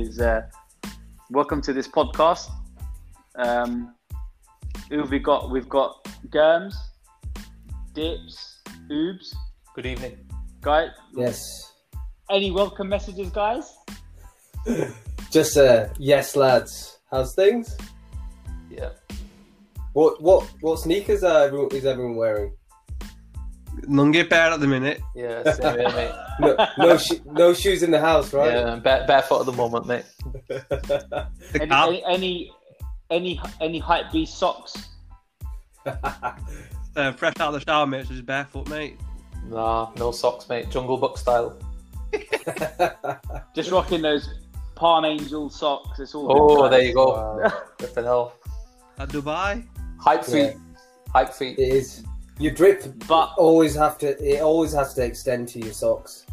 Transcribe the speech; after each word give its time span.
is 0.00 0.20
uh, 0.20 0.42
welcome 1.30 1.60
to 1.62 1.72
this 1.72 1.88
podcast. 1.88 2.50
Um, 3.36 3.94
who 4.90 4.98
have 4.98 5.10
we 5.10 5.18
got? 5.18 5.50
We've 5.50 5.68
got 5.68 6.04
Gurms, 6.28 6.74
Dips, 7.94 8.60
Ubs. 8.90 9.34
Good 9.74 9.86
evening. 9.86 10.16
Guys, 10.60 10.90
Yes. 11.14 11.40
any 12.30 12.50
welcome 12.50 12.88
messages, 12.88 13.30
guys? 13.30 13.76
Just 15.30 15.56
uh 15.56 15.88
yes 15.98 16.34
lads. 16.36 16.98
How's 17.10 17.34
things? 17.34 17.76
Yeah. 18.70 18.90
What 19.92 20.22
what 20.22 20.44
what 20.60 20.78
sneakers 20.78 21.22
are 21.24 21.44
everyone, 21.44 21.68
is 21.72 21.84
everyone 21.86 22.16
wearing? 22.16 22.52
None 23.88 24.10
get 24.10 24.30
better 24.30 24.54
at 24.54 24.60
the 24.60 24.66
minute. 24.66 25.00
Yeah, 25.14 25.42
same 25.52 25.78
here, 25.78 25.90
mate. 25.90 26.12
No 26.38 26.54
no, 26.78 26.96
sho- 26.98 27.20
no 27.26 27.54
shoes 27.54 27.82
in 27.82 27.90
the 27.90 28.00
house, 28.00 28.32
right? 28.32 28.52
Yeah, 28.52 28.72
I'm 28.72 28.80
bare, 28.82 29.06
barefoot 29.06 29.40
at 29.40 29.46
the 29.46 29.52
moment, 29.52 29.86
mate. 29.86 30.04
The 30.48 31.28
Any, 31.60 31.72
any, 31.72 32.04
any, 32.04 32.52
any, 33.10 33.40
any 33.60 33.78
hype 33.78 34.12
beast 34.12 34.38
socks? 34.38 34.88
uh, 35.86 37.12
fresh 37.12 37.34
out 37.40 37.54
of 37.54 37.54
the 37.54 37.60
shower, 37.60 37.86
mate. 37.86 38.06
So 38.06 38.12
just 38.12 38.26
barefoot, 38.26 38.68
mate. 38.68 38.98
Nah, 39.44 39.90
no 39.96 40.10
socks, 40.10 40.48
mate. 40.48 40.70
Jungle 40.70 40.98
Book 40.98 41.16
style. 41.16 41.56
Just 43.54 43.70
rocking 43.70 44.02
those 44.02 44.28
Palm 44.74 45.04
Angel 45.04 45.48
socks. 45.48 45.98
It's 46.00 46.14
all. 46.14 46.26
Oh, 46.30 46.68
there 46.68 46.82
you 46.82 46.94
go. 46.94 47.38
Wow. 47.40 47.62
Flipping 47.78 48.04
hell. 48.04 48.34
At 48.98 49.08
Dubai. 49.10 49.66
Hype 49.98 50.24
feet. 50.24 50.34
Yeah. 50.34 50.54
Hype 51.12 51.32
feet. 51.32 51.58
it 51.58 51.62
is. 51.62 52.04
Your 52.38 52.52
drip 52.52 52.84
But 53.06 53.32
always 53.38 53.74
have 53.74 53.98
to 53.98 54.08
it 54.22 54.42
always 54.42 54.72
has 54.72 54.94
to 54.94 55.04
extend 55.04 55.48
to 55.48 55.60
your 55.60 55.72
socks. 55.72 56.26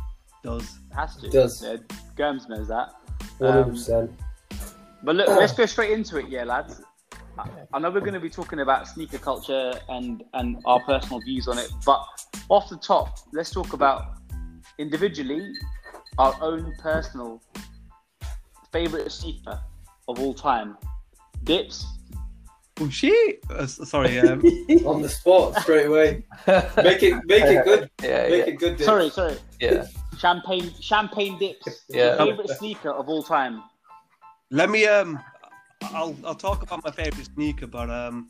Does. 0.44 0.80
has 0.94 1.16
to. 1.18 1.30
Does. 1.30 1.64
Yeah, 1.64 1.78
Gurms 2.18 2.50
knows 2.50 2.68
that. 2.68 2.90
Um, 3.40 3.48
hundred 3.48 3.72
percent. 3.72 4.12
But 5.04 5.16
look, 5.16 5.28
let's 5.40 5.54
go 5.54 5.66
straight 5.66 5.92
into 5.92 6.18
it, 6.18 6.28
yeah, 6.28 6.44
lads. 6.44 6.82
I- 7.38 7.50
I 7.73 7.80
know 7.80 7.90
we're 7.90 8.02
going 8.02 8.14
to 8.14 8.20
be 8.20 8.30
talking 8.30 8.60
about 8.60 8.88
sneaker 8.88 9.18
culture 9.18 9.73
and 9.90 10.23
and 10.34 10.58
our 10.66 10.80
personal 10.82 11.20
views 11.22 11.48
on 11.48 11.58
it, 11.58 11.72
but 11.86 12.06
off 12.50 12.70
the 12.70 12.78
top, 12.78 13.17
let's 13.32 13.50
talk 13.50 13.73
about 13.73 14.17
individually 14.78 15.54
our 16.17 16.36
own 16.42 16.73
personal 16.80 17.42
favorite 18.72 19.12
sneaker 19.12 19.60
of 20.08 20.20
all 20.20 20.34
time. 20.34 20.78
Dips. 21.44 21.86
Oh 22.80 22.90
shit! 22.90 23.40
Uh, 23.50 23.66
sorry. 23.68 24.20
Um, 24.20 24.40
On 24.86 25.02
the 25.02 25.10
spot 25.10 25.56
straight 25.62 25.86
away. 25.86 26.24
Make 26.48 27.04
it 27.04 27.24
make 27.26 27.44
it 27.44 27.64
good. 27.66 27.90
Yeah, 28.02 28.24
Make 28.24 28.32
yeah, 28.48 28.54
it 28.54 28.60
good. 28.60 28.78
Dip. 28.78 28.86
Sorry, 28.86 29.10
sorry. 29.10 29.38
yeah. 29.60 29.86
Champagne 30.18 30.72
champagne 30.82 31.38
dips. 31.38 31.86
Yeah. 31.90 32.18
Favorite 32.18 32.50
sneaker 32.58 32.90
of 32.92 33.08
all 33.10 33.24
time. 33.24 33.62
let 34.52 34.70
me. 34.70 34.86
Um, 34.88 35.20
I'll 35.84 36.16
I'll 36.26 36.36
talk 36.36 36.64
about 36.64 36.84
my 36.84 36.92
favorite 36.92 37.30
sneaker, 37.36 37.68
but 37.68 37.90
um, 37.90 38.30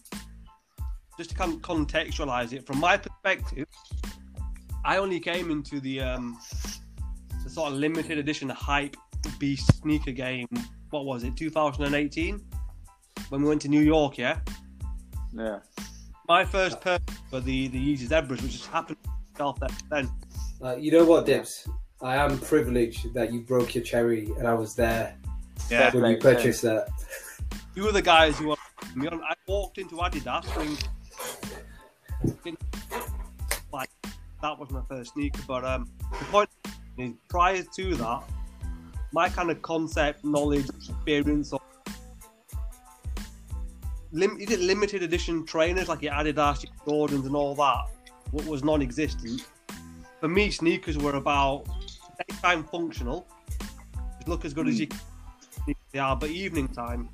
just 1.17 1.29
to 1.31 1.35
kind 1.35 1.53
of 1.53 1.61
contextualize 1.61 2.51
it 2.51 2.65
from 2.67 2.79
my 2.79 2.97
perspective, 2.97 3.65
I 4.83 4.97
only 4.97 5.19
came 5.19 5.51
into 5.51 5.79
the 5.79 6.01
um, 6.01 6.37
the 7.43 7.49
sort 7.49 7.71
of 7.71 7.77
limited 7.77 8.17
edition 8.17 8.49
hype 8.49 8.97
beast 9.39 9.71
sneaker 9.81 10.11
game. 10.11 10.47
What 10.89 11.05
was 11.05 11.23
it? 11.23 11.37
2018 11.37 12.41
when 13.29 13.41
we 13.41 13.49
went 13.49 13.61
to 13.63 13.67
New 13.69 13.81
York. 13.81 14.17
Yeah. 14.17 14.39
Yeah. 15.33 15.59
My 16.27 16.45
first 16.45 16.79
purchase 16.81 17.17
were 17.31 17.41
the 17.41 17.67
the 17.67 17.79
Yeezy 17.79 18.07
Zebras, 18.07 18.41
which 18.41 18.53
just 18.53 18.67
happened 18.67 18.97
to 19.03 19.09
myself 19.43 19.59
then. 19.89 20.09
Uh, 20.61 20.75
you 20.77 20.91
know 20.91 21.03
what, 21.05 21.25
Dips? 21.25 21.67
I 22.01 22.15
am 22.15 22.37
privileged 22.39 23.13
that 23.13 23.31
you 23.33 23.41
broke 23.41 23.75
your 23.75 23.83
cherry 23.83 24.25
and 24.37 24.47
I 24.47 24.53
was 24.53 24.75
there 24.75 25.15
Yeah. 25.69 25.91
when 25.93 26.11
you 26.11 26.19
Fair 26.19 26.19
play, 26.19 26.33
purchased 26.35 26.61
that. 26.63 26.87
You 27.75 27.83
were 27.83 27.91
the 27.91 28.01
guys 28.01 28.37
who 28.37 28.49
were. 28.49 28.55
I 28.95 29.33
walked 29.47 29.77
into 29.79 29.95
Adidas 29.95 30.45
and 30.61 30.87
like 33.71 33.89
that 34.41 34.59
was 34.59 34.69
my 34.71 34.81
first 34.89 35.13
sneaker. 35.13 35.41
But 35.47 35.65
um, 35.65 35.89
the 36.19 36.25
point 36.25 36.49
is, 36.97 37.13
prior 37.29 37.63
to 37.63 37.95
that, 37.95 38.23
my 39.11 39.29
kind 39.29 39.49
of 39.49 39.61
concept, 39.61 40.23
knowledge, 40.23 40.67
experience 40.69 41.53
of 41.53 41.61
lim- 44.13 44.37
is 44.39 44.51
it 44.51 44.61
limited 44.61 45.03
edition 45.03 45.45
trainers 45.45 45.89
like 45.89 46.01
your 46.01 46.13
Adidas, 46.13 46.63
your 46.63 47.07
Jordans, 47.07 47.25
and 47.25 47.35
all 47.35 47.55
that, 47.55 47.87
what 48.31 48.45
was 48.45 48.63
non-existent. 48.63 49.45
For 50.21 50.29
me, 50.29 50.49
sneakers 50.51 50.97
were 50.97 51.15
about 51.15 51.65
daytime 52.29 52.63
functional, 52.63 53.27
look 54.25 54.45
as 54.45 54.53
good 54.53 54.67
as 54.69 54.79
you 54.79 54.87
can. 54.87 54.99
They 55.91 55.99
are, 55.99 56.15
but 56.15 56.29
evening 56.29 56.69
time, 56.69 57.09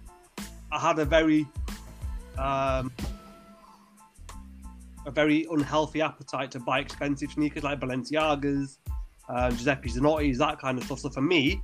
I 0.71 0.79
had 0.79 0.99
a 0.99 1.05
very, 1.05 1.47
um, 2.37 2.91
a 5.05 5.11
very 5.11 5.47
unhealthy 5.49 6.01
appetite 6.01 6.51
to 6.51 6.59
buy 6.59 6.79
expensive 6.79 7.31
sneakers 7.31 7.63
like 7.63 7.79
Balenciagas, 7.79 8.77
um, 9.27 9.51
Giuseppe 9.51 9.89
Zanotti's, 9.89 10.37
that 10.37 10.59
kind 10.59 10.77
of 10.77 10.83
stuff. 10.83 10.99
So 10.99 11.09
for 11.09 11.21
me, 11.21 11.61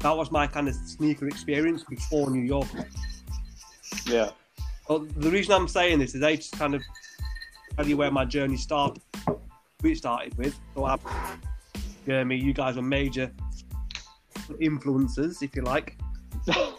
that 0.00 0.16
was 0.16 0.30
my 0.30 0.46
kind 0.46 0.68
of 0.68 0.74
sneaker 0.74 1.26
experience 1.26 1.84
before 1.84 2.30
New 2.30 2.42
York. 2.42 2.68
Yeah. 4.06 4.30
Well, 4.88 5.00
the 5.00 5.30
reason 5.30 5.52
I'm 5.52 5.68
saying 5.68 5.98
this 5.98 6.14
is 6.14 6.20
they 6.20 6.36
just 6.36 6.52
kind 6.52 6.74
of 6.74 6.82
tell 7.76 7.86
you 7.86 7.96
where 7.96 8.10
my 8.10 8.24
journey 8.24 8.56
started. 8.56 9.02
We 9.82 9.94
started 9.94 10.36
with. 10.36 10.58
So 10.74 10.84
I, 10.86 10.96
Jeremy, 12.06 12.36
you 12.36 12.52
guys 12.52 12.76
were 12.76 12.82
major 12.82 13.30
influencers, 14.60 15.42
if 15.42 15.54
you 15.54 15.62
like. 15.62 15.98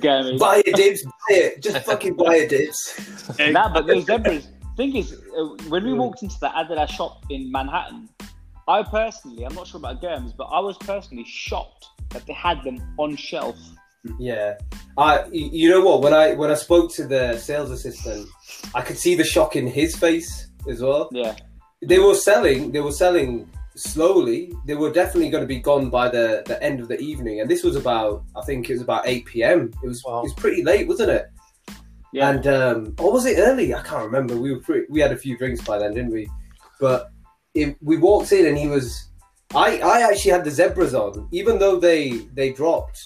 Gammy. 0.00 0.38
buy 0.38 0.62
it, 0.64 0.74
Dips. 0.74 1.04
Buy 1.04 1.12
it. 1.30 1.62
Just 1.62 1.84
fucking 1.84 2.14
buy 2.14 2.36
it, 2.36 2.48
Dips. 2.48 3.38
Nah, 3.38 3.72
but 3.72 3.86
those 3.86 4.04
zebras. 4.04 4.48
Thing 4.76 4.94
is, 4.94 5.12
uh, 5.12 5.44
when 5.68 5.84
we 5.84 5.92
walked 5.92 6.22
into 6.22 6.38
the 6.38 6.48
Adidas 6.48 6.90
shop 6.90 7.24
in 7.30 7.50
Manhattan, 7.50 8.08
I 8.68 8.82
personally, 8.84 9.44
I'm 9.44 9.54
not 9.54 9.66
sure 9.66 9.78
about 9.78 10.00
Gurms, 10.00 10.36
but 10.36 10.44
I 10.44 10.60
was 10.60 10.78
personally 10.78 11.24
shocked 11.24 11.86
that 12.10 12.26
they 12.26 12.32
had 12.32 12.62
them 12.62 12.94
on 12.96 13.16
shelf. 13.16 13.56
Yeah, 14.18 14.56
I. 14.96 15.24
You 15.32 15.70
know 15.70 15.80
what? 15.80 16.02
When 16.02 16.12
I 16.14 16.34
when 16.34 16.50
I 16.50 16.54
spoke 16.54 16.92
to 16.94 17.06
the 17.06 17.36
sales 17.38 17.70
assistant, 17.70 18.28
I 18.74 18.82
could 18.82 18.98
see 18.98 19.14
the 19.14 19.24
shock 19.24 19.56
in 19.56 19.66
his 19.66 19.96
face 19.96 20.48
as 20.68 20.80
well. 20.80 21.08
Yeah, 21.12 21.36
They 21.82 21.98
were 21.98 22.14
selling. 22.14 22.72
They 22.72 22.80
were 22.80 22.92
selling 22.92 23.48
slowly. 23.76 24.52
They 24.66 24.74
were 24.74 24.92
definitely 24.92 25.30
going 25.30 25.42
to 25.42 25.48
be 25.48 25.60
gone 25.60 25.90
by 25.90 26.08
the 26.08 26.42
the 26.46 26.62
end 26.62 26.80
of 26.80 26.88
the 26.88 26.98
evening. 26.98 27.40
And 27.40 27.50
this 27.50 27.62
was 27.62 27.76
about. 27.76 28.24
I 28.36 28.42
think 28.42 28.68
it 28.68 28.74
was 28.74 28.82
about 28.82 29.06
eight 29.06 29.26
p.m. 29.26 29.70
It 29.82 29.86
was. 29.86 30.02
Wow. 30.04 30.20
It 30.20 30.24
was 30.24 30.34
pretty 30.34 30.62
late, 30.62 30.88
wasn't 30.88 31.10
it? 31.10 31.26
yeah. 32.12 32.30
And 32.30 32.46
um, 32.46 32.94
or 32.98 33.12
was 33.12 33.26
it 33.26 33.38
early? 33.38 33.74
I 33.74 33.82
can't 33.82 34.04
remember. 34.04 34.36
We 34.36 34.52
were 34.52 34.60
pretty, 34.60 34.86
we 34.88 35.00
had 35.00 35.12
a 35.12 35.16
few 35.16 35.36
drinks 35.36 35.60
by 35.62 35.78
then, 35.78 35.94
didn't 35.94 36.12
we? 36.12 36.28
But 36.80 37.10
it, 37.54 37.76
we 37.82 37.96
walked 37.96 38.32
in 38.32 38.46
and 38.46 38.56
he 38.56 38.66
was. 38.68 39.04
I 39.54 39.78
I 39.80 40.00
actually 40.02 40.32
had 40.32 40.44
the 40.44 40.50
zebras 40.50 40.94
on, 40.94 41.28
even 41.32 41.58
though 41.58 41.78
they 41.80 42.28
they 42.34 42.52
dropped 42.52 42.98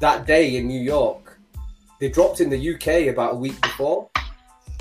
that 0.00 0.26
day 0.26 0.56
in 0.56 0.66
New 0.66 0.80
York. 0.80 1.38
They 2.00 2.08
dropped 2.08 2.40
in 2.40 2.50
the 2.50 2.74
UK 2.74 3.12
about 3.12 3.34
a 3.34 3.36
week 3.36 3.60
before, 3.62 4.10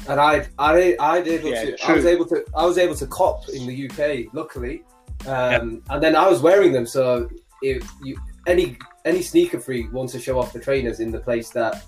and 0.10 0.20
I 0.20 0.48
I 0.58 0.96
I 1.00 1.18
able 1.20 1.50
Yeah, 1.50 1.76
to 1.76 1.86
I 1.86 1.94
was 1.94 2.06
able 2.06 2.26
to 2.26 2.44
I 2.56 2.66
was 2.66 2.78
able 2.78 2.96
to 2.96 3.08
cop 3.08 3.50
in 3.50 3.68
the 3.68 3.90
UK, 3.90 4.34
luckily, 4.34 4.84
um, 5.28 5.82
and 5.90 6.04
then 6.04 6.16
I 6.16 6.28
was 6.28 6.42
wearing 6.42 6.72
them. 6.72 6.86
So 6.86 7.30
if 7.62 7.90
you 8.04 8.18
any 8.48 8.78
any 9.06 9.22
sneaker 9.22 9.60
freak 9.60 9.92
wants 9.94 10.14
to 10.14 10.20
show 10.20 10.40
off 10.40 10.54
the 10.54 10.60
trainers 10.60 11.00
in 11.00 11.12
the 11.12 11.20
place 11.20 11.50
that 11.52 11.84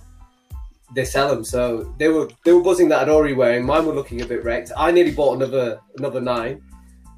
they 0.94 1.06
sell 1.06 1.34
them. 1.34 1.44
So 1.44 1.94
they 1.98 2.10
were 2.10 2.30
they 2.44 2.54
were 2.54 2.62
buzzing 2.62 2.90
that 2.90 3.02
I'd 3.02 3.10
already 3.10 3.34
wearing. 3.34 3.66
Mine 3.66 3.86
were 3.86 3.94
looking 3.94 4.22
a 4.22 4.26
bit 4.26 4.44
wrecked. 4.44 4.72
I 4.78 4.92
nearly 4.92 5.12
bought 5.12 5.36
another 5.36 5.80
another 5.98 6.22
nine, 6.22 6.62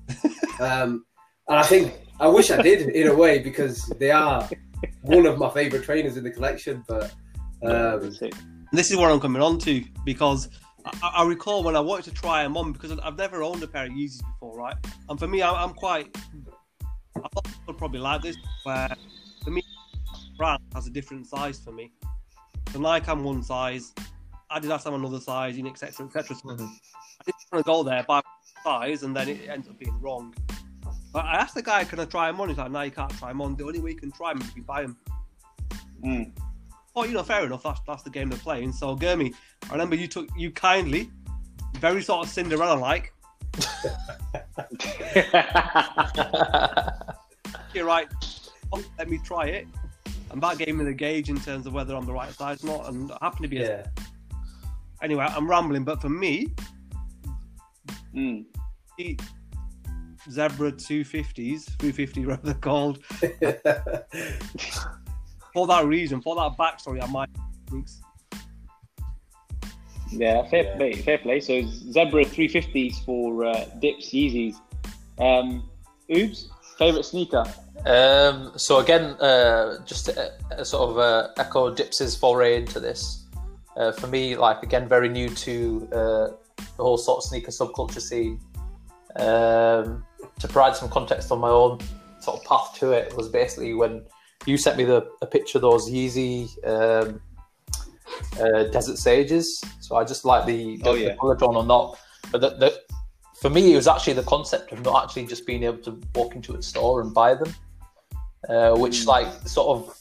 um, 0.59 1.05
and 1.47 1.59
I 1.59 1.63
think 1.63 1.99
I 2.19 2.27
wish 2.27 2.51
I 2.51 2.61
did 2.61 2.89
in 2.89 3.07
a 3.07 3.13
way 3.13 3.39
because 3.39 3.85
they 3.99 4.11
are 4.11 4.47
one 5.01 5.25
of 5.25 5.37
my 5.37 5.49
favorite 5.49 5.83
trainers 5.83 6.17
in 6.17 6.23
the 6.23 6.31
collection. 6.31 6.83
But 6.87 7.13
um, 7.63 8.11
this 8.71 8.91
is 8.91 8.97
what 8.97 9.11
I'm 9.11 9.19
coming 9.19 9.41
on 9.41 9.57
to 9.59 9.83
because 10.05 10.49
I, 10.85 11.13
I 11.17 11.25
recall 11.25 11.63
when 11.63 11.75
I 11.75 11.79
wanted 11.79 12.05
to 12.05 12.11
try 12.11 12.43
them 12.43 12.57
on 12.57 12.71
because 12.71 12.91
I've 12.99 13.17
never 13.17 13.43
owned 13.43 13.63
a 13.63 13.67
pair 13.67 13.85
of 13.85 13.91
Yeezys 13.91 14.21
before, 14.33 14.57
right? 14.57 14.75
And 15.09 15.19
for 15.19 15.27
me, 15.27 15.41
I'm, 15.41 15.55
I'm 15.55 15.73
quite. 15.73 16.15
I 17.15 17.27
thought 17.29 17.45
people 17.45 17.61
would 17.67 17.77
probably 17.77 17.99
like 17.99 18.21
this, 18.21 18.37
where 18.63 18.89
for 19.43 19.49
me, 19.49 19.63
brand 20.37 20.61
has 20.75 20.87
a 20.87 20.91
different 20.91 21.25
size 21.25 21.59
for 21.59 21.71
me. 21.71 21.91
So 22.71 22.79
Nike, 22.79 23.09
I'm 23.09 23.23
one 23.23 23.41
size. 23.41 23.93
Adidas, 24.51 24.85
I'm 24.85 24.93
another 24.93 25.19
size, 25.19 25.57
and 25.57 25.67
etc. 25.67 26.05
etc. 26.05 26.35
So 26.35 26.49
Mhm. 26.49 26.61
I 26.61 27.23
didn't 27.25 27.35
want 27.51 27.65
to 27.65 27.67
go 27.67 27.83
there 27.83 28.03
by 28.03 28.21
size, 28.63 29.03
and 29.03 29.15
then 29.15 29.29
it 29.29 29.49
ends 29.49 29.67
up 29.67 29.77
being 29.79 29.99
wrong. 29.99 30.33
I 31.25 31.35
asked 31.35 31.55
the 31.55 31.61
guy, 31.61 31.83
"Can 31.83 31.99
I 31.99 32.05
try 32.05 32.27
them 32.31 32.39
on?" 32.41 32.49
He's 32.49 32.57
like, 32.57 32.71
"No, 32.71 32.81
you 32.81 32.91
can't 32.91 33.11
try 33.17 33.29
them 33.29 33.41
on. 33.41 33.55
The 33.55 33.65
only 33.65 33.79
way 33.79 33.91
you 33.91 33.97
can 33.97 34.11
try 34.11 34.33
them 34.33 34.41
is 34.41 34.49
if 34.49 34.55
you 34.55 34.63
buy 34.63 34.81
them." 34.83 34.97
Mm. 36.03 36.31
Oh, 36.95 37.03
you 37.03 37.13
know, 37.13 37.23
fair 37.23 37.45
enough. 37.45 37.63
That's 37.63 37.79
that's 37.87 38.03
the 38.03 38.09
game 38.09 38.29
they're 38.29 38.39
playing. 38.39 38.71
So, 38.73 38.95
Gurmy, 38.95 39.33
I 39.69 39.71
remember 39.73 39.95
you 39.95 40.07
took 40.07 40.27
you 40.37 40.51
kindly, 40.51 41.11
very 41.75 42.01
sort 42.01 42.25
of 42.25 42.31
Cinderella 42.33 42.79
like. 42.79 43.13
You're 47.73 47.85
right. 47.85 48.07
let 48.97 49.09
me 49.09 49.19
try 49.23 49.45
it, 49.45 49.67
and 50.31 50.41
that 50.41 50.57
gave 50.57 50.75
me 50.75 50.83
the 50.85 50.93
gauge 50.93 51.29
in 51.29 51.39
terms 51.39 51.67
of 51.67 51.73
whether 51.73 51.95
I'm 51.95 52.05
the 52.05 52.13
right 52.13 52.31
size 52.33 52.63
or 52.63 52.67
not. 52.67 52.89
And 52.89 53.11
I 53.11 53.17
happen 53.21 53.41
to 53.43 53.47
be. 53.47 53.57
A, 53.59 53.69
Yeah. 53.69 53.85
anyway, 55.01 55.25
I'm 55.29 55.49
rambling, 55.49 55.83
but 55.83 56.01
for 56.01 56.09
me, 56.09 56.53
Mm. 58.15 58.45
Zebra 60.29 60.71
250s, 60.71 61.65
350 61.79 62.25
whatever 62.25 62.45
they're 62.45 62.53
called, 62.55 63.03
for 65.53 65.67
that 65.67 65.85
reason, 65.85 66.21
for 66.21 66.35
that 66.35 66.57
backstory, 66.57 67.01
I 67.03 67.07
might. 67.07 67.29
Yeah, 70.11 70.47
fair 70.49 70.63
Yeah. 70.63 70.75
play, 70.77 70.93
fair 70.93 71.17
play. 71.17 71.39
So 71.39 71.61
Zebra 71.65 72.23
350s 72.25 73.03
for 73.05 73.45
uh, 73.45 73.65
Dips 73.79 74.09
Yeezys. 74.11 74.55
Um, 75.19 75.69
Ubs, 76.09 76.47
favorite 76.77 77.03
sneaker? 77.03 77.43
Um, 77.85 78.51
so 78.55 78.79
again, 78.79 79.15
uh, 79.19 79.83
just 79.85 80.05
to 80.05 80.31
uh, 80.51 80.63
sort 80.63 80.91
of 80.91 80.97
uh, 80.97 81.27
echo 81.37 81.73
Dips's 81.73 82.15
foray 82.15 82.55
into 82.55 82.79
this. 82.79 83.25
Uh, 83.75 83.91
for 83.91 84.07
me, 84.07 84.35
like 84.35 84.63
again, 84.63 84.87
very 84.87 85.09
new 85.09 85.29
to 85.29 85.87
uh, 85.91 86.27
the 86.57 86.83
whole 86.83 86.97
sort 86.97 87.17
of 87.17 87.23
sneaker 87.29 87.51
subculture 87.51 88.01
scene. 88.01 88.39
Um, 89.17 90.05
to 90.39 90.47
provide 90.47 90.75
some 90.75 90.89
context 90.89 91.31
on 91.31 91.39
my 91.39 91.49
own 91.49 91.79
sort 92.19 92.39
of 92.39 92.45
path 92.45 92.75
to 92.79 92.91
it 92.91 93.15
was 93.15 93.29
basically 93.29 93.73
when 93.73 94.03
you 94.45 94.57
sent 94.57 94.77
me 94.77 94.83
the 94.83 95.07
a 95.21 95.25
picture 95.25 95.57
of 95.57 95.61
those 95.63 95.89
Yeezy 95.89 96.47
um, 96.67 97.21
uh, 98.39 98.63
Desert 98.71 98.97
Sages. 98.97 99.63
So 99.81 99.95
I 99.95 100.03
just 100.03 100.25
like 100.25 100.45
the, 100.45 100.77
the, 100.77 100.89
Oh, 100.89 100.93
yeah. 100.93 101.09
the 101.09 101.15
colour 101.17 101.35
tone 101.37 101.55
on 101.55 101.67
that. 101.67 101.99
But 102.31 102.41
the, 102.41 102.49
the, 102.51 102.81
for 103.41 103.49
me, 103.49 103.73
it 103.73 103.75
was 103.75 103.87
actually 103.87 104.13
the 104.13 104.23
concept 104.23 104.71
of 104.71 104.83
not 104.83 105.03
actually 105.03 105.25
just 105.25 105.45
being 105.45 105.63
able 105.63 105.79
to 105.79 105.99
walk 106.15 106.35
into 106.35 106.55
a 106.55 106.61
store 106.61 107.01
and 107.01 107.13
buy 107.13 107.35
them, 107.35 107.53
uh, 108.49 108.75
which 108.75 109.01
Mm. 109.01 109.07
like 109.07 109.47
sort 109.47 109.67
of 109.77 109.97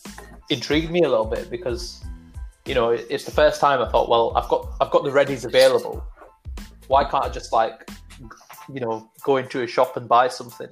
intrigued 0.50 0.90
me 0.90 1.02
a 1.02 1.08
little 1.08 1.24
bit 1.24 1.50
because 1.50 2.04
you 2.66 2.74
know 2.74 2.90
it's 2.90 3.24
the 3.24 3.30
first 3.30 3.60
time 3.60 3.80
I 3.80 3.88
thought, 3.90 4.08
well, 4.08 4.32
I've 4.36 4.48
got 4.48 4.68
I've 4.80 4.90
got 4.90 5.04
the 5.04 5.10
readies 5.10 5.44
available. 5.44 6.04
Why 6.88 7.04
can't 7.04 7.24
I 7.24 7.28
just 7.28 7.52
like 7.52 7.88
you 8.72 8.80
know 8.80 9.10
go 9.24 9.36
into 9.36 9.62
a 9.62 9.66
shop 9.66 9.96
and 9.96 10.08
buy 10.08 10.28
something? 10.28 10.68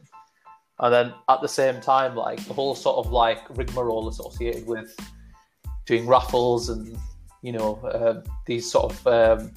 And 0.81 0.93
then 0.93 1.15
at 1.29 1.41
the 1.41 1.49
same 1.49 1.81
time, 1.81 2.17
like 2.17 2.45
the 2.47 2.55
whole 2.55 2.75
sort 2.75 3.05
of 3.05 3.13
like 3.13 3.43
rigmarole 3.57 4.09
associated 4.09 4.67
with 4.67 4.95
doing 5.87 6.07
raffles 6.07 6.69
and 6.69 6.97
you 7.43 7.53
know 7.53 7.77
uh, 7.85 8.23
these 8.47 8.71
sort 8.71 8.93
of 8.93 9.07
um, 9.07 9.53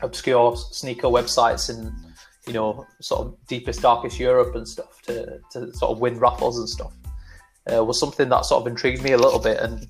obscure 0.00 0.56
sneaker 0.56 1.08
websites 1.08 1.68
in 1.68 1.94
you 2.46 2.52
know 2.52 2.86
sort 3.00 3.26
of 3.26 3.36
deepest 3.48 3.82
darkest 3.82 4.18
Europe 4.18 4.54
and 4.54 4.66
stuff 4.66 5.02
to 5.02 5.40
to 5.52 5.72
sort 5.74 5.90
of 5.92 5.98
win 5.98 6.18
raffles 6.18 6.58
and 6.58 6.68
stuff 6.68 6.94
uh, 7.72 7.84
was 7.84 8.00
something 8.00 8.28
that 8.28 8.44
sort 8.44 8.62
of 8.62 8.66
intrigued 8.66 9.02
me 9.02 9.12
a 9.12 9.18
little 9.18 9.40
bit 9.40 9.58
and. 9.58 9.86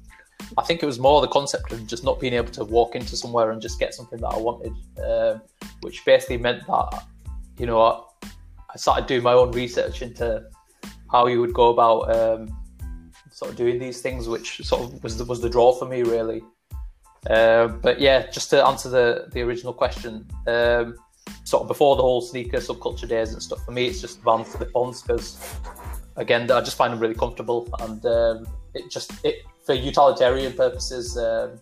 I 0.56 0.62
think 0.62 0.82
it 0.82 0.86
was 0.86 0.98
more 0.98 1.20
the 1.20 1.28
concept 1.28 1.70
of 1.70 1.86
just 1.86 2.02
not 2.02 2.18
being 2.18 2.32
able 2.32 2.50
to 2.52 2.64
walk 2.64 2.96
into 2.96 3.14
somewhere 3.14 3.50
and 3.50 3.60
just 3.60 3.78
get 3.78 3.92
something 3.92 4.18
that 4.20 4.28
I 4.28 4.38
wanted, 4.38 4.72
um, 5.04 5.42
which 5.82 6.02
basically 6.06 6.38
meant 6.38 6.66
that, 6.66 7.04
you 7.60 7.66
know, 7.66 7.82
I, 7.82 8.00
I 8.72 8.76
started 8.76 9.06
doing 9.06 9.22
my 9.22 9.34
own 9.34 9.52
research 9.52 10.00
into 10.00 10.42
how 11.12 11.26
you 11.26 11.42
would 11.42 11.52
go 11.52 11.68
about 11.68 12.16
um, 12.16 12.48
sort 13.30 13.50
of 13.50 13.56
doing 13.58 13.78
these 13.78 14.00
things, 14.00 14.28
which 14.28 14.62
sort 14.64 14.82
of 14.82 15.02
was 15.02 15.18
the, 15.18 15.26
was 15.26 15.42
the 15.42 15.50
draw 15.50 15.70
for 15.72 15.86
me 15.86 16.02
really. 16.02 16.42
Uh, 17.28 17.68
but 17.68 18.00
yeah, 18.00 18.30
just 18.30 18.48
to 18.48 18.66
answer 18.66 18.88
the 18.88 19.26
the 19.32 19.42
original 19.42 19.74
question, 19.74 20.26
um, 20.46 20.94
sort 21.44 21.60
of 21.60 21.68
before 21.68 21.96
the 21.96 22.02
whole 22.02 22.22
sneaker 22.22 22.56
subculture 22.56 23.06
days 23.06 23.34
and 23.34 23.42
stuff, 23.42 23.62
for 23.62 23.72
me 23.72 23.86
it's 23.86 24.00
just 24.00 24.22
Vans 24.22 24.50
the 24.54 24.70
ons 24.74 25.02
because 25.02 25.38
again 26.16 26.50
I 26.50 26.62
just 26.62 26.78
find 26.78 26.94
them 26.94 27.00
really 27.00 27.14
comfortable 27.14 27.68
and 27.80 28.04
um, 28.06 28.46
it 28.72 28.90
just 28.90 29.12
it 29.22 29.44
for 29.66 29.74
utilitarian 29.74 30.54
purposes. 30.54 31.18
Um, 31.18 31.60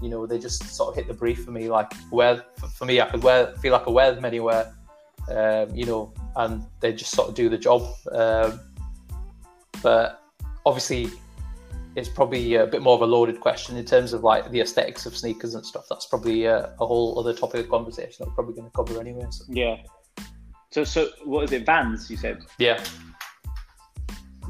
you 0.00 0.08
know, 0.08 0.26
they 0.26 0.38
just 0.38 0.64
sort 0.74 0.88
of 0.88 0.94
hit 0.96 1.08
the 1.08 1.12
brief 1.12 1.44
for 1.44 1.50
me. 1.50 1.68
Like 1.68 1.92
wear 2.10 2.42
for 2.74 2.86
me, 2.86 3.02
I 3.02 3.10
could 3.10 3.22
wear 3.22 3.54
feel 3.58 3.74
like 3.74 3.86
I 3.86 3.90
wear 3.90 4.14
them 4.14 4.24
anywhere. 4.24 4.72
Um, 5.28 5.74
you 5.74 5.84
know, 5.84 6.12
and 6.36 6.64
they 6.80 6.92
just 6.92 7.12
sort 7.12 7.28
of 7.28 7.34
do 7.34 7.48
the 7.48 7.58
job. 7.58 7.82
Um, 8.12 8.60
but 9.82 10.22
obviously, 10.66 11.10
it's 11.96 12.08
probably 12.08 12.54
a 12.54 12.66
bit 12.66 12.82
more 12.82 12.94
of 12.94 13.02
a 13.02 13.06
loaded 13.06 13.40
question 13.40 13.76
in 13.76 13.84
terms 13.84 14.12
of 14.12 14.22
like 14.22 14.50
the 14.50 14.60
aesthetics 14.60 15.06
of 15.06 15.16
sneakers 15.16 15.54
and 15.54 15.64
stuff. 15.64 15.86
That's 15.88 16.06
probably 16.06 16.44
a, 16.44 16.74
a 16.80 16.86
whole 16.86 17.18
other 17.18 17.34
topic 17.34 17.64
of 17.64 17.70
conversation 17.70 18.16
that 18.20 18.28
we're 18.28 18.34
probably 18.34 18.54
going 18.54 18.70
to 18.70 18.76
cover 18.76 19.00
anyway. 19.00 19.26
So. 19.30 19.44
Yeah. 19.48 19.76
So, 20.70 20.84
so 20.84 21.08
what 21.24 21.44
is 21.44 21.52
it? 21.52 21.66
Vans, 21.66 22.08
you 22.10 22.16
said? 22.16 22.42
Yeah, 22.58 22.82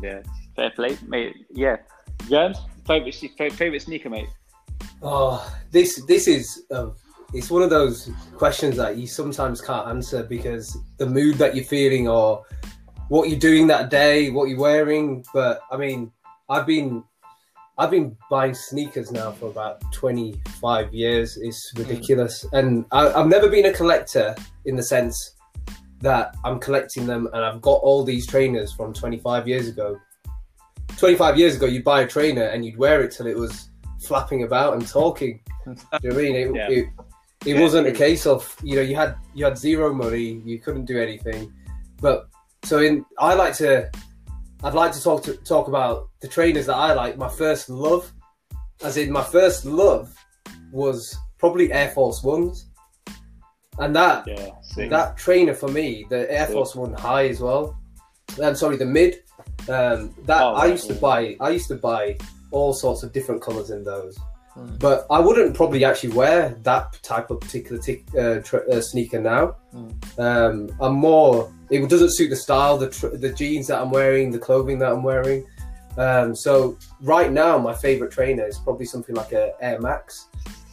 Yeah. 0.02 0.22
Fair 0.56 0.70
play, 0.70 0.98
mate. 1.06 1.34
Yeah. 1.50 1.78
Gurms, 2.24 2.58
favorite, 2.86 3.14
favorite 3.54 3.82
sneaker, 3.82 4.10
mate. 4.10 4.28
Oh, 5.02 5.56
this 5.70 6.04
this 6.06 6.28
is 6.28 6.64
uh, 6.70 6.90
it's 7.32 7.50
one 7.50 7.62
of 7.62 7.70
those 7.70 8.10
questions 8.36 8.76
that 8.76 8.96
you 8.96 9.06
sometimes 9.06 9.60
can't 9.60 9.88
answer 9.88 10.22
because 10.22 10.76
the 10.98 11.06
mood 11.06 11.36
that 11.36 11.54
you're 11.54 11.64
feeling 11.64 12.08
or 12.08 12.44
what 13.08 13.28
you're 13.28 13.38
doing 13.38 13.66
that 13.68 13.90
day, 13.90 14.30
what 14.30 14.48
you're 14.48 14.58
wearing. 14.58 15.24
But 15.32 15.60
I 15.70 15.76
mean, 15.76 16.12
I've 16.48 16.66
been 16.66 17.04
I've 17.78 17.90
been 17.90 18.16
buying 18.30 18.54
sneakers 18.54 19.10
now 19.10 19.32
for 19.32 19.46
about 19.46 19.80
25 19.92 20.92
years. 20.92 21.36
It's 21.36 21.70
hmm. 21.70 21.82
ridiculous, 21.82 22.44
and 22.52 22.84
I, 22.92 23.12
I've 23.12 23.28
never 23.28 23.48
been 23.48 23.66
a 23.66 23.72
collector 23.72 24.34
in 24.64 24.76
the 24.76 24.82
sense 24.82 25.34
that 26.00 26.34
I'm 26.44 26.58
collecting 26.58 27.06
them 27.06 27.28
and 27.32 27.44
I've 27.44 27.60
got 27.60 27.80
all 27.82 28.04
these 28.04 28.26
trainers 28.26 28.72
from 28.72 28.92
25 28.92 29.46
years 29.46 29.68
ago. 29.68 29.98
25 30.96 31.38
years 31.38 31.56
ago, 31.56 31.66
you'd 31.66 31.84
buy 31.84 32.02
a 32.02 32.06
trainer 32.06 32.44
and 32.44 32.64
you'd 32.64 32.78
wear 32.78 33.02
it 33.02 33.12
till 33.12 33.26
it 33.26 33.36
was 33.36 33.70
flapping 34.02 34.44
about 34.44 34.74
and 34.74 34.86
talking. 34.86 35.40
Do 35.66 35.74
you 36.02 36.08
know 36.08 36.14
what 36.14 36.14
I 36.14 36.16
mean? 36.16 36.36
It, 36.36 36.54
Yeah. 36.54 36.70
it, 36.70 36.86
it 37.46 37.54
Yeah, 37.54 37.60
wasn't 37.60 37.86
a 37.86 37.92
case 37.92 38.26
of 38.26 38.54
you 38.62 38.76
know 38.76 38.82
you 38.82 38.94
had 38.96 39.14
you 39.34 39.44
had 39.44 39.56
zero 39.58 39.92
money, 39.94 40.42
you 40.44 40.58
couldn't 40.58 40.84
do 40.84 41.00
anything. 41.00 41.52
But 42.00 42.28
so 42.64 42.78
in 42.78 43.04
I 43.18 43.34
like 43.34 43.54
to 43.56 43.90
I'd 44.62 44.74
like 44.74 44.92
to 44.92 45.02
talk 45.02 45.22
to 45.24 45.34
talk 45.38 45.68
about 45.68 46.08
the 46.20 46.28
trainers 46.28 46.66
that 46.66 46.76
I 46.76 46.92
like. 46.92 47.16
My 47.16 47.28
first 47.30 47.70
love, 47.70 48.12
as 48.82 48.96
in 48.98 49.10
my 49.10 49.22
first 49.24 49.64
love, 49.64 50.14
was 50.70 51.16
probably 51.38 51.72
Air 51.72 51.90
Force 51.92 52.22
Ones, 52.22 52.66
and 53.78 53.94
that 53.96 54.26
Yeah. 54.26 54.50
That 54.88 55.16
trainer 55.16 55.54
for 55.54 55.68
me, 55.68 56.06
the 56.10 56.30
Air. 56.30 56.46
Force 56.46 56.76
One 56.76 56.92
High 56.94 57.28
as 57.28 57.40
well. 57.40 57.76
I'm 58.42 58.54
sorry, 58.54 58.76
the 58.76 58.86
mid. 58.86 59.22
Um, 59.68 60.14
that 60.26 60.40
Oh, 60.42 60.54
I 60.54 60.66
used 60.66 60.86
to 60.88 60.94
buy. 60.94 61.36
I 61.40 61.50
used 61.50 61.68
to 61.68 61.74
buy 61.76 62.16
all 62.52 62.72
sorts 62.72 63.02
of 63.02 63.12
different 63.12 63.40
colors 63.42 63.70
in 63.70 63.82
those, 63.82 64.16
Mm. 64.60 64.78
but 64.78 65.06
I 65.10 65.18
wouldn't 65.20 65.54
probably 65.54 65.84
actually 65.84 66.12
wear 66.12 66.56
that 66.64 66.98
type 67.02 67.30
of 67.30 67.40
particular 67.40 67.80
tic 67.80 68.04
uh, 68.18 68.40
tr- 68.40 68.68
uh, 68.70 68.80
sneaker 68.80 69.20
now. 69.20 69.56
Mm. 69.74 70.18
Um, 70.18 70.70
I'm 70.80 70.94
more. 70.94 71.50
It 71.70 71.88
doesn't 71.88 72.14
suit 72.14 72.28
the 72.30 72.36
style, 72.36 72.76
the 72.76 72.90
tr- 72.90 73.16
the 73.16 73.32
jeans 73.32 73.66
that 73.68 73.80
I'm 73.80 73.90
wearing, 73.90 74.30
the 74.30 74.38
clothing 74.38 74.78
that 74.80 74.92
I'm 74.92 75.02
wearing. 75.02 75.46
Um, 75.96 76.34
so 76.34 76.76
right 77.00 77.32
now, 77.32 77.58
my 77.58 77.74
favorite 77.74 78.12
trainer 78.12 78.46
is 78.46 78.58
probably 78.58 78.86
something 78.86 79.14
like 79.14 79.32
a 79.32 79.52
Air 79.60 79.80
Max 79.80 80.28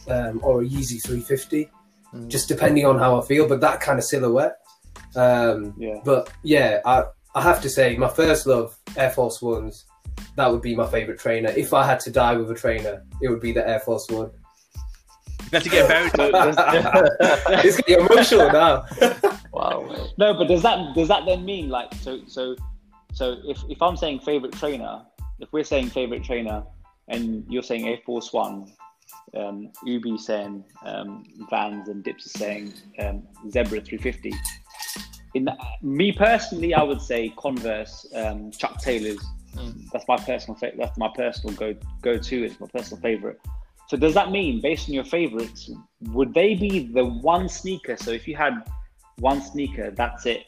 um, 0.08 0.40
or 0.42 0.62
a 0.62 0.64
Yeezy 0.64 1.02
350 1.02 1.70
Mm. 2.14 2.28
just 2.28 2.48
depending 2.48 2.86
on 2.86 2.98
how 2.98 3.20
I 3.20 3.26
feel, 3.26 3.46
but 3.46 3.60
that 3.60 3.80
kind 3.80 3.98
of 3.98 4.04
silhouette. 4.04 4.56
Um, 5.14 5.74
Yeah. 5.78 6.00
but 6.06 6.32
yeah, 6.42 6.80
I, 6.86 7.04
I 7.34 7.42
have 7.42 7.60
to 7.60 7.68
say, 7.68 7.96
my 7.98 8.08
first 8.08 8.46
love, 8.46 8.78
Air 8.96 9.10
Force 9.10 9.42
Ones, 9.42 9.84
that 10.36 10.50
would 10.50 10.62
be 10.62 10.74
my 10.74 10.86
favorite 10.86 11.18
trainer. 11.18 11.50
If 11.50 11.72
I 11.74 11.84
had 11.84 12.00
to 12.00 12.10
die 12.10 12.36
with 12.36 12.50
a 12.50 12.54
trainer, 12.54 13.04
it 13.22 13.28
would 13.28 13.40
be 13.40 13.52
the 13.52 13.66
Air 13.68 13.80
Force 13.80 14.08
One. 14.08 14.30
You 15.50 15.56
have 15.56 15.62
to 15.62 15.70
get 15.70 15.88
buried. 15.88 16.12
So 16.16 16.30
it's 17.64 17.76
getting 17.82 18.06
emotional 18.06 18.52
now. 18.52 18.84
wow. 19.52 19.86
mate. 19.88 20.12
no, 20.18 20.34
but 20.34 20.46
does 20.46 20.62
that 20.62 20.94
does 20.94 21.08
that 21.08 21.24
then 21.26 21.44
mean 21.44 21.70
like 21.70 21.92
so 21.94 22.20
so 22.26 22.54
so 23.12 23.36
if 23.44 23.58
if 23.68 23.80
I'm 23.80 23.96
saying 23.96 24.20
favorite 24.20 24.52
trainer, 24.52 25.02
if 25.40 25.52
we're 25.52 25.64
saying 25.64 25.88
favorite 25.88 26.22
trainer, 26.22 26.64
and 27.08 27.44
you're 27.48 27.62
saying 27.62 27.88
Air 27.88 27.98
Force 28.04 28.32
One, 28.32 28.72
um, 29.34 29.72
Ubi 29.84 30.18
saying 30.18 30.64
um, 30.84 31.24
Vans, 31.50 31.88
and 31.88 32.04
Dips 32.04 32.26
is 32.26 32.32
saying 32.32 32.74
um, 32.98 33.22
Zebra 33.50 33.80
350. 33.80 34.32
In 35.34 35.44
the, 35.44 35.56
me 35.82 36.12
personally, 36.12 36.74
I 36.74 36.82
would 36.82 37.00
say 37.00 37.32
Converse, 37.36 38.06
um, 38.14 38.50
Chuck 38.50 38.80
Taylors. 38.80 39.20
Mm. 39.56 39.90
That's 39.92 40.06
my 40.06 40.16
personal. 40.16 40.56
Fa- 40.56 40.72
that's 40.76 40.98
my 40.98 41.10
personal 41.14 41.54
go 41.56 41.74
go 42.02 42.18
to. 42.18 42.44
It's 42.44 42.60
my 42.60 42.66
personal 42.66 43.00
favorite. 43.00 43.40
So 43.88 43.96
does 43.96 44.14
that 44.14 44.30
mean, 44.30 44.60
based 44.60 44.88
on 44.88 44.94
your 44.94 45.04
favorites, 45.04 45.70
would 46.10 46.34
they 46.34 46.54
be 46.54 46.86
the 46.92 47.04
one 47.04 47.48
sneaker? 47.48 47.96
So 47.96 48.10
if 48.10 48.28
you 48.28 48.36
had 48.36 48.62
one 49.18 49.40
sneaker, 49.40 49.90
that's 49.90 50.26
it. 50.26 50.44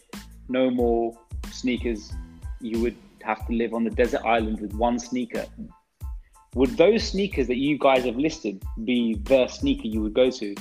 No 0.48 0.70
more 0.70 1.16
sneakers. 1.50 2.12
You 2.60 2.80
would 2.82 2.96
have 3.22 3.46
to 3.46 3.52
live 3.54 3.72
on 3.72 3.84
the 3.84 3.90
desert 3.90 4.22
island 4.24 4.60
with 4.60 4.74
one 4.74 4.98
sneaker. 4.98 5.46
Would 6.54 6.76
those 6.76 7.04
sneakers 7.04 7.46
that 7.46 7.56
you 7.56 7.78
guys 7.78 8.04
have 8.04 8.16
listed 8.16 8.62
be 8.84 9.14
the 9.22 9.46
sneaker 9.48 9.86
you 9.86 10.02
would 10.02 10.14
go 10.14 10.30
to? 10.30 10.54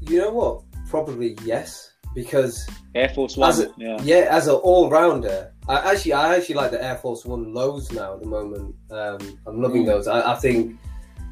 you 0.00 0.18
know 0.18 0.30
what? 0.30 0.62
Probably 0.88 1.36
yes. 1.44 1.92
Because 2.14 2.66
Air 2.94 3.08
Force 3.10 3.36
One. 3.36 3.48
As 3.48 3.60
a- 3.60 3.70
yeah. 3.76 3.98
yeah, 4.02 4.26
as 4.30 4.46
an 4.48 4.54
all 4.54 4.90
rounder, 4.90 5.52
I 5.68 5.92
actually 5.92 6.12
I 6.14 6.36
actually 6.36 6.56
like 6.56 6.70
the 6.70 6.82
Air 6.82 6.96
Force 6.96 7.24
One 7.24 7.54
lows 7.54 7.90
now 7.92 8.14
at 8.14 8.20
the 8.20 8.26
moment. 8.26 8.74
Um, 8.90 9.38
I'm 9.46 9.60
loving 9.62 9.84
Mm. 9.84 9.86
those. 9.86 10.06
I, 10.08 10.32
I 10.32 10.36
think 10.36 10.78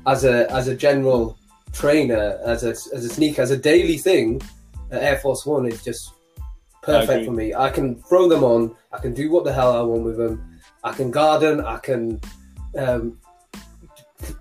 as 0.06 0.25
a 0.25 0.50
as 0.52 0.68
a 0.68 0.75
general 0.76 1.37
trainer, 1.73 2.38
as 2.44 2.64
a 2.64 2.70
as 2.70 3.04
a 3.04 3.08
sneaker, 3.08 3.42
as 3.42 3.50
a 3.50 3.56
daily 3.56 3.99
thing, 3.99 4.40
Air 4.90 5.18
Force 5.18 5.44
One 5.44 5.66
is 5.66 5.82
just 5.82 6.12
perfect 6.82 7.26
for 7.26 7.32
me. 7.32 7.54
I 7.54 7.70
can 7.70 7.97
throw 8.02 8.28
them 8.28 8.44
on. 8.44 8.75
I 8.92 8.99
can 8.99 9.12
do 9.12 9.30
what 9.30 9.44
the 9.44 9.52
hell 9.52 9.76
I 9.76 9.82
want 9.82 10.04
with 10.04 10.16
them. 10.16 10.58
I 10.85 10.92
can 10.92 11.11
garden. 11.11 11.61
I 11.61 11.78
can 11.78 12.20
um, 12.78 13.18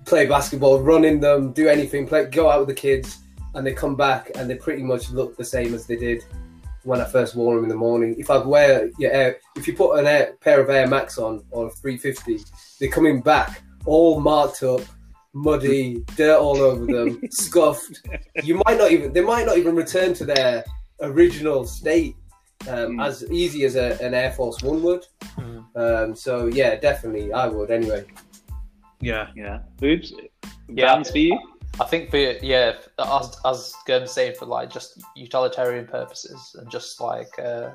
play 0.05 0.25
basketball, 0.27 0.79
run 0.79 1.03
in 1.03 1.19
them, 1.19 1.51
do 1.51 1.67
anything. 1.67 2.07
Play, 2.07 2.25
go 2.25 2.49
out 2.49 2.59
with 2.59 2.69
the 2.69 2.75
kids, 2.75 3.17
and 3.57 3.65
they 3.65 3.73
come 3.73 3.95
back 3.95 4.31
and 4.35 4.49
they 4.49 4.55
pretty 4.55 4.83
much 4.83 5.09
look 5.09 5.35
the 5.35 5.43
same 5.43 5.73
as 5.73 5.85
they 5.87 5.95
did 5.95 6.23
when 6.83 7.01
I 7.01 7.05
first 7.05 7.35
wore 7.35 7.55
them 7.55 7.63
in 7.65 7.69
the 7.69 7.75
morning. 7.75 8.15
If 8.17 8.29
I 8.29 8.37
wear 8.37 8.89
your 8.97 9.11
Air, 9.11 9.37
if 9.55 9.67
you 9.67 9.73
put 9.75 9.97
an 9.99 10.05
air, 10.07 10.37
pair 10.39 10.61
of 10.61 10.69
Air 10.69 10.87
Max 10.87 11.17
on 11.17 11.43
or 11.51 11.67
a 11.67 11.69
350, 11.69 12.39
they're 12.79 12.89
coming 12.89 13.19
back 13.21 13.61
all 13.85 14.19
marked 14.19 14.63
up, 14.63 14.81
muddy, 15.33 16.03
dirt 16.15 16.39
all 16.39 16.57
over 16.57 16.85
them, 16.85 17.19
scuffed. 17.31 18.07
You 18.43 18.61
might 18.65 18.77
not 18.77 18.91
even 18.91 19.11
they 19.11 19.21
might 19.21 19.45
not 19.45 19.57
even 19.57 19.75
return 19.75 20.13
to 20.15 20.25
their 20.25 20.63
original 21.01 21.65
state 21.65 22.15
um, 22.67 22.97
Mm. 22.97 23.05
as 23.05 23.23
easy 23.31 23.65
as 23.65 23.75
a, 23.75 23.97
an 24.01 24.13
Air 24.13 24.31
Force 24.33 24.61
One 24.61 24.81
would. 24.83 25.05
Mm. 25.37 25.65
Um, 25.75 26.15
so 26.15 26.47
yeah, 26.47 26.75
definitely 26.75 27.33
I 27.33 27.47
would 27.47 27.71
anyway. 27.71 28.05
Yeah. 28.99 29.27
Yeah. 29.35 29.59
Oops. 29.83 30.13
Yeah. 30.69 30.95
Vans 30.95 31.11
for 31.11 31.17
you? 31.19 31.39
I 31.79 31.85
think 31.85 32.09
for 32.09 32.17
yeah, 32.17 32.73
as 32.99 33.39
as 33.45 33.73
Gurn's 33.85 34.11
saying, 34.11 34.35
for 34.37 34.45
like 34.45 34.71
just 34.71 35.01
utilitarian 35.15 35.85
purposes 35.85 36.55
and 36.59 36.69
just 36.69 36.99
like 36.99 37.29
uh, 37.39 37.71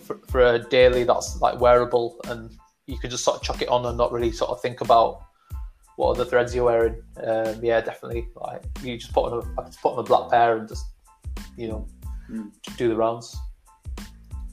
for, 0.00 0.18
for 0.28 0.40
a 0.40 0.58
daily 0.58 1.04
that's 1.04 1.40
like 1.40 1.60
wearable 1.60 2.18
and 2.26 2.50
you 2.86 2.98
can 2.98 3.10
just 3.10 3.24
sort 3.24 3.36
of 3.36 3.42
chuck 3.42 3.62
it 3.62 3.68
on 3.68 3.86
and 3.86 3.96
not 3.96 4.12
really 4.12 4.30
sort 4.32 4.50
of 4.50 4.60
think 4.60 4.80
about 4.80 5.22
what 5.96 6.10
other 6.10 6.24
threads 6.24 6.54
you're 6.54 6.64
wearing. 6.64 7.00
Um, 7.22 7.64
yeah, 7.64 7.80
definitely. 7.80 8.28
Like 8.36 8.64
you 8.82 8.98
just 8.98 9.12
put 9.12 9.32
on 9.32 9.38
a 9.38 9.60
I 9.60 9.64
just 9.66 9.80
put 9.80 9.92
on 9.92 10.00
a 10.00 10.02
black 10.02 10.30
pair 10.30 10.58
and 10.58 10.68
just 10.68 10.84
you 11.56 11.68
know 11.68 11.86
Mm. 12.30 12.50
do 12.76 12.88
the 12.88 12.96
rounds. 12.96 13.36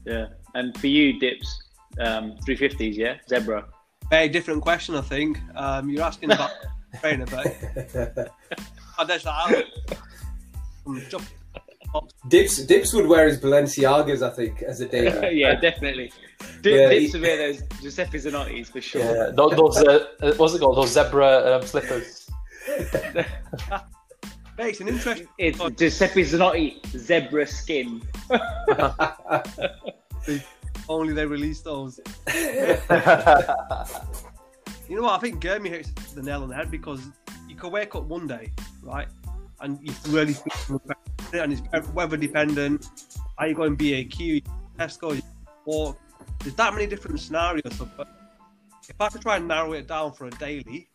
Yeah. 0.05 0.27
And 0.55 0.77
for 0.77 0.87
you, 0.87 1.19
Dips, 1.19 1.63
um, 1.99 2.35
350s, 2.47 2.95
yeah? 2.95 3.17
Zebra. 3.29 3.65
Very 4.09 4.27
different 4.27 4.61
question, 4.61 4.95
I 4.95 5.01
think. 5.01 5.39
Um, 5.55 5.89
you're 5.89 6.03
asking 6.03 6.31
about 6.31 6.51
trainer, 6.99 7.25
but 7.25 8.31
I 8.99 9.05
guess 9.05 9.25
I 9.25 9.63
from 10.83 11.01
jump- 11.09 11.25
Dips 12.29 12.57
Dips 12.65 12.93
would 12.93 13.07
wear 13.07 13.27
his 13.27 13.37
Balenciagas, 13.39 14.21
I 14.21 14.29
think, 14.29 14.61
as 14.61 14.79
a 14.81 14.85
day. 14.87 15.33
yeah, 15.33 15.55
definitely. 15.59 16.11
Dip, 16.61 16.73
Yeah, 16.73 16.89
Dips 16.89 17.13
he- 17.13 17.19
would 17.19 17.27
wear 17.27 17.37
those 17.37 17.61
Giuseppe 17.81 18.17
Zanottis 18.17 18.67
for 18.71 18.81
sure. 18.81 19.01
Yeah, 19.01 19.31
those, 19.33 19.55
those 19.55 19.77
uh, 19.77 20.05
uh, 20.21 20.33
what's 20.35 20.53
it 20.53 20.59
called? 20.59 20.77
Those 20.77 20.91
zebra 20.93 21.55
um, 21.57 21.61
slippers. 21.65 22.29
Hey, 24.57 24.69
it's 24.69 24.81
an 24.81 24.89
interesting. 24.89 25.27
It's 25.39 25.57
Giuseppe 25.57 26.23
Zanotti, 26.23 26.85
zebra 26.95 27.47
skin. 27.47 28.01
Only 30.87 31.13
they 31.13 31.25
released 31.25 31.63
those. 31.63 31.99
You 34.91 34.97
know 34.97 35.03
what? 35.03 35.13
I 35.13 35.19
think 35.19 35.41
Gurmy 35.41 35.69
hits 35.69 35.89
the 36.11 36.21
nail 36.21 36.43
on 36.43 36.49
the 36.49 36.55
head 36.55 36.69
because 36.69 36.99
you 37.47 37.55
can 37.55 37.71
wake 37.71 37.95
up 37.95 38.03
one 38.03 38.27
day, 38.27 38.51
right, 38.83 39.07
and 39.61 39.79
you 39.81 39.93
really 40.09 40.35
and 41.31 41.53
it's 41.53 41.87
weather 41.93 42.17
dependent. 42.17 42.87
Are 43.37 43.47
you 43.47 43.55
going 43.55 43.77
B&Q, 43.77 44.41
Tesco, 44.77 45.21
or 45.63 45.95
there's 46.39 46.55
that 46.55 46.73
many 46.73 46.87
different 46.87 47.21
scenarios. 47.21 47.81
But 47.95 48.09
if 48.89 48.99
I 48.99 49.07
could 49.07 49.21
try 49.21 49.37
and 49.37 49.47
narrow 49.47 49.71
it 49.71 49.87
down 49.87 50.11
for 50.11 50.25
a 50.25 50.31
daily, 50.31 50.89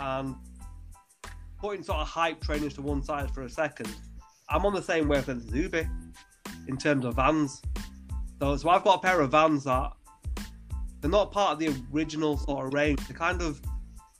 and 0.00 0.34
putting 1.60 1.84
sort 1.84 2.00
of 2.00 2.08
hype 2.08 2.40
trainers 2.40 2.74
to 2.74 2.82
one 2.82 3.04
side 3.04 3.30
for 3.30 3.42
a 3.42 3.48
second, 3.48 3.94
I'm 4.50 4.66
on 4.66 4.74
the 4.74 4.82
same 4.82 5.06
wavelength 5.06 5.46
as 5.46 5.54
Ubi 5.54 5.86
in 6.66 6.76
terms 6.76 7.04
of 7.04 7.14
vans. 7.14 7.62
So, 8.40 8.56
so 8.56 8.68
I've 8.68 8.82
got 8.82 8.96
a 8.96 9.00
pair 9.00 9.20
of 9.20 9.30
vans 9.30 9.62
that 9.62 9.92
they're 11.02 11.10
not 11.10 11.32
part 11.32 11.52
of 11.52 11.58
the 11.58 11.74
original 11.92 12.38
sort 12.38 12.66
of 12.66 12.72
range. 12.72 13.06
They're 13.08 13.16
kind 13.16 13.42
of 13.42 13.60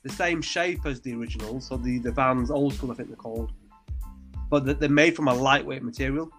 the 0.03 0.09
same 0.09 0.41
shape 0.41 0.85
as 0.85 0.99
the 1.01 1.15
original, 1.15 1.61
so 1.61 1.77
the, 1.77 1.97
the 1.97 2.11
Vans 2.11 2.51
old 2.51 2.73
school, 2.73 2.91
I 2.91 2.95
think 2.95 3.07
they're 3.07 3.15
called. 3.15 3.53
But 4.49 4.65
they're- 4.79 4.89
made 4.89 5.15
from 5.15 5.29
a 5.29 5.33
lightweight 5.33 5.81
material. 5.81 6.29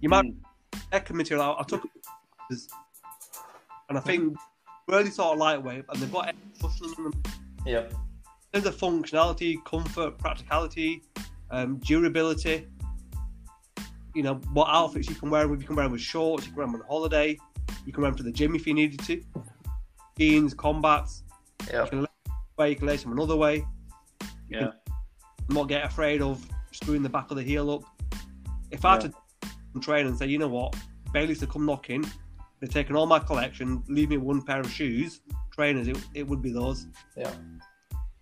You 0.00 0.10
might 0.10 0.26
Mm. 0.26 1.14
material 1.14 1.44
out. 1.44 1.56
I 1.58 1.62
took 1.64 1.82
and 3.88 3.98
I 3.98 4.00
think 4.00 4.36
really 4.86 5.10
sort 5.10 5.32
of 5.32 5.38
lightweight, 5.38 5.84
and 5.88 6.00
they've 6.00 6.12
got 6.12 6.28
in 6.98 7.04
them. 7.04 7.12
terms 8.52 8.66
of 8.66 8.76
functionality, 8.76 9.64
comfort, 9.64 10.18
practicality, 10.18 11.02
um, 11.50 11.78
durability. 11.78 12.68
You 14.14 14.22
know 14.22 14.34
what 14.52 14.68
outfits 14.68 15.08
you 15.08 15.14
can 15.14 15.30
wear 15.30 15.42
them 15.42 15.52
with. 15.52 15.60
You 15.62 15.66
can 15.66 15.74
wear 15.76 15.86
them 15.86 15.92
with 15.92 16.02
shorts. 16.02 16.44
You 16.44 16.52
can 16.52 16.58
wear 16.58 16.66
them 16.66 16.76
on 16.76 16.86
holiday. 16.86 17.38
You 17.86 17.92
can 17.92 18.02
wear 18.02 18.10
them 18.10 18.18
to 18.18 18.22
the 18.22 18.30
gym 18.32 18.54
if 18.54 18.66
you 18.66 18.74
needed 18.74 19.00
to. 19.00 19.22
Jeans, 20.18 20.54
combats. 20.54 21.22
Yeah. 21.70 21.84
You 21.84 21.90
can 21.90 22.00
lace 22.00 22.08
them 22.26 22.34
way, 22.58 22.70
you 22.70 22.76
can 22.76 22.86
lace 22.86 23.02
them 23.02 23.12
another 23.12 23.36
way. 23.36 23.64
Yeah. 24.48 24.70
Not 25.48 25.68
get 25.68 25.84
afraid 25.84 26.22
of 26.22 26.46
screwing 26.72 27.02
the 27.02 27.08
back 27.08 27.30
of 27.30 27.36
the 27.36 27.42
heel 27.42 27.70
up. 27.70 27.84
If 28.70 28.84
I 28.84 28.92
had 28.92 29.12
to 29.12 29.80
train 29.80 30.06
and 30.06 30.16
say, 30.16 30.26
you 30.26 30.38
know 30.38 30.48
what, 30.48 30.76
Bailey's 31.12 31.40
to 31.40 31.46
come 31.46 31.66
knocking, 31.66 32.04
they're 32.60 32.68
taking 32.68 32.96
all 32.96 33.06
my 33.06 33.18
collection, 33.18 33.82
leave 33.88 34.10
me 34.10 34.16
one 34.16 34.42
pair 34.42 34.60
of 34.60 34.70
shoes, 34.70 35.20
trainers, 35.52 35.88
it, 35.88 35.98
it 36.14 36.26
would 36.26 36.42
be 36.42 36.52
those. 36.52 36.86
Yeah. 37.16 37.32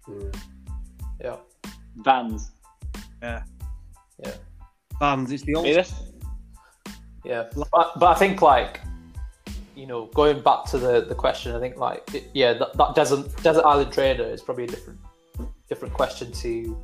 Mm. 0.09 0.35
Yeah. 1.21 1.37
Vans. 1.97 2.51
Yeah. 3.23 3.43
Yeah. 4.25 4.35
Vans, 4.99 5.31
it's 5.31 5.43
the 5.45 5.55
old 5.55 5.67
Yeah, 5.67 5.75
that's, 5.75 5.95
Yeah, 7.25 7.49
but, 7.55 7.99
but 7.99 8.07
I 8.07 8.15
think 8.15 8.43
like 8.43 8.81
you 9.75 9.87
know 9.87 10.07
going 10.15 10.41
back 10.43 10.65
to 10.67 10.79
the, 10.79 11.01
the 11.03 11.15
question, 11.15 11.55
I 11.55 11.61
think 11.61 11.77
like 11.77 12.03
it, 12.15 12.25
yeah 12.35 12.53
that, 12.55 12.77
that 12.77 12.95
desert 12.95 13.27
desert 13.43 13.65
island 13.65 13.93
trader 13.93 14.25
is 14.25 14.43
probably 14.43 14.65
a 14.65 14.69
different 14.69 14.99
different 15.69 15.95
question 15.95 16.31
to 16.33 16.49
you 16.49 16.77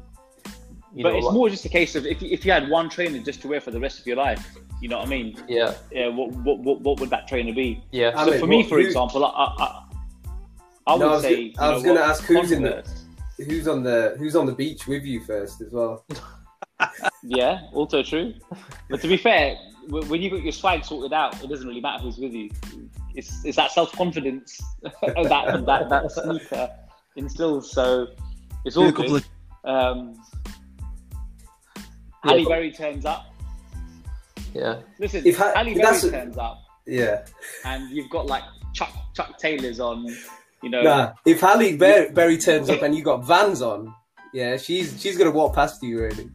but 1.02 1.11
know 1.11 1.16
it's 1.16 1.26
like- 1.26 1.35
more 1.35 1.49
just 1.50 1.64
a 1.64 1.68
case 1.68 1.95
of 1.95 2.07
if, 2.07 2.23
you- 2.23 2.30
if 2.30 2.45
you 2.45 2.52
had 2.52 2.68
one 2.71 2.88
trainer 2.88 3.18
just 3.18 3.40
to 3.42 3.49
wear 3.49 3.61
for 3.61 3.71
the 3.71 3.80
rest 3.80 4.00
of 4.00 4.07
your 4.07 4.16
life, 4.16 4.57
you 4.80 4.88
know 4.88 4.99
what 4.99 5.07
I 5.07 5.11
mean? 5.11 5.37
yeah 5.49 5.75
Yeah, 5.92 6.09
what, 6.09 6.30
what, 6.33 6.59
what, 6.61 6.80
what 6.80 7.00
would 7.00 7.11
that 7.11 7.28
trainer 7.28 7.52
be? 7.54 7.83
yeah 7.92 8.12
I 8.16 8.25
so 8.25 8.30
mean, 8.30 8.40
for 8.40 8.47
me, 8.47 8.62
for 8.62 8.78
who- 8.80 8.87
example, 8.87 9.25
I, 9.25 9.28
I, 9.28 9.45
I, 9.64 9.85
I 10.87 10.92
would 10.95 11.00
No, 11.00 11.09
I 11.09 11.12
was 11.12 11.23
say. 11.23 11.49
go- 11.50 11.62
I 11.62 11.68
you 11.68 11.75
was 11.75 11.83
gonna 11.85 12.00
ask 12.00 12.25
who's 12.25 12.50
in 12.52 12.62
the- 12.62 12.85
Who's 13.47 13.68
on 13.68 13.85
the 13.85 14.16
Who's 14.18 14.35
on 14.35 14.47
the 14.47 14.52
beach 14.52 14.88
with 14.88 15.04
you 15.04 15.23
first 15.23 15.61
as 15.61 15.71
well? 15.71 16.04
Yeah, 17.23 17.61
also 17.73 18.02
true. 18.02 18.35
But 18.90 19.00
to 19.02 19.09
be 19.09 19.16
fair, 19.16 19.54
w- 19.54 19.77
when 19.88 20.21
you've 20.23 20.33
got 20.33 20.42
your 20.42 20.52
swag 20.52 20.85
sorted 20.85 21.12
out, 21.12 21.42
it 21.42 21.49
doesn't 21.49 21.66
really 21.66 21.80
matter 21.80 22.02
who's 22.02 22.18
with 22.18 22.33
you. 22.33 22.50
It's 23.14 23.45
it's 23.45 23.57
that 23.57 23.73
self 23.73 23.92
confidence 23.92 24.61
that 24.83 25.62
that 25.66 25.88
that 25.88 26.11
sneaker 26.12 26.71
instills. 27.16 27.73
So 27.73 28.09
it's 28.64 28.76
all 28.76 28.88
a 28.88 28.92
couple 28.92 29.12
good. 29.12 29.25
of 29.64 29.97
Um, 29.99 30.14
Yeah, 31.76 31.83
Halle 32.33 32.45
but- 32.45 32.49
Berry 32.50 32.73
turns 32.73 33.04
up. 33.04 33.26
yeah 34.54 34.80
Listen, 34.99 35.23
If 35.25 35.38
Ha- 35.38 35.52
Halle 35.54 35.75
that's 35.75 36.02
Berry 36.04 36.14
a- 36.14 36.25
turns 36.25 36.38
up, 36.38 36.59
Yeah. 36.87 37.25
and 37.64 37.90
you've 37.90 38.11
got 38.11 38.26
like 38.26 38.42
Chuck 38.75 38.92
Chuck 39.14 39.38
Taylors 39.38 39.80
on. 39.80 40.07
You 40.62 40.71
know, 40.71 40.83
Nah. 40.83 41.12
If 41.25 41.40
Halle 41.40 41.76
Ber- 41.76 42.11
Berry 42.12 42.37
turns 42.37 42.68
up 42.68 42.83
and 42.83 42.92
you 42.95 43.02
got 43.04 43.25
Vans 43.25 43.62
on, 43.62 43.95
yeah, 44.35 44.57
she's 44.57 45.00
she's 45.00 45.16
gonna 45.16 45.30
walk 45.30 45.54
past 45.54 45.80
you 45.83 46.00
really. 46.00 46.28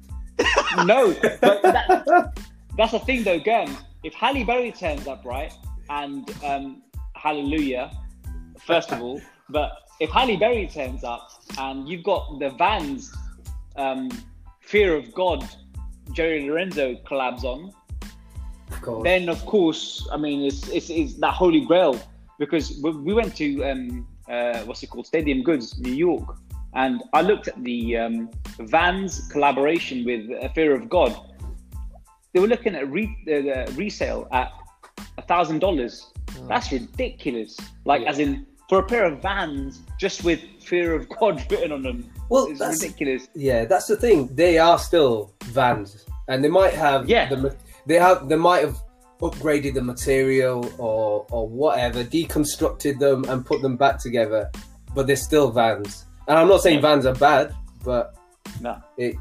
no, 0.85 1.13
but 1.41 1.61
that, 1.61 2.33
that's 2.77 2.91
the 2.91 2.99
thing 2.99 3.23
though, 3.23 3.39
Gurn. 3.39 3.69
If 4.03 4.13
Halle 4.13 4.43
Berry 4.43 4.71
turns 4.71 5.07
up, 5.07 5.23
right, 5.25 5.53
and 5.89 6.29
um, 6.43 6.81
hallelujah, 7.15 7.91
first 8.59 8.91
of 8.91 9.01
all, 9.01 9.21
but 9.49 9.71
if 9.99 10.09
Halle 10.09 10.35
Berry 10.37 10.67
turns 10.67 11.03
up 11.03 11.29
and 11.57 11.87
you've 11.87 12.03
got 12.03 12.39
the 12.39 12.49
Vans 12.51 13.15
um, 13.75 14.09
Fear 14.61 14.95
of 14.95 15.13
God, 15.13 15.47
Jerry 16.11 16.49
Lorenzo 16.49 16.95
collabs 17.05 17.43
on, 17.43 17.71
Of 18.85 19.03
then 19.03 19.29
of 19.29 19.45
course, 19.45 20.07
I 20.11 20.17
mean, 20.17 20.43
it's 20.45 20.67
it's, 20.69 20.89
it's 20.89 21.13
that 21.15 21.33
holy 21.33 21.61
grail 21.61 21.99
because 22.39 22.79
we, 22.81 22.91
we 22.91 23.13
went 23.13 23.35
to 23.37 23.63
um, 23.63 24.07
uh, 24.27 24.59
what's 24.61 24.83
it 24.83 24.87
called, 24.87 25.07
Stadium 25.07 25.43
Goods, 25.43 25.79
New 25.79 25.93
York, 25.93 26.37
and 26.75 27.03
I 27.13 27.21
looked 27.21 27.47
at 27.47 27.61
the 27.63 27.97
um, 27.97 28.29
Vans 28.59 29.27
collaboration 29.27 30.05
with 30.05 30.29
uh, 30.41 30.49
Fear 30.49 30.75
of 30.75 30.89
God. 30.89 31.15
They 32.33 32.39
were 32.39 32.47
looking 32.47 32.75
at 32.75 32.89
re- 32.91 33.15
uh, 33.27 33.65
the 33.67 33.73
resale 33.75 34.27
at 34.31 34.51
a 35.17 35.21
thousand 35.21 35.59
dollars. 35.59 36.07
That's 36.47 36.71
ridiculous. 36.71 37.57
Like, 37.85 38.01
Yeah. 38.01 38.09
as 38.09 38.19
in 38.19 38.45
for 38.69 38.79
a 38.79 38.83
pair 38.83 39.05
of 39.05 39.21
Vans 39.21 39.81
just 39.99 40.23
with 40.23 40.39
Fear 40.63 40.95
of 40.95 41.09
God 41.09 41.45
written 41.51 41.71
on 41.71 41.83
them. 41.83 42.09
Well, 42.29 42.47
it's 42.47 42.59
that's- 42.59 42.81
ridiculous. 42.81 43.27
Yeah, 43.35 43.65
that's 43.65 43.87
the 43.87 43.95
thing. 43.97 44.33
They 44.33 44.57
are 44.57 44.79
still 44.79 45.33
Vans, 45.45 46.05
and 46.27 46.43
they 46.43 46.49
might 46.49 46.73
have 46.73 47.07
Yeah. 47.07 47.29
the 47.29 47.55
they 47.85 47.95
have 47.99 48.29
they 48.29 48.37
might 48.37 48.63
have 48.63 48.77
upgraded 49.21 49.73
the 49.75 49.81
material 49.81 50.65
or 50.79 51.25
or 51.31 51.47
whatever, 51.47 52.03
deconstructed 52.03 52.97
them 52.99 53.25
and 53.29 53.45
put 53.45 53.61
them 53.61 53.77
back 53.77 53.99
together, 53.99 54.49
but 54.95 55.05
they're 55.07 55.15
still 55.15 55.51
vans. 55.51 56.05
And 56.27 56.37
I'm 56.39 56.47
not 56.47 56.61
saying 56.61 56.81
vans 56.81 57.05
are 57.05 57.13
bad, 57.15 57.53
but 57.83 58.15
No. 58.61 58.77
it 58.97 59.15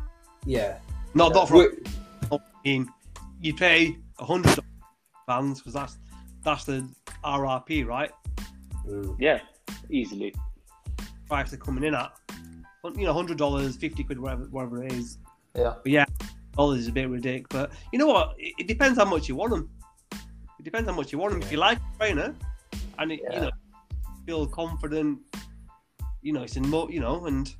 yeah. 0.47 0.79
Not 1.15 1.35
not 1.35 1.49
for 1.49 1.57
We- 1.59 1.69
I 2.33 2.39
mean, 2.65 2.89
you 3.43 3.55
pay 3.55 3.97
a 4.19 4.25
hundred 4.25 4.59
fans 5.27 5.59
because 5.59 5.75
that's 5.75 5.99
that's 6.45 6.65
the 6.65 6.89
RRP, 7.25 7.87
right? 7.87 8.11
Mm. 8.87 9.17
Yeah, 9.19 9.41
easily. 9.91 10.35
Price 11.29 11.51
they're 11.51 11.59
coming 11.59 11.85
in 11.85 11.95
at. 11.95 12.13
But, 12.83 12.97
You 12.97 13.05
know, 13.07 13.13
hundred 13.13 13.39
dollars, 13.39 13.77
fifty 13.77 14.03
quid, 14.03 14.19
whatever, 14.19 14.45
whatever 14.45 14.83
it 14.85 14.93
is. 14.93 15.19
Yeah. 15.55 15.75
Yeah, 15.85 16.05
dollars 16.57 16.81
is 16.81 16.89
a 16.89 16.93
bit 16.93 17.09
ridiculous, 17.09 17.47
but 17.51 17.71
you 17.93 17.99
know 17.99 18.07
what? 18.07 18.35
It, 18.39 18.55
it 18.61 18.67
depends 18.67 18.99
how 18.99 19.05
much 19.05 19.29
you 19.29 19.37
want 19.37 19.51
them. 19.51 19.71
It 20.59 20.65
depends 20.65 20.89
how 20.89 20.97
much 20.97 21.13
you 21.13 21.19
want 21.19 21.33
them. 21.33 21.43
If 21.43 21.53
you 21.53 21.59
like 21.59 21.79
a 21.79 21.99
trainer, 21.99 22.35
and 22.99 23.13
it, 23.13 23.21
Yeah. 23.23 23.35
you 23.35 23.41
know, 23.43 23.51
feel 24.27 24.47
confident, 24.47 25.19
you 26.23 26.33
know, 26.33 26.43
it's 26.43 26.57
in 26.57 26.67
mo, 26.69 26.89
you 26.89 27.01
know, 27.01 27.27
and 27.27 27.55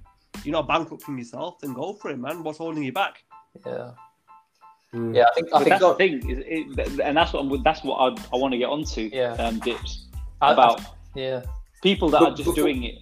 you're 0.45 0.53
not 0.53 0.67
bankrupting 0.67 1.19
yourself, 1.19 1.59
then 1.61 1.73
go 1.73 1.93
for 1.95 2.11
it, 2.11 2.19
man. 2.19 2.43
What's 2.43 2.59
holding 2.59 2.83
you 2.83 2.93
back? 2.93 3.23
Yeah, 3.67 3.91
Mm. 4.95 5.15
yeah. 5.17 5.25
I 5.31 5.35
think 5.35 5.49
I 5.49 5.59
But 5.59 5.59
think 5.65 5.71
that's 5.71 5.83
the 5.83 5.95
thing, 5.95 6.31
is 6.31 6.39
it, 6.47 7.01
and 7.01 7.17
that's 7.17 7.33
what 7.33 7.41
I'm, 7.41 7.63
that's 7.63 7.83
what 7.83 7.97
I, 7.97 8.09
I 8.33 8.37
want 8.37 8.53
to 8.53 8.59
get 8.59 8.69
onto. 8.69 9.09
Yeah. 9.13 9.33
Um, 9.35 9.59
dips 9.61 10.07
I- 10.41 10.53
about 10.53 10.81
yeah, 11.15 11.43
people 11.83 12.11
that 12.11 12.21
But 12.21 12.33
are 12.33 12.37
just 12.37 12.49
before- 12.49 12.55
doing 12.55 12.85
it 12.85 12.99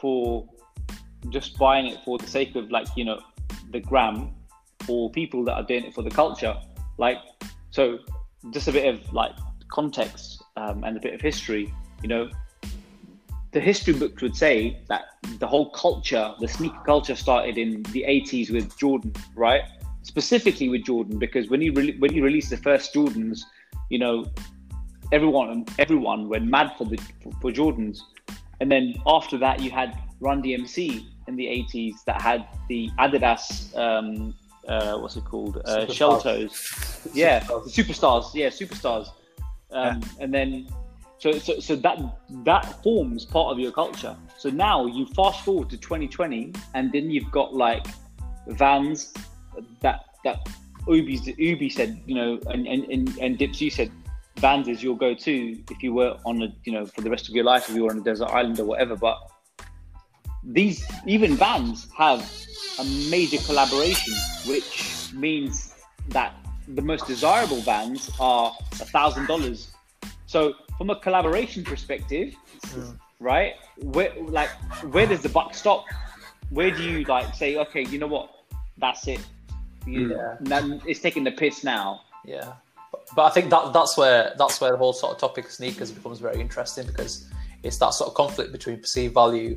for 0.00 0.46
just 1.28 1.56
buying 1.58 1.86
it 1.86 1.98
for 2.04 2.18
the 2.18 2.26
sake 2.26 2.56
of 2.56 2.70
like 2.70 2.86
you 2.96 3.04
know 3.04 3.20
the 3.70 3.80
gram, 3.80 4.34
or 4.88 5.10
people 5.10 5.44
that 5.44 5.54
are 5.54 5.62
doing 5.62 5.84
it 5.84 5.94
for 5.94 6.02
the 6.02 6.10
culture. 6.10 6.54
Like, 6.98 7.18
so 7.70 7.98
just 8.50 8.68
a 8.68 8.72
bit 8.72 8.92
of 8.92 9.12
like 9.12 9.32
context 9.68 10.42
um, 10.56 10.84
and 10.84 10.96
a 10.96 11.00
bit 11.00 11.14
of 11.14 11.20
history. 11.20 11.72
You 12.02 12.08
know, 12.08 12.30
the 13.52 13.60
history 13.60 13.94
books 13.94 14.20
would 14.22 14.34
say 14.36 14.80
that 14.88 15.02
the 15.38 15.46
whole 15.46 15.70
culture, 15.70 16.34
the 16.40 16.48
sneaker 16.48 16.80
culture, 16.84 17.14
started 17.14 17.56
in 17.58 17.82
the 17.92 18.02
80s 18.02 18.50
with 18.50 18.76
Jordan, 18.78 19.12
right? 19.36 19.62
Specifically 20.02 20.68
with 20.68 20.84
Jordan, 20.84 21.18
because 21.18 21.48
when 21.48 21.60
you 21.60 21.72
re- 21.72 21.96
when 21.98 22.12
you 22.12 22.24
released 22.24 22.50
the 22.50 22.56
first 22.56 22.92
Jordans, 22.92 23.42
you 23.88 23.98
know, 23.98 24.26
everyone 25.12 25.64
everyone 25.78 26.28
went 26.28 26.46
mad 26.46 26.72
for 26.76 26.86
the 26.86 26.96
for, 27.22 27.32
for 27.40 27.52
Jordans, 27.52 28.00
and 28.60 28.70
then 28.70 28.94
after 29.06 29.38
that 29.38 29.60
you 29.60 29.70
had 29.70 29.96
Run 30.20 30.42
DMC 30.42 31.04
in 31.28 31.36
the 31.36 31.46
80s 31.46 32.04
that 32.06 32.20
had 32.20 32.46
the 32.68 32.90
Adidas, 32.98 33.76
um, 33.76 34.34
uh, 34.68 34.98
what's 34.98 35.16
it 35.16 35.24
called, 35.24 35.58
uh, 35.64 35.86
Superstars. 35.86 35.94
shell 35.94 36.20
toes, 36.20 37.10
yeah, 37.14 37.40
the 37.40 37.70
superstars, 37.70 38.34
yeah, 38.34 38.48
superstars, 38.48 39.08
um, 39.70 40.00
and 40.20 40.32
then 40.34 40.66
so, 41.18 41.30
so 41.38 41.60
so 41.60 41.76
that 41.76 41.98
that 42.44 42.82
forms 42.82 43.24
part 43.24 43.52
of 43.52 43.58
your 43.60 43.70
culture. 43.70 44.16
So 44.36 44.50
now 44.50 44.86
you 44.86 45.06
fast 45.06 45.44
forward 45.44 45.70
to 45.70 45.76
2020, 45.76 46.52
and 46.74 46.90
then 46.90 47.10
you've 47.10 47.30
got 47.30 47.54
like 47.54 47.86
Vans 48.48 49.14
that 49.80 50.04
that 50.24 50.48
Ubi's 50.86 51.26
Ubi 51.38 51.68
said, 51.70 52.00
you 52.06 52.14
know, 52.14 52.40
and 52.46 52.66
and 52.66 52.84
and, 52.84 53.18
and 53.18 53.38
Dips, 53.38 53.60
you 53.60 53.70
said 53.70 53.90
Vans 54.36 54.68
is 54.68 54.82
your 54.82 54.96
go-to 54.96 55.58
if 55.70 55.82
you 55.82 55.92
were 55.92 56.16
on 56.24 56.42
a 56.42 56.48
you 56.64 56.72
know 56.72 56.86
for 56.86 57.00
the 57.00 57.10
rest 57.10 57.28
of 57.28 57.34
your 57.34 57.44
life 57.44 57.68
if 57.68 57.76
you 57.76 57.84
were 57.84 57.90
on 57.90 57.98
a 57.98 58.02
desert 58.02 58.30
island 58.30 58.58
or 58.58 58.64
whatever. 58.64 58.96
But 58.96 59.18
these 60.42 60.84
even 61.06 61.36
Vans 61.36 61.88
have 61.96 62.20
a 62.80 62.84
major 63.10 63.38
collaboration, 63.38 64.14
which 64.46 65.10
means 65.14 65.74
that 66.08 66.34
the 66.68 66.82
most 66.82 67.06
desirable 67.06 67.60
Vans 67.60 68.10
are 68.18 68.52
a 68.72 68.84
thousand 68.84 69.26
dollars. 69.26 69.72
So 70.26 70.54
from 70.78 70.90
a 70.90 70.96
collaboration 70.96 71.62
perspective, 71.62 72.34
right? 73.20 73.54
Where 73.82 74.12
like 74.20 74.50
where 74.90 75.06
does 75.06 75.22
the 75.22 75.28
buck 75.28 75.54
stop? 75.54 75.84
Where 76.50 76.70
do 76.70 76.82
you 76.82 77.04
like 77.04 77.34
say, 77.34 77.56
okay, 77.56 77.82
you 77.82 77.98
know 77.98 78.06
what, 78.06 78.30
that's 78.78 79.06
it. 79.08 79.20
You, 79.86 80.10
Yeah. 80.10 80.36
Mm. 80.42 80.46
now- 80.48 80.80
it's 80.86 81.00
taking 81.00 81.24
the 81.24 81.32
piss 81.32 81.64
now. 81.64 82.02
yeah. 82.24 82.52
But, 82.90 83.08
but 83.16 83.22
I 83.24 83.30
think 83.30 83.48
that 83.50 83.72
that's 83.72 83.96
where 83.96 84.34
that's 84.36 84.60
where 84.60 84.70
the 84.72 84.76
whole 84.76 84.92
sort 84.92 85.12
of 85.14 85.18
topic 85.18 85.46
of 85.46 85.50
sneakers 85.52 85.90
becomes 85.90 86.18
very 86.18 86.38
interesting 86.40 86.86
because 86.86 87.26
it's 87.62 87.78
that 87.78 87.94
sort 87.94 88.08
of 88.08 88.14
conflict 88.14 88.52
between 88.52 88.78
perceived 88.80 89.14
value 89.14 89.56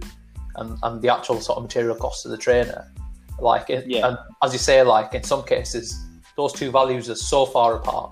and, 0.56 0.78
and 0.84 1.02
the 1.02 1.10
actual 1.14 1.42
sort 1.42 1.58
of 1.58 1.64
material 1.64 1.96
cost 1.96 2.26
of 2.26 2.32
the 2.32 2.38
trainer. 2.38 2.90
Like, 3.40 3.70
it, 3.70 3.86
Yeah. 3.88 4.08
and 4.08 4.18
as 4.42 4.54
you 4.54 4.60
say, 4.60 4.82
like 4.84 5.14
in 5.14 5.24
some 5.24 5.44
cases, 5.44 6.00
those 6.38 6.54
two 6.54 6.72
values 6.72 7.10
are 7.10 7.16
so 7.16 7.46
far 7.46 7.76
apart 7.76 8.12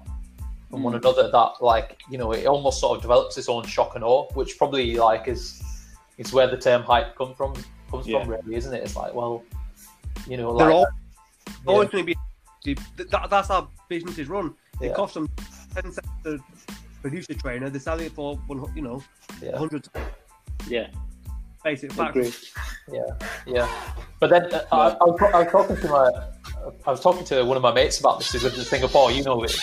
from 0.70 0.84
one 0.84 0.94
mm. 0.94 0.98
another 0.98 1.32
that, 1.32 1.52
like, 1.62 2.02
you 2.10 2.18
know, 2.18 2.32
it 2.34 2.46
almost 2.46 2.82
sort 2.82 2.98
of 2.98 3.02
develops 3.02 3.38
its 3.38 3.48
own 3.48 3.64
shock 3.66 3.96
and 3.96 4.04
awe, 4.04 4.28
which 4.34 4.58
probably 4.58 4.96
like 4.98 5.28
is 5.30 5.62
is 6.18 6.34
where 6.34 6.48
the 6.48 6.58
term 6.58 6.84
hype 6.84 7.16
come 7.16 7.34
from 7.34 7.54
comes 7.90 8.06
Yeah. 8.08 8.20
from, 8.20 8.30
really, 8.32 8.56
isn't 8.56 8.74
it? 8.74 8.84
It's 8.84 8.96
like, 8.98 9.14
well, 9.14 9.44
you 10.28 10.36
know, 10.36 10.52
like, 10.52 10.74
all 10.74 10.88
yeah, 11.48 11.54
always 11.66 11.90
going 11.90 12.06
to 12.06 12.16
be. 12.66 12.76
That, 13.12 13.30
that's 13.30 13.50
how 13.50 13.70
businesses 13.90 14.28
run. 14.30 14.54
It 14.82 14.88
Yeah. 14.88 14.94
costs 14.94 15.16
them 15.16 15.28
ten 15.74 15.92
cents 15.92 16.08
to 16.24 16.40
produce 17.02 17.30
a 17.30 17.36
trainer. 17.36 17.70
They 17.70 17.80
sell 17.80 18.00
it 18.00 18.12
for 18.14 18.38
one, 18.48 18.66
you 18.76 18.82
know, 18.82 19.04
yeah. 19.42 19.58
hundred 19.58 19.88
Yeah, 20.68 20.88
basic 21.64 21.92
I 22.00 22.12
facts. 22.12 22.54
Yeah, 22.92 23.02
yeah. 23.46 23.68
But 24.20 24.30
then 24.30 24.54
uh, 24.54 24.62
I, 24.72 24.76
I, 24.90 25.04
was, 25.04 25.22
I 25.22 25.40
was 25.44 25.52
talking 25.52 25.76
to 25.78 25.88
my, 25.90 26.12
I 26.88 26.92
was 26.92 27.02
talking 27.02 27.26
to 27.26 27.44
one 27.44 27.58
of 27.58 27.64
my 27.64 27.74
mates 27.74 28.00
about 28.00 28.20
this. 28.20 28.32
Who 28.32 28.40
lives 28.40 28.58
in 28.58 28.64
Singapore. 28.66 29.12
You 29.12 29.24
know 29.24 29.44
it, 29.44 29.56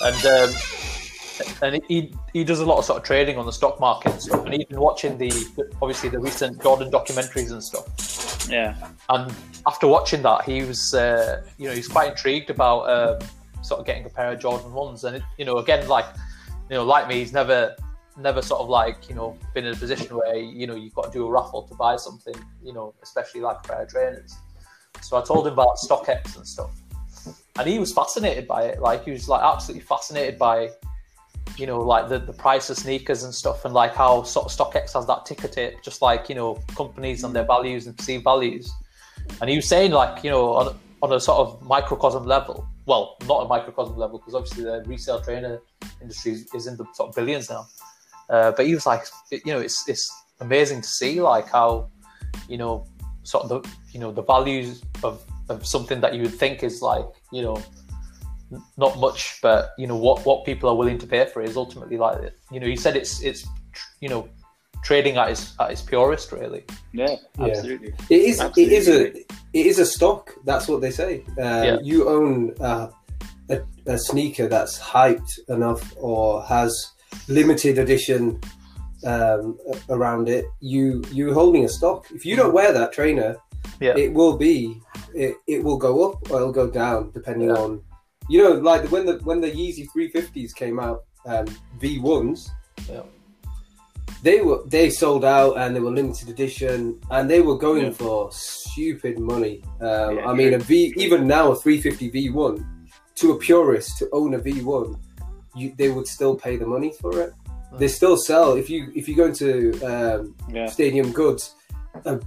and 0.00 0.26
um, 0.26 0.54
and 1.62 1.82
he 1.88 2.14
he 2.32 2.44
does 2.44 2.60
a 2.60 2.66
lot 2.66 2.78
of 2.78 2.84
sort 2.86 2.98
of 2.98 3.04
trading 3.04 3.36
on 3.36 3.44
the 3.44 3.52
stock 3.52 3.78
market 3.80 4.12
and 4.12 4.22
stuff. 4.22 4.44
And 4.46 4.54
he's 4.54 4.64
been 4.64 4.80
watching 4.80 5.18
the 5.18 5.30
obviously 5.82 6.08
the 6.08 6.18
recent 6.18 6.62
Jordan 6.62 6.90
documentaries 6.90 7.52
and 7.52 7.62
stuff. 7.62 7.86
Yeah, 8.48 8.74
And 9.08 9.34
after 9.66 9.86
watching 9.86 10.22
that, 10.22 10.44
he 10.44 10.62
was 10.62 10.94
uh, 10.94 11.42
you 11.58 11.68
know 11.68 11.74
he's 11.74 11.88
quite 11.88 12.10
intrigued 12.10 12.50
about 12.50 12.82
um, 12.88 13.28
sort 13.62 13.80
of 13.80 13.86
getting 13.86 14.04
a 14.06 14.08
pair 14.08 14.32
of 14.32 14.40
Jordan 14.40 14.72
ones. 14.72 15.04
And 15.04 15.16
it, 15.16 15.22
you 15.38 15.44
know 15.44 15.58
again 15.58 15.88
like 15.88 16.06
you 16.70 16.76
know 16.76 16.84
like 16.84 17.08
me, 17.08 17.16
he's 17.16 17.32
never 17.32 17.74
never 18.18 18.40
sort 18.40 18.60
of 18.60 18.68
like 18.68 19.08
you 19.08 19.14
know 19.14 19.36
been 19.54 19.66
in 19.66 19.74
a 19.74 19.76
position 19.76 20.16
where 20.16 20.36
you 20.36 20.66
know 20.66 20.74
you've 20.74 20.94
got 20.94 21.04
to 21.04 21.18
do 21.18 21.26
a 21.26 21.30
raffle 21.30 21.62
to 21.68 21.74
buy 21.74 21.96
something 21.96 22.34
you 22.62 22.72
know 22.72 22.94
especially 23.02 23.40
like 23.40 23.58
a 23.64 23.68
pair 23.68 23.82
of 23.82 23.88
trainers. 23.88 24.34
So 25.02 25.18
i 25.18 25.22
told 25.22 25.46
him 25.46 25.52
about 25.52 25.76
stockx 25.76 26.36
and 26.36 26.46
stuff. 26.46 26.74
And 27.58 27.68
he 27.68 27.78
was 27.78 27.92
fascinated 27.92 28.46
by 28.46 28.64
it. 28.64 28.80
Like 28.80 29.04
he 29.04 29.10
was 29.10 29.28
like 29.28 29.42
absolutely 29.42 29.84
fascinated 29.84 30.38
by 30.38 30.70
you 31.56 31.66
know 31.66 31.80
like 31.80 32.08
the, 32.08 32.18
the 32.18 32.32
price 32.32 32.68
of 32.70 32.76
sneakers 32.76 33.22
and 33.22 33.34
stuff 33.34 33.64
and 33.64 33.72
like 33.72 33.94
how 33.94 34.22
sort 34.22 34.46
of 34.46 34.52
stockx 34.52 34.92
has 34.92 35.06
that 35.06 35.24
ticker 35.24 35.48
tape 35.48 35.74
just 35.82 36.02
like 36.02 36.28
you 36.28 36.34
know 36.34 36.54
companies 36.76 37.24
and 37.24 37.34
their 37.34 37.44
values 37.44 37.86
and 37.86 37.96
perceived 37.96 38.24
values. 38.24 38.70
And 39.40 39.50
he 39.50 39.56
was 39.56 39.66
saying 39.66 39.90
like 39.92 40.22
you 40.22 40.30
know 40.30 40.54
on, 40.54 40.76
on 41.02 41.12
a 41.12 41.20
sort 41.20 41.38
of 41.38 41.62
microcosm 41.62 42.24
level 42.24 42.66
well 42.86 43.16
not 43.26 43.44
a 43.44 43.48
microcosm 43.48 43.96
level 43.96 44.18
because 44.18 44.34
obviously 44.34 44.64
the 44.64 44.82
resale 44.86 45.20
trainer 45.20 45.60
industry 46.00 46.32
is- 46.32 46.54
is 46.54 46.66
in 46.66 46.76
the 46.76 46.86
sort 46.94 47.10
of 47.10 47.14
billions 47.14 47.50
now. 47.50 47.66
Uh, 48.28 48.50
but 48.52 48.66
he 48.66 48.74
was 48.74 48.86
like, 48.86 49.02
you 49.30 49.52
know, 49.52 49.60
it's 49.60 49.88
it's 49.88 50.10
amazing 50.40 50.80
to 50.80 50.88
see 50.88 51.20
like 51.20 51.48
how, 51.48 51.88
you 52.48 52.58
know, 52.58 52.84
sort 53.22 53.44
of 53.44 53.48
the 53.62 53.70
you 53.92 54.00
know 54.00 54.12
the 54.12 54.22
values 54.22 54.82
of, 55.02 55.24
of 55.48 55.66
something 55.66 56.00
that 56.00 56.14
you 56.14 56.22
would 56.22 56.34
think 56.34 56.62
is 56.62 56.80
like 56.82 57.06
you 57.32 57.42
know 57.42 57.56
not 58.76 58.98
much, 58.98 59.38
but 59.42 59.70
you 59.78 59.86
know 59.86 59.96
what 59.96 60.24
what 60.24 60.44
people 60.44 60.68
are 60.70 60.76
willing 60.76 60.98
to 60.98 61.06
pay 61.06 61.26
for 61.26 61.42
is 61.42 61.56
ultimately 61.56 61.96
like 61.96 62.32
you 62.52 62.60
know 62.60 62.66
he 62.66 62.76
said 62.76 62.96
it's 62.96 63.20
it's 63.22 63.46
you 64.00 64.08
know 64.08 64.28
trading 64.84 65.16
at 65.16 65.30
its 65.30 65.54
at 65.58 65.70
its 65.72 65.82
purest 65.82 66.30
really. 66.32 66.64
yeah, 66.92 67.16
Yeah. 67.38 67.46
absolutely. 67.46 67.92
It 68.10 68.20
is. 68.30 68.40
It 68.40 68.72
is 68.72 68.88
a. 68.88 69.06
It 69.52 69.66
is 69.66 69.78
a 69.78 69.86
stock. 69.86 70.34
That's 70.44 70.68
what 70.68 70.80
they 70.80 70.90
say. 70.90 71.24
Uh, 71.38 71.62
Yeah. 71.66 71.76
You 71.82 72.08
own 72.08 72.54
uh, 72.60 72.88
a, 73.50 73.60
a 73.86 73.98
sneaker 73.98 74.46
that's 74.48 74.78
hyped 74.78 75.32
enough 75.48 75.94
or 75.96 76.42
has 76.44 76.92
limited 77.28 77.78
edition 77.78 78.40
um, 79.04 79.58
around 79.88 80.28
it. 80.28 80.44
You 80.60 81.02
you 81.10 81.32
holding 81.34 81.64
a 81.64 81.68
stock. 81.68 82.06
If 82.14 82.24
you 82.26 82.36
don't 82.36 82.52
wear 82.52 82.72
that 82.72 82.92
trainer, 82.92 83.36
Yeah. 83.80 83.96
it 83.96 84.12
will 84.12 84.36
be. 84.36 84.80
It, 85.14 85.36
it 85.46 85.64
will 85.64 85.78
go 85.78 86.10
up 86.10 86.30
or 86.30 86.36
it'll 86.36 86.52
go 86.52 86.68
down 86.70 87.10
depending 87.12 87.48
Yeah. 87.48 87.56
on. 87.56 87.82
You 88.28 88.42
know, 88.42 88.52
like 88.52 88.90
when 88.90 89.06
the 89.06 89.18
when 89.24 89.40
the 89.40 89.50
Yeezy 89.50 89.86
350s 89.94 90.54
came 90.54 90.78
out, 90.80 91.04
um, 91.26 91.46
V1s. 91.80 92.48
Yeah. 92.90 93.02
They 94.22 94.40
were 94.40 94.60
they 94.66 94.90
sold 94.90 95.24
out 95.24 95.58
and 95.58 95.74
they 95.76 95.80
were 95.80 95.90
limited 95.90 96.28
edition 96.28 96.98
and 97.10 97.30
they 97.30 97.40
were 97.40 97.56
going 97.58 97.84
Yeah. 97.84 97.90
for 97.90 98.30
stupid 98.32 99.18
money. 99.18 99.62
Um, 99.80 100.16
Yeah, 100.16 100.26
I 100.26 100.34
mean, 100.34 100.54
a 100.54 100.58
V 100.58 100.92
even 100.96 101.26
now 101.26 101.52
a 101.52 101.56
350 101.56 102.10
V1 102.10 102.64
to 103.16 103.32
a 103.32 103.38
purist 103.38 103.98
to 103.98 104.08
own 104.12 104.34
a 104.34 104.38
V1, 104.38 104.98
you, 105.54 105.72
they 105.76 105.90
would 105.90 106.06
still 106.06 106.34
pay 106.34 106.56
the 106.56 106.66
money 106.66 106.92
for 107.00 107.20
it. 107.20 107.32
They 107.78 107.88
still 107.88 108.16
sell 108.16 108.54
if 108.54 108.70
you 108.70 108.90
if 108.94 109.06
you 109.08 109.14
go 109.16 109.26
into 109.26 109.78
um, 109.84 110.34
Stadium 110.68 111.12
Goods, 111.12 111.54
a, 112.04 112.18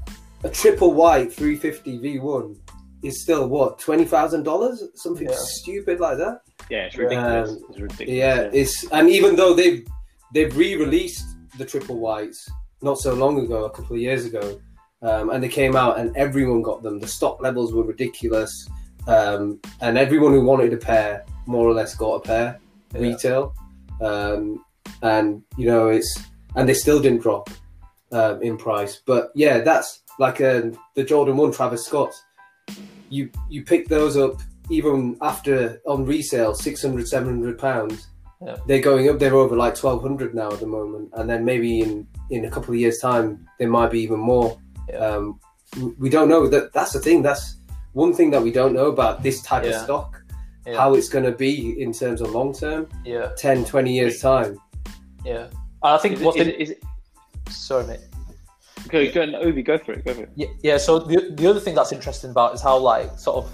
a 0.43 0.49
triple 0.49 0.93
white 0.93 1.33
350 1.33 1.99
V1 1.99 2.55
is 3.03 3.21
still 3.21 3.47
what 3.47 3.79
twenty 3.79 4.05
thousand 4.05 4.43
dollars, 4.43 4.83
something 4.95 5.27
Yeah. 5.29 5.35
stupid 5.37 5.99
like 5.99 6.17
that. 6.17 6.41
Yeah, 6.69 6.85
it's 6.85 6.97
ridiculous. 6.97 7.49
Um, 7.51 7.63
it's 7.69 7.79
ridiculous. 7.79 8.13
Yeah, 8.13 8.49
it's 8.53 8.85
and 8.91 9.09
even 9.09 9.35
though 9.35 9.53
they've 9.53 9.85
they've 10.33 10.55
re-released 10.55 11.25
the 11.57 11.65
triple 11.65 11.99
whites 11.99 12.49
not 12.81 12.97
so 12.99 13.13
long 13.13 13.39
ago, 13.39 13.65
a 13.65 13.69
couple 13.69 13.95
of 13.95 14.01
years 14.01 14.25
ago, 14.25 14.59
um, 15.01 15.29
and 15.31 15.43
they 15.43 15.49
came 15.49 15.75
out 15.75 15.97
and 15.99 16.15
everyone 16.15 16.61
got 16.61 16.81
them. 16.83 16.99
The 16.99 17.07
stock 17.07 17.41
levels 17.41 17.73
were 17.73 17.83
ridiculous, 17.83 18.51
um, 19.07 19.59
and 19.81 19.97
everyone 19.97 20.33
who 20.33 20.41
wanted 20.45 20.73
a 20.73 20.77
pair 20.77 21.25
more 21.45 21.67
or 21.67 21.73
less 21.73 21.95
got 21.95 22.15
a 22.15 22.19
pair 22.21 22.59
Yeah. 22.93 22.99
retail, 23.01 23.53
um, 24.01 24.63
and 25.01 25.41
you 25.57 25.65
know 25.67 25.87
it's 25.89 26.19
and 26.55 26.67
they 26.67 26.73
still 26.73 26.99
didn't 27.01 27.21
drop 27.21 27.49
um, 28.11 28.41
in 28.41 28.57
price. 28.57 29.01
But 29.05 29.31
yeah, 29.35 29.59
that's 29.59 30.01
like 30.19 30.41
um, 30.41 30.77
the 30.95 31.03
Jordan 31.03 31.37
One 31.37 31.51
Travis 31.51 31.85
Scott. 31.85 32.13
You 33.09 33.29
you 33.49 33.63
pick 33.63 33.87
those 33.87 34.17
up 34.17 34.41
even 34.69 35.17
after 35.21 35.81
on 35.87 36.05
resale 36.05 36.53
600 36.53 37.07
700 37.07 37.57
pounds. 37.57 38.07
Yeah. 38.45 38.55
they're 38.67 38.79
going 38.81 39.09
up 39.09 39.19
they're 39.19 39.35
over 39.35 39.53
like 39.57 39.75
1200 39.75 40.33
now 40.33 40.49
at 40.51 40.59
the 40.61 40.65
moment. 40.65 41.09
And 41.13 41.29
then 41.29 41.43
maybe 41.43 41.81
in 41.81 42.07
in 42.29 42.45
a 42.45 42.49
couple 42.49 42.73
of 42.73 42.79
years 42.79 42.99
time 42.99 43.45
they 43.59 43.65
might 43.65 43.91
be 43.91 43.99
even 44.01 44.19
more. 44.19 44.57
Yeah. 44.89 44.97
um 44.99 45.39
we- 45.81 45.93
we 45.99 46.09
don't 46.09 46.29
know. 46.29 46.47
That 46.47 46.71
that's 46.73 46.93
the 46.93 46.99
thing. 46.99 47.21
That's 47.21 47.57
one 47.93 48.13
thing 48.13 48.31
that 48.31 48.41
we 48.41 48.51
don't 48.51 48.73
know 48.73 48.87
about 48.87 49.23
this 49.23 49.41
type 49.41 49.65
of 49.65 49.73
stock. 49.75 50.15
Yeah. 50.67 50.77
how 50.77 50.93
it's 50.93 51.09
going 51.09 51.25
to 51.25 51.31
be 51.31 51.81
in 51.81 51.91
terms 51.93 52.21
of 52.21 52.31
long 52.31 52.53
term. 52.53 52.87
Yeah, 53.03 53.31
10 53.37 53.65
20 53.65 53.91
years 53.93 54.21
time. 54.21 54.59
Yeah. 55.25 55.47
I 55.81 55.97
think 55.97 56.15
Is 56.15 56.21
it, 56.21 56.25
what's 56.25 56.37
is, 56.37 56.47
it, 56.47 56.59
is 56.61 56.69
it, 56.71 56.83
sorry, 57.49 57.87
mate. 57.87 57.99
Go, 58.89 59.11
go, 59.11 59.21
Obi, 59.39 59.63
go 59.63 59.77
for 59.77 59.93
it. 59.93 60.05
Go 60.05 60.13
for 60.13 60.23
it. 60.23 60.29
Yeah, 60.35 60.47
yeah. 60.61 60.77
So 60.77 60.99
the 60.99 61.31
the 61.35 61.47
other 61.47 61.59
thing 61.59 61.75
that's 61.75 61.91
interesting 61.91 62.31
about 62.31 62.53
is 62.55 62.61
how 62.61 62.77
like 62.77 63.17
sort 63.17 63.45
of. 63.45 63.51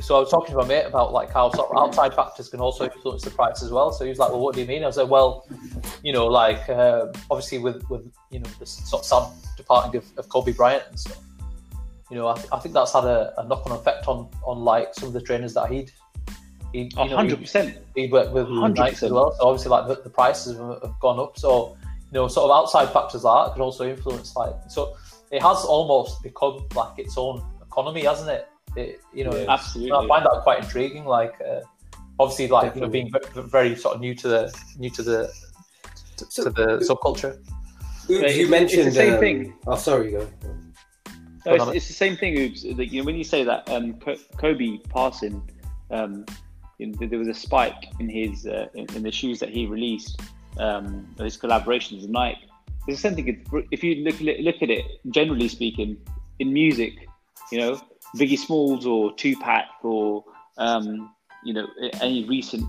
So 0.00 0.16
I 0.16 0.20
was 0.20 0.30
talking 0.30 0.52
to 0.54 0.60
my 0.60 0.66
mate 0.66 0.84
about 0.84 1.12
like 1.12 1.32
how 1.32 1.50
sort 1.52 1.70
of 1.70 1.76
outside 1.76 2.14
factors 2.14 2.48
can 2.48 2.60
also 2.60 2.84
influence 2.84 3.22
the 3.22 3.30
price 3.30 3.62
as 3.62 3.70
well. 3.70 3.92
So 3.92 4.04
he 4.04 4.10
was 4.10 4.18
like, 4.18 4.30
"Well, 4.30 4.40
what 4.40 4.54
do 4.54 4.60
you 4.60 4.66
mean?" 4.66 4.82
I 4.82 4.86
was 4.86 4.96
like, 4.96 5.08
"Well, 5.08 5.46
you 6.02 6.12
know, 6.12 6.26
like 6.26 6.68
uh, 6.68 7.06
obviously 7.30 7.58
with 7.58 7.88
with 7.88 8.02
you 8.30 8.40
know 8.40 8.50
the 8.58 8.66
sort 8.66 9.02
of 9.02 9.06
sad 9.06 9.56
departing 9.56 9.96
of, 9.96 10.04
of 10.18 10.28
Kobe 10.28 10.52
Bryant 10.52 10.84
and 10.88 10.98
stuff. 10.98 11.18
You 12.10 12.18
know, 12.18 12.28
I, 12.28 12.34
th- 12.34 12.48
I 12.52 12.58
think 12.58 12.74
that's 12.74 12.92
had 12.92 13.04
a, 13.04 13.32
a 13.38 13.46
knock 13.46 13.64
on 13.66 13.72
effect 13.72 14.06
on 14.08 14.28
on 14.44 14.58
like 14.60 14.94
some 14.94 15.08
of 15.08 15.14
the 15.14 15.20
trainers 15.20 15.54
that 15.54 15.70
he'd 15.70 15.90
he'd, 16.72 16.96
A 16.98 17.04
you 17.04 17.10
know, 17.10 17.16
100%. 17.18 17.78
he'd 17.94 18.12
worked 18.12 18.32
with 18.32 18.46
100%. 18.46 18.76
Nike 18.76 19.06
as 19.06 19.12
well. 19.12 19.34
So 19.38 19.48
obviously, 19.48 19.70
like 19.70 19.88
the, 19.88 20.02
the 20.02 20.10
prices 20.10 20.56
have, 20.56 20.82
have 20.82 21.00
gone 21.00 21.18
up. 21.18 21.38
So 21.38 21.76
you 22.12 22.20
know, 22.20 22.28
sort 22.28 22.50
of 22.50 22.56
outside 22.56 22.92
factors 22.92 23.24
like 23.24 23.46
that 23.46 23.52
can 23.54 23.62
also 23.62 23.88
influence 23.88 24.36
like 24.36 24.52
so. 24.68 24.96
It 25.30 25.40
has 25.42 25.64
almost 25.64 26.22
become 26.22 26.66
like 26.74 26.98
its 26.98 27.16
own 27.16 27.42
economy, 27.62 28.04
hasn't 28.04 28.28
it? 28.28 28.48
it 28.76 29.00
you 29.14 29.24
know, 29.24 29.34
Yeah. 29.34 29.46
Absolutely. 29.50 29.92
I 29.92 30.06
find 30.06 30.26
that 30.26 30.40
quite 30.42 30.62
intriguing. 30.62 31.06
Like, 31.06 31.34
uh, 31.40 31.60
obviously, 32.20 32.48
like 32.48 32.74
you 32.74 32.82
know, 32.82 32.88
being 32.88 33.10
ve- 33.10 33.40
very 33.40 33.74
sort 33.74 33.94
of 33.94 34.02
new 34.02 34.14
to 34.16 34.28
the 34.28 34.62
new 34.78 34.90
to 34.90 35.02
the 35.02 35.32
to, 36.18 36.24
So- 36.28 36.44
to 36.44 36.50
the 36.50 36.66
subculture. 36.84 37.38
Oops, 37.38 38.08
you 38.10 38.18
it's- 38.18 38.36
it's 38.36 38.50
mentioned 38.50 38.88
the 38.88 38.92
same 38.92 39.14
um, 39.14 39.20
thing. 39.20 39.54
oh 39.66 39.76
sorry 39.76 40.10
go 40.10 40.28
No, 41.46 41.54
it's, 41.54 41.76
it's 41.76 41.88
the 41.88 41.94
same 41.94 42.16
thing. 42.16 42.36
Oops. 42.36 42.62
That, 42.62 42.86
you 42.92 43.00
know, 43.00 43.06
when 43.06 43.16
you 43.16 43.24
say 43.24 43.42
that 43.44 43.68
um, 43.70 43.94
Kobe 44.36 44.78
passing, 44.90 45.40
um, 45.90 46.26
you 46.78 46.88
know, 46.88 47.06
there 47.06 47.18
was 47.18 47.28
a 47.28 47.34
spike 47.34 47.84
in 48.00 48.08
his 48.08 48.46
uh, 48.46 48.66
in, 48.74 48.84
in 48.96 49.02
the 49.02 49.10
shoes 49.12 49.40
that 49.40 49.48
he 49.48 49.66
released, 49.66 50.20
um, 50.58 51.06
his 51.18 51.36
collaborations 51.36 52.02
with 52.02 52.10
Nike. 52.10 52.40
There's 52.86 53.00
the 53.00 53.08
same 53.08 53.14
thing. 53.14 53.44
If 53.70 53.84
you 53.84 54.04
look 54.04 54.20
look 54.20 54.62
at 54.62 54.70
it, 54.70 54.84
generally 55.10 55.48
speaking, 55.48 55.96
in 56.38 56.52
music, 56.52 57.08
you 57.50 57.58
know, 57.58 57.80
Biggie 58.16 58.38
Smalls 58.38 58.86
or 58.86 59.14
Tupac 59.14 59.66
or 59.82 60.24
um, 60.58 61.14
you 61.44 61.54
know 61.54 61.66
any 62.00 62.24
recent 62.28 62.64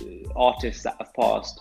uh, 0.00 0.04
artists 0.36 0.82
that 0.84 0.96
have 0.98 1.12
passed, 1.14 1.60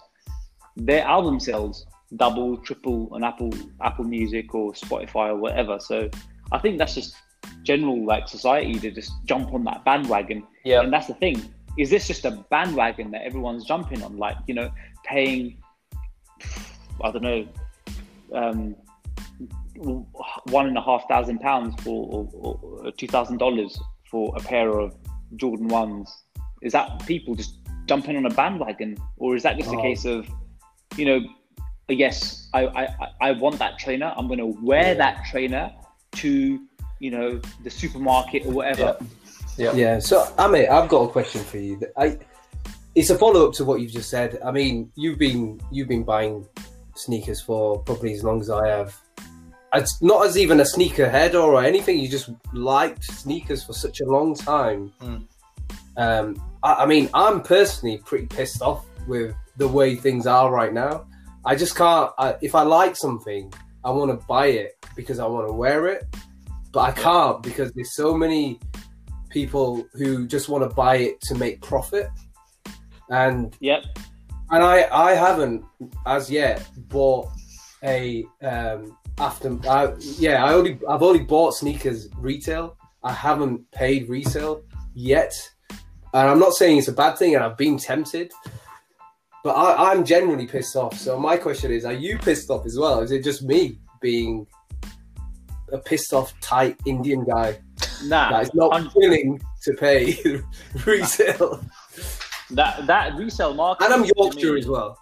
their 0.76 1.04
album 1.04 1.40
sales 1.40 1.86
double, 2.16 2.58
triple 2.58 3.10
on 3.12 3.24
Apple 3.24 3.52
Apple 3.82 4.06
Music 4.06 4.54
or 4.54 4.74
Spotify 4.74 5.30
or 5.30 5.36
whatever. 5.36 5.80
So 5.80 6.10
I 6.52 6.60
think 6.60 6.78
that's 6.78 6.96
just 6.96 7.16
general 7.64 8.06
like 8.06 8.28
society 8.28 8.80
to 8.80 8.92
just 8.92 9.12
jump 9.26 9.54
on 9.54 9.64
that 9.66 9.84
bandwagon. 9.86 10.46
Yeah, 10.64 10.82
And 10.82 10.92
that's 10.92 11.08
the 11.08 11.14
thing. 11.14 11.54
Is 11.78 11.90
this 11.90 12.08
just 12.08 12.26
a 12.26 12.32
bandwagon 12.50 13.12
that 13.12 13.22
everyone's 13.22 13.64
jumping 13.64 14.04
on? 14.04 14.18
Like, 14.18 14.36
you 14.48 14.54
know, 14.54 14.70
paying 15.06 15.58
I 17.04 17.12
don't 17.12 17.24
know, 17.24 17.48
um 18.34 18.76
one 20.48 20.68
and 20.68 20.78
a 20.78 20.82
half 20.82 21.08
thousand 21.08 21.40
pounds 21.40 21.82
for 21.84 22.28
or, 22.34 22.60
or 22.84 22.92
two 22.92 23.08
thousand 23.08 23.38
dollars 23.38 23.80
for 24.12 24.34
a 24.36 24.40
pair 24.42 24.78
of 24.80 24.96
Jordan 25.36 25.68
ones. 25.68 26.12
Is 26.62 26.74
that 26.74 27.06
people 27.06 27.36
just 27.36 27.56
jumping 27.86 28.18
on 28.18 28.26
a 28.26 28.30
bandwagon? 28.30 28.98
Or 29.18 29.36
is 29.36 29.44
that 29.44 29.58
just 29.58 29.72
a 29.72 29.78
Oh. 29.78 29.82
case 29.82 30.04
of, 30.06 30.28
you 30.98 31.06
know, 31.06 31.20
yes, 31.88 32.50
I, 32.54 32.66
I, 32.66 32.84
I- 32.86 33.12
I 33.22 33.32
want 33.32 33.60
that 33.60 33.80
trainer. 33.80 34.14
I'm 34.18 34.28
going 34.28 34.40
to 34.40 34.48
wear 34.62 34.88
Yeah. 34.90 34.94
that 34.96 35.26
trainer 35.32 35.72
to, 36.14 36.60
you 37.00 37.12
know, 37.12 37.40
the 37.64 37.70
supermarket 37.70 38.46
or 38.46 38.52
whatever. 38.52 38.98
yeah, 39.58 39.74
Yeah, 39.74 40.00
so 40.00 40.26
Amit, 40.38 40.70
I've 40.70 40.90
got 40.90 41.02
a 41.04 41.08
question 41.10 41.42
for 41.44 41.58
you. 41.58 41.80
I, 41.98 42.18
it's 42.96 43.10
a 43.10 43.18
follow 43.18 43.48
up 43.48 43.54
to 43.56 43.66
what 43.66 43.82
you've 43.82 43.92
just 43.92 44.10
said. 44.10 44.40
I 44.44 44.52
mean, 44.52 44.92
you've 44.96 45.20
been 45.20 45.60
you've 45.72 45.88
been 45.88 46.04
buying 46.04 46.46
sneakers 46.96 47.42
for 47.42 47.80
probably 47.84 48.14
as 48.14 48.24
long 48.24 48.42
as 48.42 48.50
I 48.50 48.68
have. 48.68 48.96
It's 49.74 50.02
not 50.02 50.26
as 50.26 50.38
even 50.38 50.60
a 50.60 50.66
sneaker 50.66 51.08
head 51.08 51.36
or 51.36 51.64
anything. 51.64 52.00
You 52.00 52.08
just 52.08 52.32
liked 52.54 53.04
sneakers 53.04 53.64
for 53.64 53.74
such 53.74 54.02
a 54.02 54.06
long 54.06 54.34
time. 54.36 54.92
Mm. 55.00 55.28
Um, 55.98 56.52
I, 56.64 56.74
I 56.74 56.86
mean, 56.88 57.10
I'm 57.14 57.42
personally 57.42 58.02
pretty 58.04 58.26
pissed 58.26 58.62
off 58.62 58.86
with 59.08 59.36
the 59.58 59.68
way 59.68 59.96
things 59.96 60.26
are 60.26 60.52
right 60.52 60.74
now. 60.74 61.06
I 61.46 61.56
just 61.56 61.76
can't. 61.76 62.12
I, 62.18 62.36
if 62.42 62.56
I 62.56 62.64
like 62.64 62.96
something, 62.96 63.54
I 63.84 63.92
want 63.92 64.20
to 64.20 64.26
buy 64.26 64.48
it 64.48 64.76
because 64.96 65.20
I 65.20 65.28
want 65.28 65.48
to 65.48 65.54
wear 65.54 65.88
it, 65.88 66.04
but 66.72 66.82
I 66.82 66.92
can't 66.92 67.42
because 67.44 67.72
there's 67.74 67.94
so 67.94 68.16
many 68.16 68.60
people 69.30 69.88
who 69.94 70.28
just 70.28 70.50
want 70.50 70.68
to 70.68 70.76
buy 70.76 70.98
it 70.98 71.22
to 71.22 71.36
make 71.36 71.62
profit 71.62 72.10
and 73.10 73.56
Yep. 73.60 73.86
and 74.52 74.64
i 74.64 74.88
i 74.92 75.12
haven't 75.14 75.64
as 76.06 76.30
yet 76.30 76.68
bought 76.90 77.28
a 77.84 78.26
um 78.42 78.96
after 79.18 79.58
I, 79.70 79.94
yeah 80.18 80.44
i 80.46 80.54
only 80.54 80.80
i've 80.90 81.02
only 81.04 81.24
bought 81.24 81.54
sneakers 81.56 82.10
retail. 82.18 82.76
I 83.04 83.14
haven't 83.14 83.70
paid 83.72 84.10
resale 84.10 84.62
yet. 84.94 85.34
And 86.14 86.30
i'm 86.30 86.40
not 86.40 86.54
saying 86.54 86.78
it's 86.80 86.88
a 86.90 86.94
bad 86.94 87.18
thing 87.18 87.36
and 87.36 87.44
i've 87.44 87.58
been 87.58 87.78
tempted 87.78 88.32
but 89.44 89.52
I, 89.52 89.92
i'm 89.92 90.04
genuinely 90.04 90.48
pissed 90.48 90.76
off. 90.76 90.98
So 91.00 91.18
my 91.20 91.38
question 91.38 91.72
is 91.72 91.86
are 91.86 91.94
you 91.94 92.18
pissed 92.18 92.50
off 92.50 92.66
as 92.66 92.78
well? 92.78 93.00
Is 93.02 93.12
it 93.12 93.24
just 93.24 93.42
me 93.44 93.80
being 94.02 94.46
a 95.72 95.78
pissed 95.78 96.14
off 96.14 96.34
tight 96.42 96.78
indian 96.86 97.24
guy? 97.24 97.58
Nah, 98.06 98.32
that 98.32 98.44
is 98.44 98.54
not 98.54 98.74
I'm- 98.74 98.92
willing 98.96 99.40
to 99.64 99.74
pay 99.74 100.18
resale. 100.86 101.64
That 102.52 102.88
that 102.88 103.16
resale 103.16 103.54
market. 103.54 103.86
And 103.86 103.94
I'm 103.94 104.12
Yorkshire 104.16 104.58
as 104.58 104.68
well. 104.68 104.98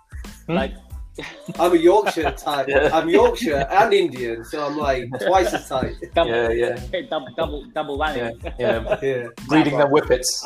Like, 0.47 0.73
I'm 1.59 1.73
a 1.73 1.77
Yorkshire 1.77 2.31
type. 2.31 2.67
Yeah. 2.67 2.89
I'm 2.93 3.09
Yorkshire 3.09 3.67
and 3.69 3.93
Indian, 3.93 4.45
so 4.45 4.65
I'm 4.65 4.77
like 4.77 5.09
twice 5.25 5.53
as 5.53 5.67
tight. 5.67 5.95
double, 6.13 6.31
yeah, 6.31 6.79
yeah, 6.93 7.01
double, 7.09 7.27
double, 7.35 7.65
double 7.73 7.97
whammy. 7.97 8.37
yeah. 8.59 8.97
Yeah. 9.01 9.27
Breeding 9.47 9.77
them 9.77 9.89
whippets. 9.89 10.45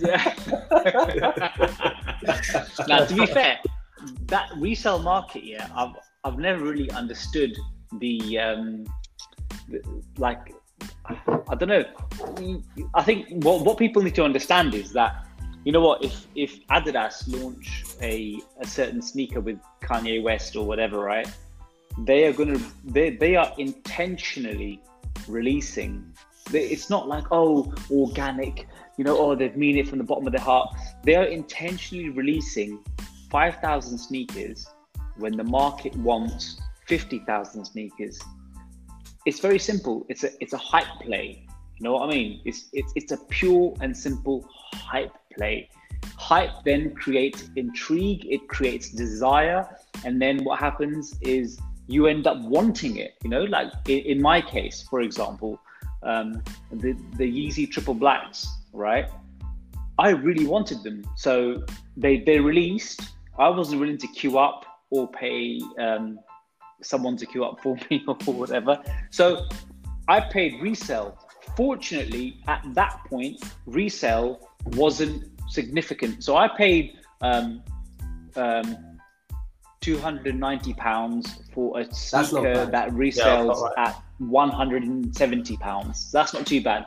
Yeah. 0.00 0.34
now, 2.86 3.04
to 3.04 3.14
be 3.14 3.26
fair, 3.26 3.58
that 4.26 4.50
resale 4.56 4.98
market, 4.98 5.44
yeah, 5.44 5.68
I've 5.74 5.94
I've 6.24 6.38
never 6.38 6.64
really 6.64 6.90
understood 6.90 7.52
the 8.00 8.38
um, 8.38 8.84
the, 9.68 9.80
like 10.18 10.52
I 11.48 11.54
don't 11.54 11.68
know. 11.68 11.84
I 12.94 13.02
think 13.02 13.44
what 13.44 13.64
what 13.64 13.78
people 13.78 14.02
need 14.02 14.14
to 14.16 14.24
understand 14.24 14.74
is 14.74 14.92
that 14.92 15.25
you 15.66 15.72
know 15.72 15.80
what 15.80 16.04
if 16.04 16.28
if 16.36 16.64
Adidas 16.68 17.26
launch 17.26 17.82
a 18.00 18.40
a 18.60 18.66
certain 18.66 19.02
sneaker 19.02 19.40
with 19.40 19.58
Kanye 19.82 20.22
West 20.22 20.54
or 20.54 20.64
whatever, 20.64 21.00
right? 21.00 21.28
They 21.98 22.24
are 22.26 22.32
gonna 22.32 22.60
they 22.84 23.10
they 23.10 23.34
are 23.34 23.52
intentionally 23.58 24.80
releasing. 25.26 26.14
It's 26.52 26.88
not 26.88 27.08
like 27.08 27.24
oh 27.32 27.74
organic, 27.90 28.68
you 28.96 29.02
know, 29.02 29.18
oh 29.18 29.34
they've 29.34 29.56
mean 29.56 29.76
it 29.76 29.88
from 29.88 29.98
the 29.98 30.04
bottom 30.04 30.24
of 30.28 30.32
their 30.32 30.48
heart. 30.52 30.72
They 31.02 31.16
are 31.16 31.24
intentionally 31.24 32.10
releasing 32.10 32.78
five 33.28 33.56
thousand 33.56 33.98
sneakers 33.98 34.68
when 35.16 35.36
the 35.36 35.48
market 35.60 35.96
wants 35.96 36.60
fifty 36.86 37.18
thousand 37.26 37.64
sneakers. 37.64 38.20
It's 39.24 39.40
very 39.40 39.58
simple. 39.58 40.06
It's 40.08 40.22
a 40.22 40.30
it's 40.40 40.52
a 40.52 40.58
hype 40.58 41.00
play. 41.00 41.44
You 41.76 41.82
know 41.82 41.94
what 41.94 42.08
I 42.08 42.10
mean? 42.12 42.40
It's 42.44 42.68
it's 42.72 42.92
it's 42.94 43.10
a 43.10 43.18
pure 43.28 43.74
and 43.80 43.96
simple 43.96 44.48
hype 44.72 45.12
play. 45.36 45.68
Hype 46.16 46.64
then 46.64 46.94
creates 46.94 47.50
intrigue, 47.56 48.26
it 48.28 48.48
creates 48.48 48.90
desire, 48.90 49.68
and 50.04 50.20
then 50.20 50.44
what 50.44 50.58
happens 50.58 51.14
is 51.20 51.58
you 51.86 52.06
end 52.06 52.26
up 52.26 52.40
wanting 52.42 52.96
it. 52.96 53.14
You 53.22 53.30
know, 53.30 53.44
like 53.44 53.72
in, 53.88 53.98
in 54.00 54.22
my 54.22 54.40
case, 54.40 54.86
for 54.88 55.00
example, 55.00 55.60
um, 56.02 56.42
the 56.72 56.96
the 57.16 57.24
Yeezy 57.24 57.70
Triple 57.70 57.94
Blacks, 57.94 58.48
right? 58.72 59.08
I 59.98 60.10
really 60.10 60.46
wanted 60.46 60.82
them, 60.82 61.04
so 61.16 61.64
they 61.96 62.20
they 62.20 62.38
released. 62.40 63.00
I 63.38 63.48
wasn't 63.48 63.80
willing 63.80 63.98
to 63.98 64.06
queue 64.08 64.38
up 64.38 64.64
or 64.90 65.08
pay 65.10 65.60
um, 65.78 66.18
someone 66.82 67.16
to 67.18 67.26
queue 67.26 67.44
up 67.44 67.60
for 67.62 67.76
me 67.90 68.04
or 68.06 68.14
whatever. 68.32 68.82
So 69.10 69.46
I 70.08 70.20
paid 70.20 70.60
resale. 70.60 71.18
Fortunately, 71.56 72.38
at 72.48 72.62
that 72.74 73.00
point, 73.06 73.42
resale 73.66 74.50
wasn't 74.74 75.30
significant. 75.48 76.24
So 76.24 76.36
I 76.36 76.48
paid 76.48 76.98
um, 77.20 77.62
um, 78.34 78.76
290 79.80 80.74
pounds 80.74 81.40
for 81.54 81.78
a 81.80 81.94
sneaker 81.94 82.66
that 82.66 82.90
resells 82.90 83.56
yeah, 83.56 83.82
right. 83.84 83.88
at 83.88 84.02
170 84.18 85.56
pounds. 85.58 86.10
That's 86.10 86.34
not 86.34 86.46
too 86.46 86.62
bad. 86.62 86.86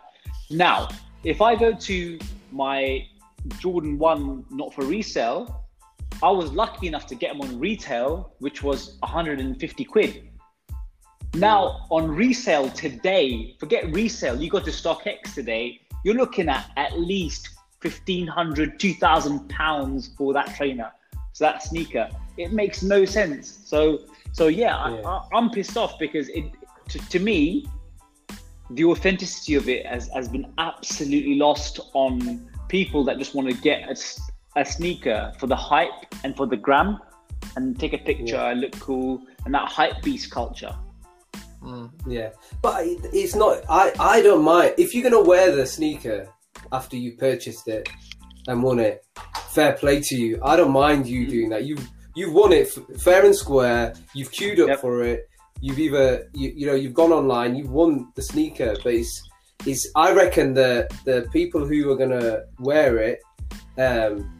Now, 0.49 0.89
if 1.23 1.41
I 1.41 1.55
go 1.55 1.73
to 1.73 2.19
my 2.51 3.05
Jordan 3.59 3.97
1 3.97 4.45
not 4.49 4.73
for 4.73 4.83
resale, 4.85 5.65
I 6.21 6.29
was 6.29 6.51
lucky 6.51 6.87
enough 6.87 7.07
to 7.07 7.15
get 7.15 7.31
them 7.31 7.41
on 7.41 7.59
retail, 7.59 8.33
which 8.39 8.63
was 8.63 8.97
150 8.99 9.85
quid. 9.85 10.29
Now, 11.35 11.85
on 11.89 12.09
resale 12.09 12.69
today, 12.71 13.55
forget 13.59 13.93
resale, 13.93 14.41
you 14.41 14.49
go 14.49 14.59
to 14.59 14.71
StockX 14.71 15.33
today, 15.33 15.79
you're 16.03 16.15
looking 16.15 16.49
at 16.49 16.71
at 16.75 16.99
least 16.99 17.49
1500 17.81 18.79
2000 18.79 19.49
pounds 19.49 20.09
for 20.17 20.33
that 20.33 20.55
trainer. 20.55 20.91
So 21.33 21.45
that 21.45 21.63
sneaker 21.63 22.09
it 22.39 22.53
makes 22.53 22.81
no 22.81 23.05
sense. 23.05 23.59
So 23.65 23.99
so 24.31 24.47
yeah, 24.47 24.89
yeah. 24.89 25.01
I, 25.05 25.37
am 25.37 25.49
pissed 25.49 25.77
off 25.77 25.99
because 25.99 26.29
it 26.29 26.45
to, 26.89 26.99
to, 27.09 27.19
me 27.19 27.67
the 28.71 28.85
authenticity 28.85 29.55
of 29.55 29.67
it 29.67 29.85
has, 29.85 30.09
has 30.09 30.27
been 30.27 30.51
absolutely 30.57 31.35
lost 31.35 31.79
on 31.93 32.47
people 32.67 33.03
that 33.03 33.17
just 33.17 33.35
want 33.35 33.49
to 33.49 33.55
get 33.55 33.89
a, 33.89 33.95
a 34.59 34.65
sneaker 34.65 35.33
for 35.39 35.47
the 35.47 35.55
hype 35.55 36.05
and 36.23 36.37
for 36.37 36.45
the 36.45 36.55
gram 36.55 36.99
and 37.55 37.79
take 37.79 37.93
a 37.93 37.97
picture 37.97 38.35
yeah. 38.35 38.53
look 38.53 38.77
cool 38.79 39.21
and 39.45 39.53
that 39.53 39.67
hype 39.67 40.01
beast 40.01 40.31
culture. 40.31 40.75
Mm, 41.61 41.91
yeah. 42.07 42.29
But 42.61 42.85
it's 42.85 43.35
not 43.35 43.63
i 43.69 43.91
i 43.99 44.21
don't 44.21 44.43
mind. 44.43 44.75
If 44.77 44.93
you're 44.93 45.03
gonna 45.03 45.27
wear 45.27 45.53
the 45.55 45.65
sneaker 45.65 46.29
after 46.71 46.97
you 46.97 47.13
purchased 47.17 47.67
it 47.67 47.89
and 48.47 48.63
won 48.63 48.79
it. 48.79 49.05
Fair 49.49 49.73
play 49.73 50.01
to 50.01 50.15
you. 50.15 50.39
I 50.43 50.55
don't 50.55 50.71
mind 50.71 51.07
you 51.07 51.25
mm. 51.25 51.29
doing 51.29 51.49
that. 51.49 51.65
You 51.65 51.77
you've 52.15 52.33
won 52.33 52.51
it 52.51 52.67
fair 52.99 53.25
and 53.25 53.35
square. 53.35 53.93
You've 54.13 54.31
queued 54.31 54.59
up 54.59 54.69
yep. 54.69 54.79
for 54.79 55.03
it. 55.03 55.29
You've 55.61 55.79
either 55.79 56.29
you, 56.33 56.53
you 56.55 56.65
know 56.67 56.75
you've 56.75 56.93
gone 56.93 57.11
online. 57.11 57.55
You've 57.55 57.71
won 57.71 58.11
the 58.15 58.21
sneaker, 58.21 58.75
but 58.83 58.93
it's 58.93 59.21
it's. 59.65 59.89
I 59.95 60.13
reckon 60.13 60.53
the 60.53 60.87
the 61.05 61.27
people 61.31 61.65
who 61.65 61.91
are 61.91 61.97
gonna 61.97 62.43
wear 62.59 62.97
it. 62.97 63.19
Um, 63.77 64.35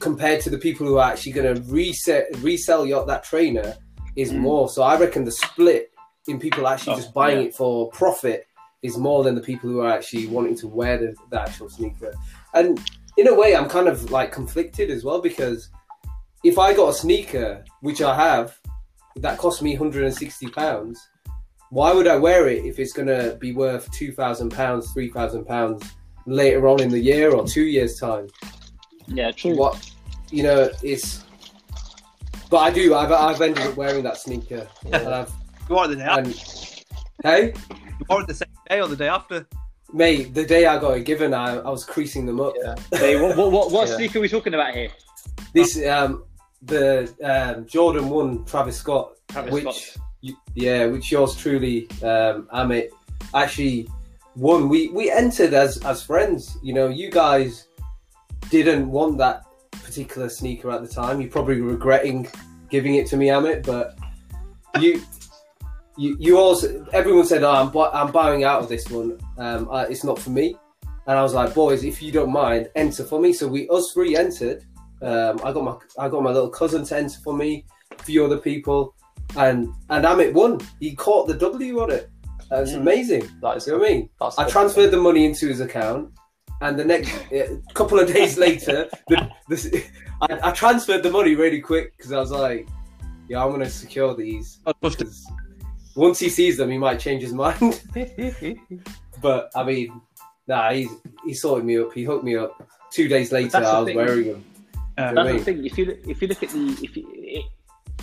compared 0.00 0.40
to 0.40 0.50
the 0.50 0.58
people 0.58 0.86
who 0.86 0.96
are 0.96 1.12
actually 1.12 1.32
going 1.32 1.54
to 1.54 1.60
resell 1.70 2.22
resell 2.38 2.86
your, 2.86 3.04
that 3.06 3.22
trainer 3.22 3.76
is 4.16 4.32
mm. 4.32 4.38
more. 4.38 4.68
So 4.68 4.82
I 4.82 4.98
reckon 4.98 5.24
the 5.24 5.32
split 5.32 5.92
in 6.26 6.38
people 6.40 6.66
actually 6.66 6.94
oh, 6.94 6.96
just 6.96 7.14
buying 7.14 7.38
yeah. 7.38 7.46
it 7.46 7.54
for 7.54 7.90
profit 7.90 8.46
is 8.82 8.96
more 8.96 9.24
than 9.24 9.34
the 9.34 9.40
people 9.40 9.68
who 9.68 9.80
are 9.80 9.90
actually 9.90 10.26
wanting 10.26 10.56
to 10.56 10.68
wear 10.68 10.98
the, 10.98 11.14
the 11.30 11.40
actual 11.40 11.68
sneaker. 11.68 12.12
And 12.54 12.80
in 13.16 13.28
a 13.28 13.34
way, 13.34 13.54
I'm 13.54 13.68
kind 13.68 13.88
of 13.88 14.10
like 14.10 14.32
conflicted 14.32 14.90
as 14.90 15.04
well 15.04 15.20
because 15.20 15.68
if 16.44 16.58
I 16.58 16.72
got 16.72 16.88
a 16.88 16.94
sneaker, 16.94 17.64
which 17.80 18.00
I 18.00 18.14
have, 18.14 18.58
that 19.16 19.38
cost 19.38 19.62
me 19.62 19.72
160 19.72 20.48
pounds, 20.48 21.08
why 21.70 21.92
would 21.92 22.06
I 22.06 22.16
wear 22.16 22.48
it 22.48 22.64
if 22.64 22.78
it's 22.78 22.92
going 22.92 23.08
to 23.08 23.36
be 23.38 23.52
worth 23.52 23.90
2,000 23.92 24.50
pounds, 24.50 24.92
3,000 24.92 25.44
pounds 25.44 25.84
later 26.26 26.66
on 26.66 26.80
in 26.80 26.88
the 26.88 26.98
year 26.98 27.32
or 27.32 27.46
two 27.46 27.62
years' 27.62 27.98
time? 27.98 28.28
Yeah, 29.06 29.30
true. 29.30 29.56
What 29.56 29.90
you 30.30 30.42
know 30.42 30.70
is, 30.82 31.24
but 32.48 32.58
I 32.58 32.70
do. 32.70 32.94
I've 32.94 33.10
I've 33.12 33.40
ended 33.40 33.66
up 33.66 33.76
wearing 33.76 34.04
that 34.04 34.16
sneaker. 34.16 34.68
and 34.92 35.08
I've, 35.08 35.32
you 35.68 35.76
are 35.76 35.88
the 35.88 35.96
day. 35.96 36.84
Hey, 37.22 37.54
you 37.70 38.06
wore 38.08 38.22
it 38.22 38.28
the 38.28 38.34
same 38.34 38.48
day 38.70 38.80
or 38.80 38.88
the 38.88 38.96
day 38.96 39.08
after? 39.08 39.46
Mate, 39.92 40.32
the 40.32 40.44
day 40.44 40.66
I 40.66 40.78
got 40.78 40.96
it 40.96 41.04
given, 41.04 41.34
I, 41.34 41.56
I 41.56 41.68
was 41.68 41.84
creasing 41.84 42.24
them 42.24 42.40
up. 42.40 42.54
Yeah. 42.62 42.74
hey, 42.98 43.20
what 43.20 43.36
what, 43.36 43.50
what, 43.50 43.72
what 43.72 43.88
yeah. 43.88 43.96
sneaker 43.96 44.18
are 44.18 44.22
we 44.22 44.28
talking 44.28 44.54
about 44.54 44.74
here? 44.74 44.90
This 45.52 45.84
um 45.84 46.24
the 46.62 47.12
um, 47.24 47.66
Jordan 47.66 48.08
One 48.08 48.44
Travis 48.44 48.76
Scott, 48.76 49.12
Travis 49.28 49.52
which 49.52 49.62
Scott. 49.64 50.06
You, 50.20 50.36
yeah, 50.54 50.86
which 50.86 51.10
yours 51.10 51.34
truly, 51.34 51.88
um, 52.02 52.46
Amit, 52.54 52.90
actually 53.34 53.88
won. 54.36 54.68
We 54.68 54.88
we 54.88 55.10
entered 55.10 55.54
as 55.54 55.78
as 55.84 56.02
friends. 56.02 56.56
You 56.62 56.74
know, 56.74 56.88
you 56.88 57.10
guys 57.10 57.68
didn't 58.50 58.88
want 58.88 59.18
that 59.18 59.44
particular 59.70 60.28
sneaker 60.28 60.70
at 60.70 60.82
the 60.82 60.88
time. 60.88 61.20
You're 61.20 61.30
probably 61.30 61.60
regretting 61.60 62.28
giving 62.68 62.94
it 62.94 63.08
to 63.08 63.16
me, 63.16 63.28
Amit, 63.28 63.66
but 63.66 63.98
you 64.78 65.02
you, 66.00 66.16
you 66.18 66.38
also 66.38 66.86
everyone 66.94 67.26
said, 67.26 67.42
"Oh, 67.42 67.52
I'm, 67.52 67.70
bu- 67.70 67.92
I'm 67.92 68.10
bowing 68.10 68.42
out 68.42 68.62
of 68.62 68.68
this 68.70 68.88
one. 68.88 69.18
Um, 69.36 69.68
uh, 69.70 69.82
it's 69.82 70.02
not 70.02 70.18
for 70.18 70.30
me." 70.30 70.56
And 71.06 71.18
I 71.18 71.22
was 71.22 71.34
like, 71.34 71.54
"Boys, 71.54 71.84
if 71.84 72.00
you 72.00 72.10
don't 72.10 72.32
mind, 72.32 72.70
enter 72.74 73.04
for 73.04 73.20
me." 73.20 73.34
So 73.34 73.46
we 73.46 73.68
us 73.68 73.92
three 73.92 74.16
entered. 74.16 74.64
Um, 75.02 75.40
I 75.44 75.52
got 75.52 75.62
my 75.62 75.76
I 75.98 76.08
got 76.08 76.22
my 76.22 76.30
little 76.30 76.48
cousin 76.48 76.84
to 76.86 76.96
enter 76.96 77.20
for 77.20 77.36
me, 77.36 77.66
a 77.98 78.02
few 78.02 78.24
other 78.24 78.38
people, 78.38 78.94
and 79.36 79.68
and 79.90 80.06
Amit 80.06 80.32
won. 80.32 80.60
He 80.80 80.94
caught 80.94 81.28
the 81.28 81.34
W 81.34 81.82
on 81.82 81.90
it. 81.90 82.10
That's 82.48 82.72
mm. 82.72 82.80
amazing. 82.80 83.28
That 83.42 83.58
is 83.58 83.66
you 83.66 83.74
know 83.74 83.80
what 83.80 83.90
I 83.90 83.92
mean. 83.92 84.08
That's 84.20 84.38
I 84.38 84.48
transferred 84.48 84.92
the 84.92 84.96
money 84.96 85.26
into 85.26 85.48
his 85.48 85.60
account, 85.60 86.12
and 86.62 86.78
the 86.78 86.84
next 86.84 87.12
uh, 87.30 87.56
couple 87.74 87.98
of 88.00 88.10
days 88.10 88.38
later, 88.38 88.88
the, 89.08 89.30
the, 89.50 89.84
I, 90.22 90.48
I, 90.48 90.52
transferred 90.52 91.02
the 91.02 91.10
money 91.10 91.34
really 91.34 91.60
quick 91.60 91.94
because 91.94 92.10
I 92.10 92.18
was 92.18 92.30
like, 92.30 92.66
"Yeah, 93.28 93.44
I'm 93.44 93.50
gonna 93.50 93.68
secure 93.68 94.14
these." 94.14 94.60
Once 95.94 96.18
he 96.18 96.28
sees 96.28 96.56
them, 96.56 96.70
he 96.70 96.78
might 96.78 97.00
change 97.00 97.22
his 97.22 97.32
mind. 97.32 97.82
but 99.22 99.50
I 99.54 99.64
mean, 99.64 100.00
nah, 100.46 100.72
he's 100.72 100.90
he 101.24 101.34
sorted 101.34 101.64
me 101.64 101.78
up. 101.78 101.92
He 101.92 102.04
hooked 102.04 102.24
me 102.24 102.36
up. 102.36 102.68
Two 102.92 103.08
days 103.08 103.32
later, 103.32 103.58
I 103.58 103.80
was 103.80 103.86
thing. 103.86 103.96
wearing 103.96 104.32
them. 104.32 104.44
Uh, 104.98 105.12
that's 105.14 105.38
the 105.38 105.44
thing. 105.44 105.64
If 105.64 105.78
you 105.78 105.98
if 106.06 106.22
you 106.22 106.28
look 106.28 106.42
at 106.42 106.50
the 106.50 106.78
if 106.82 106.96
you, 106.96 107.06
it, 107.12 107.44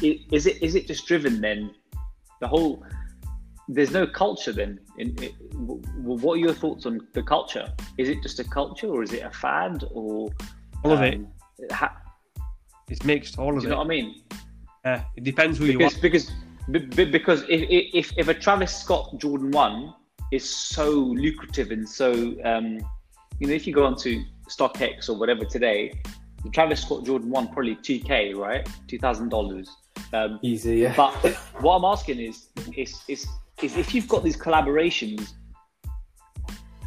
it, 0.02 0.22
is 0.32 0.46
it 0.46 0.62
is 0.62 0.76
it 0.76 0.88
just 0.88 1.06
driven 1.06 1.42
then 1.42 1.72
the 2.40 2.48
whole 2.48 2.84
there's 3.68 3.92
no 3.92 4.08
culture 4.08 4.54
then 4.54 4.80
in, 4.98 5.16
it, 5.22 5.34
what 5.54 6.36
are 6.36 6.38
your 6.38 6.54
thoughts 6.54 6.86
on 6.86 7.06
the 7.14 7.24
culture 7.24 7.68
is 7.98 8.08
it 8.10 8.22
just 8.24 8.40
a 8.40 8.44
culture 8.44 8.88
or 8.88 9.04
is 9.04 9.12
it 9.12 9.24
a 9.24 9.32
fad 9.32 9.84
or 9.92 10.30
all 10.84 10.92
of 10.92 11.00
um, 11.00 11.28
it 11.60 11.72
ha- 11.72 11.98
it's 12.90 13.04
mixed 13.04 13.38
all 13.38 13.52
of 13.52 13.58
it 13.58 13.64
you 13.64 13.70
know 13.70 13.78
what 13.78 13.86
i 13.86 13.90
mean 13.90 14.22
uh, 14.86 15.00
it 15.18 15.24
depends 15.24 15.58
who 15.58 15.68
because, 15.68 15.94
you 15.94 16.00
are 16.00 16.02
because 16.02 16.32
because 16.72 17.44
if, 17.44 17.68
if 17.70 18.18
if 18.18 18.28
a 18.28 18.34
Travis 18.34 18.76
Scott 18.76 19.18
Jordan 19.18 19.52
One 19.52 19.94
is 20.32 20.48
so 20.48 20.90
lucrative 20.90 21.72
and 21.72 21.88
so 21.88 22.12
um, 22.44 22.80
you 23.40 23.48
know 23.48 23.54
if 23.54 23.66
you 23.66 23.74
go 23.74 23.86
onto 23.86 24.24
StockX 24.50 25.10
or 25.10 25.14
whatever 25.18 25.46
today, 25.46 25.94
the 26.44 26.50
Travis 26.50 26.82
Scott 26.82 27.06
Jordan 27.06 27.30
One 27.30 27.48
probably 27.48 27.76
two 27.76 28.00
k 28.00 28.34
right, 28.34 28.68
two 28.88 28.98
thousand 28.98 29.30
dollars. 29.30 29.70
Um, 30.14 30.40
Easy, 30.42 30.78
yeah. 30.78 30.94
But 30.96 31.14
what 31.60 31.76
I'm 31.78 31.86
asking 31.86 32.20
is 32.20 32.50
is 32.76 33.02
is 33.08 33.28
is 33.62 33.78
if 33.78 33.96
you've 33.96 34.08
got 34.08 34.24
these 34.24 34.38
collaborations, 34.38 35.34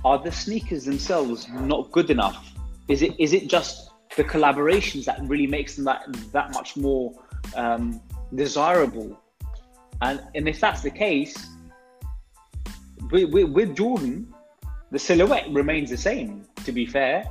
are 0.05 0.19
the 0.23 0.33
sneakers 0.33 0.85
themselves 0.85 1.49
not 1.49 1.91
good 1.91 2.11
enough? 2.11 2.53
Is 2.89 3.03
it 3.03 3.19
is 3.19 3.33
it 3.33 3.49
just 3.49 3.91
the 4.17 4.25
collaborations 4.25 5.05
that 5.05 5.21
really 5.23 5.47
makes 5.47 5.77
them 5.77 5.85
that 5.87 6.05
that 6.33 6.53
much 6.53 6.77
more 6.77 7.13
um, 7.57 8.01
desirable 8.35 9.19
and, 10.03 10.21
and 10.35 10.49
if 10.49 10.61
that's 10.61 10.83
the 10.83 10.91
case, 10.91 11.37
with, 13.11 13.33
with, 13.33 13.51
with 13.51 13.77
Jordan, 13.77 14.33
the 14.91 14.99
silhouette 14.99 15.49
remains 15.51 15.91
the 15.91 15.97
same, 15.97 16.45
to 16.65 16.73
be 16.73 16.87
fair. 16.87 17.25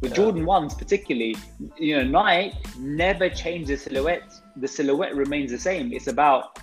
With 0.00 0.10
yeah. 0.10 0.16
Jordan 0.16 0.44
1s, 0.44 0.76
particularly, 0.76 1.36
you 1.78 1.96
know, 1.96 2.04
Nike 2.04 2.56
never 2.78 3.30
changed 3.30 3.68
the 3.68 3.76
silhouette. 3.76 4.32
The 4.56 4.68
silhouette 4.68 5.14
remains 5.14 5.50
the 5.50 5.58
same. 5.58 5.92
It's 5.92 6.06
about 6.06 6.58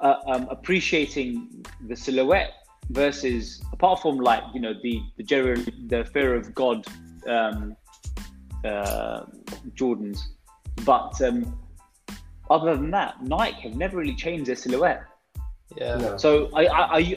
uh, 0.00 0.16
um, 0.26 0.48
appreciating 0.50 1.64
the 1.88 1.96
silhouette 1.96 2.52
versus, 2.90 3.62
apart 3.72 4.02
from 4.02 4.18
like, 4.18 4.42
you 4.52 4.60
know, 4.60 4.74
the, 4.82 5.00
the 5.16 5.22
general, 5.22 5.62
the 5.86 6.04
fear 6.12 6.34
of 6.34 6.54
God 6.54 6.84
um, 7.26 7.76
uh, 8.64 9.24
Jordans. 9.74 10.20
But 10.84 11.20
um, 11.22 11.58
other 12.50 12.76
than 12.76 12.90
that, 12.90 13.22
Nike 13.22 13.68
have 13.68 13.76
never 13.76 13.96
really 13.96 14.14
changed 14.14 14.46
their 14.46 14.56
silhouette. 14.56 15.04
Yeah. 15.76 16.16
So 16.16 16.50
are, 16.52 16.68
are 16.68 17.00
you 17.00 17.16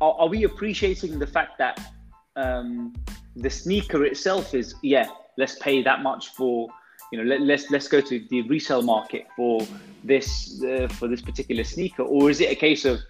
are, 0.00 0.14
are, 0.14 0.28
we 0.28 0.44
appreciating 0.44 1.18
the 1.18 1.26
fact 1.26 1.58
that 1.58 1.78
um, 2.36 2.94
the 3.36 3.50
sneaker 3.50 4.04
itself 4.04 4.54
is 4.54 4.74
yeah, 4.82 5.08
let's 5.36 5.56
pay 5.58 5.82
that 5.82 6.02
much 6.02 6.28
for 6.28 6.68
you 7.12 7.18
know 7.18 7.24
let, 7.24 7.40
let's 7.42 7.70
let's 7.70 7.88
go 7.88 8.00
to 8.00 8.26
the 8.30 8.42
resale 8.42 8.82
market 8.82 9.26
for 9.36 9.66
this 10.04 10.62
uh, 10.64 10.88
for 10.88 11.08
this 11.08 11.20
particular 11.20 11.64
sneaker, 11.64 12.02
or 12.02 12.30
is 12.30 12.40
it 12.40 12.50
a 12.50 12.54
case 12.54 12.84
of 12.84 13.00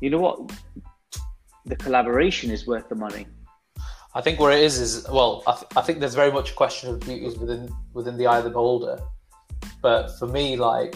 you 0.00 0.10
know 0.10 0.18
what 0.18 0.50
the 1.68 1.76
collaboration 1.76 2.50
is 2.50 2.66
worth 2.66 2.88
the 2.88 2.94
money. 2.94 3.26
I 4.14 4.20
think 4.20 4.40
where 4.40 4.52
it 4.52 4.62
is 4.62 4.78
is 4.78 5.06
well, 5.08 5.42
I, 5.46 5.52
th- 5.52 5.66
I 5.76 5.82
think 5.82 6.00
there's 6.00 6.14
very 6.14 6.32
much 6.32 6.52
a 6.52 6.54
question 6.54 6.90
of 6.90 7.00
beauty 7.00 7.26
within 7.38 7.70
within 7.92 8.16
the 8.16 8.26
eye 8.26 8.38
of 8.38 8.44
the 8.44 8.50
beholder. 8.50 8.98
But 9.82 10.08
for 10.18 10.26
me, 10.26 10.56
like, 10.56 10.94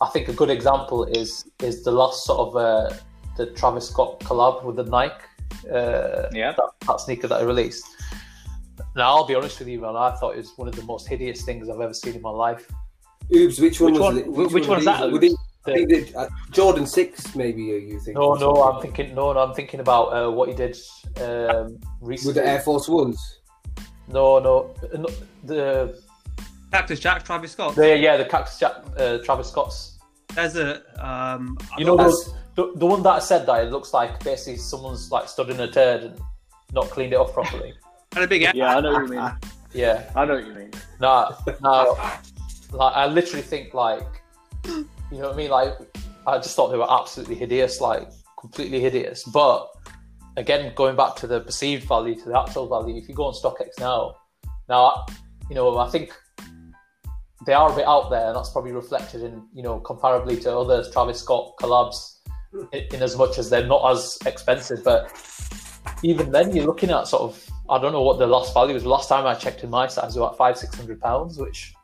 I 0.00 0.08
think 0.08 0.28
a 0.28 0.32
good 0.32 0.50
example 0.50 1.04
is 1.04 1.50
is 1.62 1.84
the 1.84 1.90
last 1.92 2.24
sort 2.24 2.40
of 2.48 2.56
uh, 2.56 2.90
the 3.36 3.46
Travis 3.52 3.88
Scott 3.88 4.20
collab 4.20 4.64
with 4.64 4.76
the 4.76 4.84
Nike. 4.84 5.14
Uh, 5.70 6.28
Yeah. 6.32 6.52
that, 6.52 6.70
that 6.86 7.00
sneaker 7.00 7.28
that 7.28 7.40
I 7.40 7.44
released. 7.44 7.84
Now 8.96 9.14
I'll 9.16 9.26
be 9.26 9.34
honest 9.34 9.58
with 9.58 9.68
you, 9.68 9.80
man. 9.80 9.96
I 9.96 10.12
thought 10.16 10.34
it 10.34 10.38
was 10.38 10.52
one 10.56 10.68
of 10.68 10.76
the 10.76 10.82
most 10.82 11.08
hideous 11.08 11.42
things 11.44 11.68
I've 11.68 11.80
ever 11.80 11.94
seen 11.94 12.14
in 12.14 12.22
my 12.22 12.30
life. 12.30 12.68
Ubs, 13.32 13.60
which 13.60 13.80
one 13.80 13.92
Which 13.92 14.00
was 14.00 14.14
one- 14.14 14.18
it? 14.18 14.28
which 14.28 14.52
was 14.52 14.68
one's 14.68 14.82
it? 14.82 14.84
that, 14.86 15.10
Would 15.12 15.24
it- 15.24 15.36
I 15.66 15.72
think 15.72 15.88
that, 15.90 16.14
uh, 16.16 16.28
Jordan 16.50 16.86
Six, 16.86 17.34
maybe 17.34 17.72
uh, 17.72 17.76
you 17.76 17.98
think? 17.98 18.16
No, 18.18 18.34
no. 18.34 18.50
I'm 18.64 18.82
thinking. 18.82 19.14
No, 19.14 19.32
no, 19.32 19.40
I'm 19.40 19.54
thinking 19.54 19.80
about 19.80 20.06
uh, 20.12 20.30
what 20.30 20.50
he 20.50 20.54
did 20.54 20.76
um, 21.22 21.78
recently. 22.02 22.28
with 22.28 22.34
the 22.36 22.46
Air 22.46 22.60
Force 22.60 22.86
Ones. 22.86 23.18
No, 24.06 24.38
no, 24.38 24.74
no, 24.94 25.06
the 25.42 25.98
Cactus 26.74 26.98
Jack, 26.98 27.24
Travis 27.24 27.52
Scott. 27.52 27.76
the 27.76 27.96
yeah, 27.96 28.16
the 28.16 28.24
Cactus 28.24 28.58
Jack, 28.58 28.72
uh, 28.98 29.18
Travis 29.18 29.48
Scott's. 29.48 29.98
There's 30.34 30.56
a 30.56 30.82
um. 30.98 31.56
You 31.78 31.84
know 31.84 31.96
those, 31.96 32.34
the, 32.56 32.72
the 32.74 32.86
one 32.86 33.02
that 33.04 33.10
I 33.10 33.18
said 33.20 33.46
that 33.46 33.64
it 33.64 33.70
looks 33.70 33.94
like 33.94 34.22
basically 34.24 34.56
someone's 34.56 35.12
like 35.12 35.28
stood 35.28 35.50
in 35.50 35.60
a 35.60 35.70
turd 35.70 36.02
and 36.02 36.20
not 36.72 36.90
cleaned 36.90 37.12
it 37.12 37.16
off 37.16 37.32
properly. 37.32 37.74
and 38.16 38.24
a 38.24 38.26
big 38.26 38.42
Yeah, 38.54 38.76
I 38.76 38.80
know 38.80 38.92
what 38.92 39.02
you 39.02 39.16
mean. 39.16 39.30
Yeah, 39.72 40.08
I 40.14 40.24
know 40.24 40.34
what 40.36 40.46
you 40.46 40.54
mean. 40.54 40.70
no, 41.00 41.36
no, 41.60 41.96
like 42.70 42.94
I 42.94 43.06
literally 43.06 43.42
think 43.42 43.74
like, 43.74 44.06
you 44.64 44.86
know 45.10 45.18
what 45.26 45.32
I 45.32 45.36
mean? 45.36 45.50
Like, 45.50 45.74
I 46.28 46.38
just 46.38 46.54
thought 46.54 46.68
they 46.68 46.78
were 46.78 46.92
absolutely 46.92 47.34
hideous, 47.34 47.80
like 47.80 48.08
completely 48.38 48.78
hideous. 48.78 49.24
But 49.24 49.68
again, 50.36 50.72
going 50.76 50.94
back 50.94 51.16
to 51.16 51.26
the 51.26 51.40
perceived 51.40 51.88
value 51.88 52.14
to 52.14 52.28
the 52.28 52.40
actual 52.40 52.68
value, 52.68 52.96
if 52.96 53.08
you 53.08 53.16
go 53.16 53.24
on 53.24 53.34
StockX 53.34 53.80
now, 53.80 54.14
now 54.68 55.06
you 55.48 55.56
know 55.56 55.76
I 55.76 55.90
think 55.90 56.12
they 57.46 57.52
are 57.52 57.72
a 57.72 57.76
bit 57.76 57.86
out 57.86 58.10
there, 58.10 58.28
and 58.28 58.36
that's 58.36 58.50
probably 58.50 58.72
reflected 58.72 59.22
in 59.22 59.42
you 59.54 59.62
know 59.62 59.80
comparably 59.80 60.40
to 60.42 60.56
other 60.56 60.88
Travis 60.90 61.20
Scott 61.20 61.54
collabs, 61.60 62.16
in, 62.72 62.84
in 62.92 63.02
as 63.02 63.16
much 63.16 63.38
as 63.38 63.50
they're 63.50 63.66
not 63.66 63.90
as 63.90 64.18
expensive. 64.26 64.82
But 64.84 65.12
even 66.02 66.30
then, 66.30 66.54
you're 66.54 66.66
looking 66.66 66.90
at 66.90 67.06
sort 67.06 67.22
of 67.22 67.50
I 67.68 67.80
don't 67.80 67.92
know 67.92 68.02
what 68.02 68.18
the 68.18 68.26
last 68.26 68.52
value 68.54 68.74
was. 68.74 68.84
Last 68.84 69.08
time 69.08 69.26
I 69.26 69.34
checked 69.34 69.64
in 69.64 69.70
my 69.70 69.86
size, 69.86 70.04
it 70.04 70.06
was 70.06 70.16
about 70.16 70.36
five 70.36 70.58
six 70.58 70.74
hundred 70.74 71.00
pounds, 71.00 71.38
which 71.38 71.74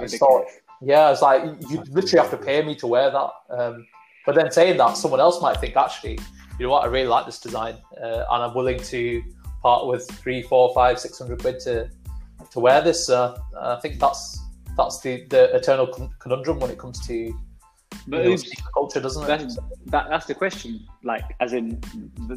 I 0.00 0.06
thought, 0.06 0.44
yeah, 0.80 1.10
it's 1.10 1.22
like 1.22 1.42
you 1.68 1.82
literally 1.90 2.22
have 2.22 2.30
to 2.30 2.44
pay 2.44 2.62
me 2.62 2.74
to 2.76 2.86
wear 2.86 3.10
that. 3.10 3.30
Um, 3.50 3.86
but 4.24 4.34
then 4.34 4.50
saying 4.50 4.76
that, 4.78 4.96
someone 4.96 5.20
else 5.20 5.40
might 5.40 5.58
think, 5.58 5.76
actually, 5.76 6.18
you 6.58 6.66
know 6.66 6.70
what, 6.70 6.82
I 6.82 6.86
really 6.86 7.06
like 7.06 7.26
this 7.26 7.38
design, 7.38 7.76
uh, 8.02 8.24
and 8.30 8.42
I'm 8.42 8.54
willing 8.54 8.80
to 8.80 9.22
part 9.62 9.86
with 9.86 10.08
three, 10.10 10.42
four, 10.42 10.72
five, 10.74 10.98
six 10.98 11.18
hundred 11.18 11.40
quid 11.40 11.60
to 11.60 11.90
to 12.50 12.60
wear 12.60 12.82
this. 12.82 13.10
Uh, 13.10 13.38
I 13.58 13.80
think 13.80 13.98
that's 13.98 14.40
that's 14.76 15.00
the, 15.00 15.24
the 15.26 15.54
eternal 15.56 15.86
conundrum 16.18 16.60
when 16.60 16.70
it 16.70 16.78
comes 16.78 17.04
to 17.06 17.14
you 17.14 17.38
But 18.08 18.24
know, 18.24 18.36
culture, 18.74 19.00
doesn't 19.00 19.22
it? 19.24 19.26
that's, 19.26 19.56
that, 19.86 20.08
that's 20.08 20.26
the 20.26 20.34
question. 20.34 20.80
Like, 21.02 21.24
as 21.40 21.52
in, 21.52 21.80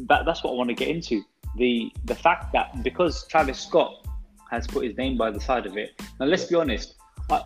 that, 0.08 0.24
that's 0.24 0.42
what 0.42 0.52
I 0.52 0.54
want 0.54 0.68
to 0.68 0.74
get 0.74 0.88
into. 0.88 1.22
The 1.56 1.90
the 2.04 2.14
fact 2.14 2.52
that 2.52 2.82
because 2.84 3.26
Travis 3.26 3.58
Scott 3.58 4.06
has 4.50 4.66
put 4.66 4.84
his 4.84 4.96
name 4.96 5.16
by 5.16 5.30
the 5.30 5.40
side 5.40 5.66
of 5.66 5.76
it. 5.76 6.00
Now, 6.18 6.26
let's 6.26 6.44
be 6.44 6.54
honest. 6.54 6.94
I, 7.30 7.42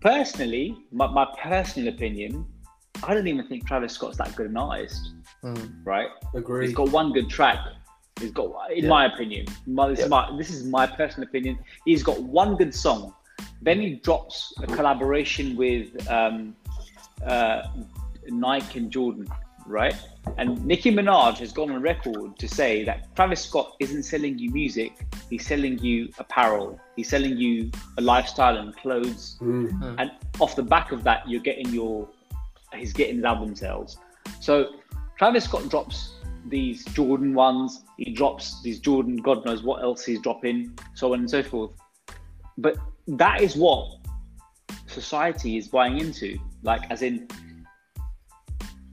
personally, 0.00 0.76
my, 0.92 1.06
my 1.06 1.26
personal 1.42 1.88
opinion, 1.92 2.46
I 3.02 3.14
don't 3.14 3.26
even 3.26 3.46
think 3.48 3.66
Travis 3.66 3.92
Scott's 3.94 4.18
that 4.18 4.34
good 4.36 4.50
an 4.50 4.56
artist. 4.56 5.12
Mm. 5.42 5.84
Right? 5.84 6.08
Agree. 6.34 6.66
He's 6.66 6.74
got 6.74 6.90
one 6.90 7.12
good 7.12 7.28
track. 7.28 7.58
He's 8.20 8.30
got, 8.30 8.52
in 8.72 8.84
Yeah. 8.84 8.90
my 8.90 9.06
opinion, 9.06 9.46
my, 9.66 9.88
this, 9.88 9.98
Yeah. 9.98 10.04
is 10.04 10.10
my, 10.10 10.36
this 10.38 10.50
is 10.50 10.64
my 10.64 10.86
personal 10.86 11.28
opinion. 11.28 11.58
He's 11.84 12.02
got 12.02 12.22
one 12.22 12.56
good 12.56 12.74
song. 12.74 13.14
Then 13.64 13.80
he 13.80 13.94
drops 13.96 14.52
a 14.62 14.66
collaboration 14.66 15.56
with 15.56 15.86
um, 16.10 16.54
uh, 17.26 17.62
Nike 18.28 18.78
and 18.78 18.90
Jordan, 18.90 19.26
right? 19.66 19.96
And 20.36 20.64
Nicki 20.66 20.94
Minaj 20.94 21.38
has 21.38 21.52
gone 21.52 21.70
on 21.70 21.80
record 21.80 22.38
to 22.38 22.46
say 22.46 22.84
that 22.84 23.14
Travis 23.16 23.40
Scott 23.42 23.74
isn't 23.80 24.02
selling 24.02 24.38
you 24.38 24.50
music; 24.50 24.92
he's 25.30 25.46
selling 25.46 25.78
you 25.78 26.10
apparel. 26.18 26.78
He's 26.96 27.08
selling 27.08 27.38
you 27.38 27.70
a 27.98 28.02
lifestyle 28.02 28.56
and 28.58 28.76
clothes 28.76 29.36
Mm. 29.40 29.96
and 29.98 30.10
off 30.40 30.56
the 30.56 30.62
back 30.62 30.92
of 30.92 31.02
that, 31.04 31.28
you're 31.28 31.40
getting 31.40 31.68
your 31.68 32.08
he's 32.74 32.92
getting 32.92 33.16
his 33.16 33.24
album 33.24 33.56
sales. 33.56 33.96
So 34.40 34.74
Travis 35.18 35.44
Scott 35.44 35.68
drops 35.70 36.10
these 36.46 36.84
Jordan 36.86 37.34
ones, 37.34 37.84
he 37.96 38.12
drops 38.12 38.60
these 38.62 38.78
Jordan, 38.78 39.16
God 39.16 39.44
knows 39.46 39.62
what 39.62 39.82
else 39.82 40.04
he's 40.04 40.20
dropping, 40.20 40.76
so 40.94 41.12
on 41.14 41.20
and 41.20 41.30
so 41.30 41.42
forth. 41.42 41.70
But 42.58 42.76
that 43.06 43.40
is 43.40 43.56
what 43.56 43.98
society 44.86 45.56
is 45.56 45.68
buying 45.68 45.98
into, 45.98 46.38
like 46.62 46.82
as 46.90 47.02
in 47.02 47.28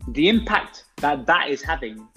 the 0.10 0.30
impact 0.30 0.86
that 0.98 1.26
that 1.26 1.50
is 1.50 1.62
having 1.62 2.08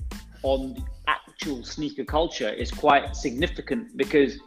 on 0.43 0.75
the 0.75 0.83
actual 1.07 1.63
sneaker 1.65 2.05
culture 2.05 2.49
is 2.49 2.71
quite 2.71 3.15
significant 3.15 3.97
because 3.97 4.39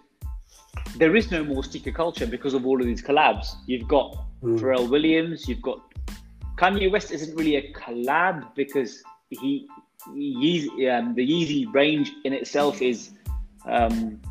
there 0.97 1.15
is 1.15 1.31
no 1.31 1.43
more 1.43 1.63
sneaker 1.63 1.91
culture 1.91 2.25
because 2.25 2.53
of 2.53 2.65
all 2.65 2.79
of 2.79 2.85
these 2.85 3.01
collabs. 3.01 3.47
You've 3.67 3.87
got 3.87 4.27
Mm. 4.43 4.59
Pharrell 4.59 4.89
Williams, 4.89 5.47
you've 5.47 5.61
got 5.61 5.79
Kanye 6.57 6.91
West 6.91 7.11
isn't 7.11 7.35
really 7.35 7.55
a 7.55 7.73
collab 7.73 8.53
because 8.55 9.03
he 9.29 9.67
Yeezy, 10.15 10.69
um, 10.97 11.15
the 11.15 11.27
Yeezy 11.27 11.73
range 11.73 12.13
in 12.23 12.33
itself 12.33 12.81
is 12.81 13.11
um, 13.65 14.21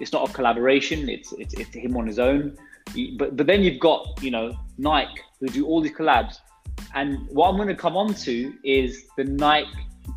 it's 0.00 0.12
not 0.12 0.28
a 0.28 0.32
collaboration. 0.32 1.08
It's, 1.08 1.32
it's 1.32 1.54
it's 1.54 1.74
him 1.74 1.96
on 1.96 2.06
his 2.06 2.18
own. 2.18 2.56
But 3.16 3.36
but 3.36 3.46
then 3.46 3.62
you've 3.62 3.80
got 3.80 4.22
you 4.22 4.30
know 4.30 4.56
Nike 4.78 5.20
who 5.40 5.48
do 5.48 5.66
all 5.66 5.80
these 5.80 5.92
collabs, 5.92 6.36
and 6.94 7.26
what 7.28 7.48
I'm 7.48 7.56
going 7.56 7.68
to 7.68 7.74
come 7.74 7.96
on 7.96 8.12
to 8.14 8.52
is 8.64 9.04
the 9.16 9.24
Nike 9.24 9.70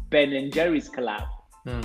Ben 0.09 0.33
and 0.33 0.51
Jerry's 0.53 0.89
collab 0.89 1.27
Mm. 1.67 1.83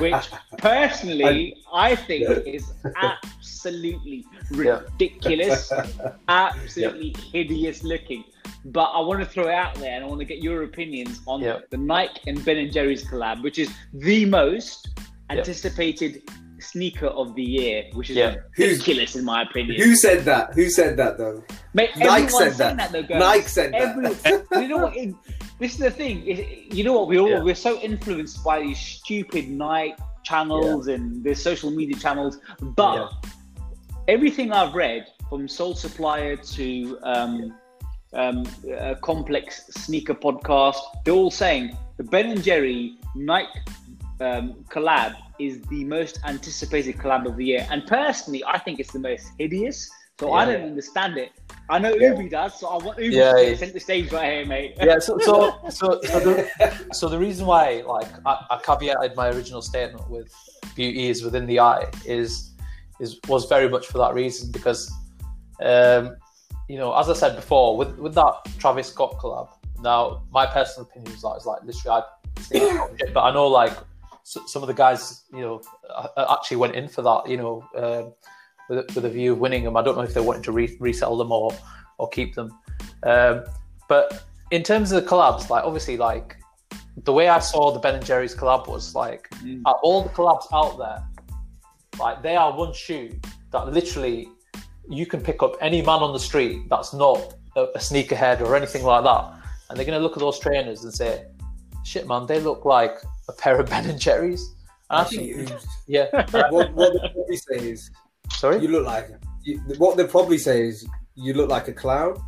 which 0.00 0.28
personally 0.58 1.56
I 1.72 1.94
think 1.94 2.22
Yeah. 2.28 2.52
is 2.56 2.64
absolutely 2.96 4.24
ridiculous, 4.50 5.72
absolutely 6.28 7.14
hideous 7.32 7.82
looking. 7.84 8.24
But 8.66 8.86
I 8.92 9.00
want 9.00 9.20
to 9.20 9.26
throw 9.26 9.46
it 9.48 9.54
out 9.54 9.74
there 9.76 9.94
and 9.94 10.04
I 10.04 10.08
want 10.08 10.20
to 10.20 10.24
get 10.24 10.38
your 10.42 10.64
opinions 10.64 11.20
on 11.26 11.42
Yeah. 11.42 11.60
the 11.70 11.76
Nike 11.76 12.20
and 12.26 12.44
Ben 12.44 12.56
and 12.56 12.72
Jerry's 12.72 13.04
collab, 13.04 13.42
which 13.42 13.58
is 13.58 13.70
the 13.92 14.24
most 14.24 14.88
anticipated 15.30 16.22
sneaker 16.64 17.06
of 17.06 17.34
the 17.34 17.42
year, 17.42 17.84
which 17.92 18.10
is 18.10 18.16
Yeah. 18.16 18.36
Who's- 18.56 18.78
ridiculous 18.78 19.16
in 19.16 19.24
my 19.24 19.42
opinion. 19.42 19.80
Who 19.80 19.94
said 19.96 20.24
that? 20.24 20.54
Who 20.54 20.68
said 20.70 20.96
that 20.96 21.18
though? 21.18 21.42
Mate, 21.74 21.90
Nike 21.96 22.28
said 22.28 22.52
saying 22.54 22.76
that. 22.78 22.92
though, 22.92 23.02
guys. 23.02 23.20
Nike 23.20 23.48
said 23.48 23.72
that. 23.72 24.62
You 24.62 24.68
know 24.68 24.78
what? 24.78 24.96
it- 24.96 25.14
this 25.60 25.72
is 25.72 25.78
the 25.78 25.90
thing. 25.90 26.26
it- 26.26 26.72
you 26.74 26.82
know 26.84 26.92
what? 26.92 27.06
We 27.08 27.18
all 27.18 27.30
Yeah. 27.30 27.42
we're 27.42 27.54
so 27.54 27.78
influenced 27.80 28.42
by 28.44 28.60
these 28.60 28.78
stupid 28.78 29.48
Nike 29.50 29.94
channels 30.24 30.88
and 30.88 31.22
the 31.22 31.34
social 31.34 31.70
media 31.70 31.96
channels, 31.96 32.38
but 32.60 32.96
Yeah. 32.96 33.30
everything 34.08 34.52
I've 34.52 34.74
read 34.74 35.06
from 35.28 35.48
Sole 35.48 35.74
Supplier 35.74 36.36
to 36.36 36.98
um, 37.02 37.54
um, 38.12 38.44
uh, 38.78 38.94
Complex 39.02 39.66
Sneaker 39.84 40.14
Podcast, 40.14 40.76
they're 41.04 41.14
all 41.14 41.30
saying 41.30 41.76
the 41.96 42.04
Ben 42.04 42.30
and 42.30 42.42
Jerry 42.42 42.94
Nike 43.14 43.48
um, 44.20 44.64
collab 44.70 45.16
is 45.38 45.60
the 45.62 45.84
most 45.84 46.20
anticipated 46.24 46.96
collab 46.98 47.26
of 47.26 47.36
the 47.36 47.44
year. 47.44 47.66
And 47.70 47.86
personally, 47.86 48.42
I 48.46 48.58
think 48.58 48.80
it's 48.80 48.92
the 48.92 48.98
most 49.00 49.26
hideous. 49.38 49.90
So 50.20 50.32
I 50.32 50.44
don't 50.44 50.62
understand 50.62 51.16
it. 51.18 51.32
I 51.68 51.80
know 51.80 51.92
Yeah. 51.92 52.12
Ubi 52.12 52.28
does, 52.28 52.60
so 52.60 52.68
I 52.68 52.76
want 52.84 52.98
Ubi 53.00 53.16
Yeah, 53.16 53.32
to 53.32 53.42
yeah. 53.42 53.48
get 53.50 53.58
center 53.58 53.80
stage 53.80 54.12
right 54.12 54.32
here, 54.32 54.46
mate. 54.46 54.76
yeah 54.80 54.98
so 55.00 55.18
so 55.18 55.58
so, 55.70 56.00
so, 56.02 56.20
the, 56.20 56.88
so 56.92 57.08
the 57.08 57.18
reason 57.18 57.46
why 57.46 57.82
like 57.86 58.06
I, 58.24 58.46
I 58.50 58.56
caveated 58.58 59.16
my 59.16 59.30
original 59.30 59.60
statement 59.60 60.08
with 60.08 60.32
beauty 60.76 61.08
is 61.08 61.24
within 61.24 61.46
the 61.46 61.58
eye 61.58 61.90
is 62.06 62.52
is 63.00 63.18
was 63.28 63.46
very 63.46 63.68
much 63.68 63.86
for 63.88 63.98
that 63.98 64.14
reason 64.14 64.52
because 64.52 64.92
um 65.62 66.14
you 66.68 66.78
know 66.78 66.94
as 66.94 67.08
i 67.10 67.12
said 67.12 67.34
before 67.34 67.76
with 67.76 67.96
with 67.98 68.14
that 68.14 68.34
travis 68.58 68.88
scott 68.88 69.16
collab 69.18 69.48
now 69.82 70.22
my 70.30 70.46
personal 70.46 70.88
opinion 70.88 71.12
is 71.12 71.22
that 71.22 71.34
is 71.38 71.44
like 71.46 71.60
literally 71.64 72.00
i 72.00 72.02
it's 72.52 73.12
but 73.12 73.22
i 73.24 73.32
know 73.32 73.48
like 73.48 73.72
some 74.24 74.62
of 74.62 74.66
the 74.68 74.74
guys 74.74 75.22
you 75.32 75.40
know 75.40 75.60
actually 76.16 76.56
went 76.56 76.74
in 76.74 76.88
for 76.88 77.02
that 77.02 77.28
you 77.28 77.36
know 77.36 77.62
um 77.76 78.12
with, 78.68 78.78
a- 78.78 78.92
with 78.94 79.04
a 79.04 79.10
view 79.10 79.32
of 79.32 79.38
winning 79.38 79.62
them 79.64 79.76
i 79.76 79.82
don't 79.82 79.96
know 79.96 80.02
if 80.02 80.14
they 80.14 80.20
wanted 80.20 80.42
to 80.42 80.50
re- 80.52 80.76
resell 80.80 81.16
them 81.16 81.30
or 81.30 81.52
or 81.98 82.08
keep 82.08 82.34
them. 82.34 82.50
Um 83.04 83.44
but 83.88 84.24
in 84.50 84.62
terms 84.62 84.90
of 84.92 85.02
the 85.04 85.08
collabs, 85.08 85.48
like 85.50 85.62
obviously, 85.64 85.96
like 85.96 86.36
the 87.04 87.12
way 87.12 87.28
I 87.28 87.38
saw 87.38 87.70
the 87.70 87.78
Ben 87.78 87.94
and 87.96 88.04
Jerry's 88.04 88.34
collab 88.34 88.66
was 88.66 88.94
like 88.94 89.28
Mm. 89.44 89.62
all 89.82 90.02
the 90.02 90.08
collabs 90.08 90.46
out 90.52 90.78
there, 90.78 91.00
like 91.98 92.22
they 92.22 92.34
are 92.36 92.56
one 92.56 92.72
shoe 92.72 93.10
that 93.52 93.68
literally 93.72 94.28
you 94.88 95.06
can 95.06 95.20
pick 95.20 95.42
up 95.42 95.56
any 95.60 95.80
man 95.82 96.00
on 96.00 96.12
the 96.12 96.18
street 96.18 96.68
that's 96.68 96.92
not 96.92 97.34
a, 97.56 97.62
a 97.62 97.78
sneakerhead 97.78 98.40
or 98.40 98.56
anything 98.56 98.82
like 98.84 99.04
that, 99.04 99.24
and 99.68 99.78
they're 99.78 99.86
gonna 99.86 100.00
look 100.00 100.12
at 100.14 100.20
those 100.20 100.38
trainers 100.40 100.82
and 100.84 100.92
say, 100.92 101.26
shit, 101.84 102.06
man, 102.06 102.26
they 102.26 102.40
look 102.40 102.64
like 102.64 102.98
a 103.28 103.32
pair 103.32 103.60
of 103.60 103.68
Ben 103.70 103.88
and 103.88 104.00
Jerry's. 104.00 104.54
And 104.90 105.00
I 105.00 105.04
think, 105.04 105.50
yeah. 105.86 106.06
what, 106.50 106.72
what 106.74 106.92
they 106.92 107.08
probably 107.08 107.36
say 107.36 107.70
is 107.70 107.90
Sorry. 108.32 108.60
you 108.60 108.68
look 108.68 108.86
like. 108.86 109.10
You, 109.42 109.58
what 109.78 109.96
they 109.96 110.06
probably 110.06 110.38
say 110.38 110.66
is 110.66 110.86
you 111.14 111.34
look 111.34 111.50
like 111.50 111.68
a 111.68 111.72
clown. 111.72 112.20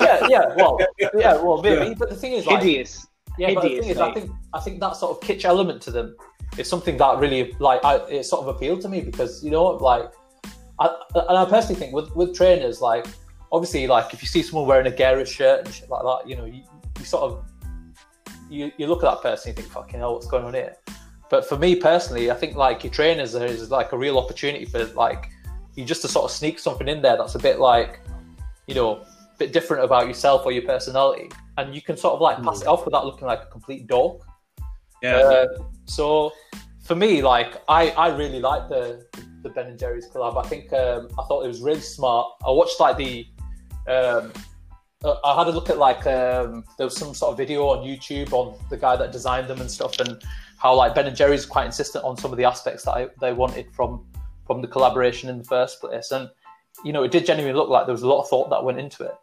yeah, 0.00 0.26
yeah. 0.28 0.54
Well, 0.56 0.78
yeah, 1.14 1.36
well, 1.36 1.62
maybe. 1.62 1.94
But 1.94 2.08
the 2.08 2.16
thing 2.16 2.32
is, 2.32 2.46
like, 2.46 2.62
Hideous. 2.62 3.06
Yeah, 3.38 3.54
but 3.54 3.62
the 3.62 3.68
hideous, 3.68 3.86
thing 3.86 3.94
is, 3.96 4.00
I 4.00 4.12
think 4.14 4.30
I 4.54 4.60
think 4.60 4.80
that 4.80 4.96
sort 4.96 5.10
of 5.16 5.28
kitsch 5.28 5.44
element 5.44 5.82
to 5.82 5.90
them 5.90 6.16
is 6.56 6.68
something 6.68 6.96
that 6.98 7.18
really 7.18 7.54
like 7.58 7.84
I, 7.84 7.96
it 8.06 8.24
sort 8.24 8.46
of 8.46 8.54
appealed 8.54 8.80
to 8.82 8.88
me 8.88 9.00
because 9.00 9.42
you 9.42 9.50
know 9.50 9.64
like 9.64 10.10
I, 10.78 10.86
and 11.14 11.38
I 11.38 11.44
personally 11.44 11.74
think 11.74 11.92
with 11.92 12.14
with 12.14 12.34
trainers 12.34 12.80
like 12.80 13.06
obviously 13.50 13.86
like 13.86 14.14
if 14.14 14.22
you 14.22 14.28
see 14.28 14.42
someone 14.42 14.68
wearing 14.68 14.86
a 14.86 14.96
garish 14.96 15.32
shirt 15.32 15.64
and 15.64 15.74
shit 15.74 15.90
like 15.90 16.02
that, 16.02 16.28
you 16.28 16.36
know 16.36 16.44
you, 16.44 16.62
you 16.98 17.04
sort 17.04 17.24
of 17.24 17.44
you, 18.50 18.70
you 18.76 18.86
look 18.86 19.02
at 19.02 19.10
that 19.10 19.22
person 19.22 19.50
you 19.50 19.54
think 19.54 19.68
fucking 19.68 20.00
hell 20.00 20.14
what's 20.14 20.26
going 20.26 20.44
on 20.44 20.54
here. 20.54 20.76
But 21.30 21.48
for 21.48 21.56
me 21.56 21.76
personally, 21.76 22.30
I 22.30 22.34
think 22.34 22.56
like 22.56 22.84
your 22.84 22.92
trainers 22.92 23.34
is 23.34 23.70
like 23.70 23.92
a 23.92 23.98
real 23.98 24.18
opportunity 24.18 24.64
for 24.64 24.84
like 24.94 25.30
you 25.74 25.84
just 25.84 26.02
to 26.02 26.08
sort 26.08 26.24
of 26.26 26.30
sneak 26.30 26.58
something 26.58 26.86
in 26.86 27.02
there 27.02 27.16
that's 27.16 27.34
a 27.34 27.38
bit 27.38 27.58
like 27.58 28.00
you 28.66 28.74
know 28.74 28.96
a 28.98 29.38
bit 29.38 29.52
different 29.52 29.82
about 29.82 30.06
yourself 30.06 30.42
or 30.44 30.52
your 30.52 30.62
personality, 30.62 31.30
and 31.58 31.74
you 31.74 31.82
can 31.82 31.96
sort 31.96 32.14
of 32.14 32.20
like 32.20 32.42
pass 32.42 32.62
it 32.62 32.68
off 32.68 32.84
without 32.84 33.04
looking 33.04 33.26
like 33.26 33.42
a 33.42 33.46
complete 33.46 33.86
dork. 33.86 34.22
Yeah. 35.02 35.16
Uh, 35.16 35.46
so 35.86 36.32
for 36.84 36.94
me, 36.94 37.22
like 37.22 37.62
I, 37.68 37.90
I 37.90 38.08
really 38.16 38.40
like 38.40 38.68
the 38.68 39.04
the 39.42 39.48
Ben 39.50 39.66
and 39.66 39.78
Jerry's 39.78 40.08
collab. 40.08 40.42
I 40.42 40.48
think 40.48 40.72
um, 40.72 41.08
I 41.18 41.24
thought 41.24 41.44
it 41.44 41.48
was 41.48 41.62
really 41.62 41.80
smart. 41.80 42.26
I 42.46 42.50
watched 42.50 42.78
like 42.78 42.96
the 42.96 43.26
um, 43.88 44.32
I 45.04 45.36
had 45.36 45.48
a 45.48 45.50
look 45.50 45.68
at 45.68 45.78
like 45.78 46.06
um, 46.06 46.64
there 46.78 46.86
was 46.86 46.96
some 46.96 47.14
sort 47.14 47.32
of 47.32 47.38
video 47.38 47.66
on 47.68 47.86
YouTube 47.86 48.32
on 48.32 48.58
the 48.70 48.76
guy 48.76 48.96
that 48.96 49.12
designed 49.12 49.48
them 49.48 49.60
and 49.60 49.70
stuff, 49.70 49.98
and 50.00 50.22
how 50.56 50.74
like 50.74 50.94
Ben 50.94 51.06
and 51.06 51.16
Jerry's 51.16 51.44
quite 51.44 51.66
insistent 51.66 52.04
on 52.04 52.16
some 52.16 52.30
of 52.30 52.38
the 52.38 52.44
aspects 52.44 52.84
that 52.84 52.92
I, 52.92 53.08
they 53.20 53.32
wanted 53.32 53.66
from 53.72 54.06
from 54.46 54.62
the 54.62 54.68
collaboration 54.68 55.28
in 55.28 55.38
the 55.38 55.44
first 55.44 55.80
place. 55.80 56.10
And 56.10 56.30
you 56.84 56.92
know, 56.92 57.02
it 57.02 57.10
did 57.10 57.26
genuinely 57.26 57.58
look 57.58 57.68
like 57.68 57.86
there 57.86 57.92
was 57.92 58.02
a 58.02 58.08
lot 58.08 58.22
of 58.22 58.28
thought 58.28 58.50
that 58.50 58.64
went 58.64 58.78
into 58.78 59.04
it. 59.04 59.14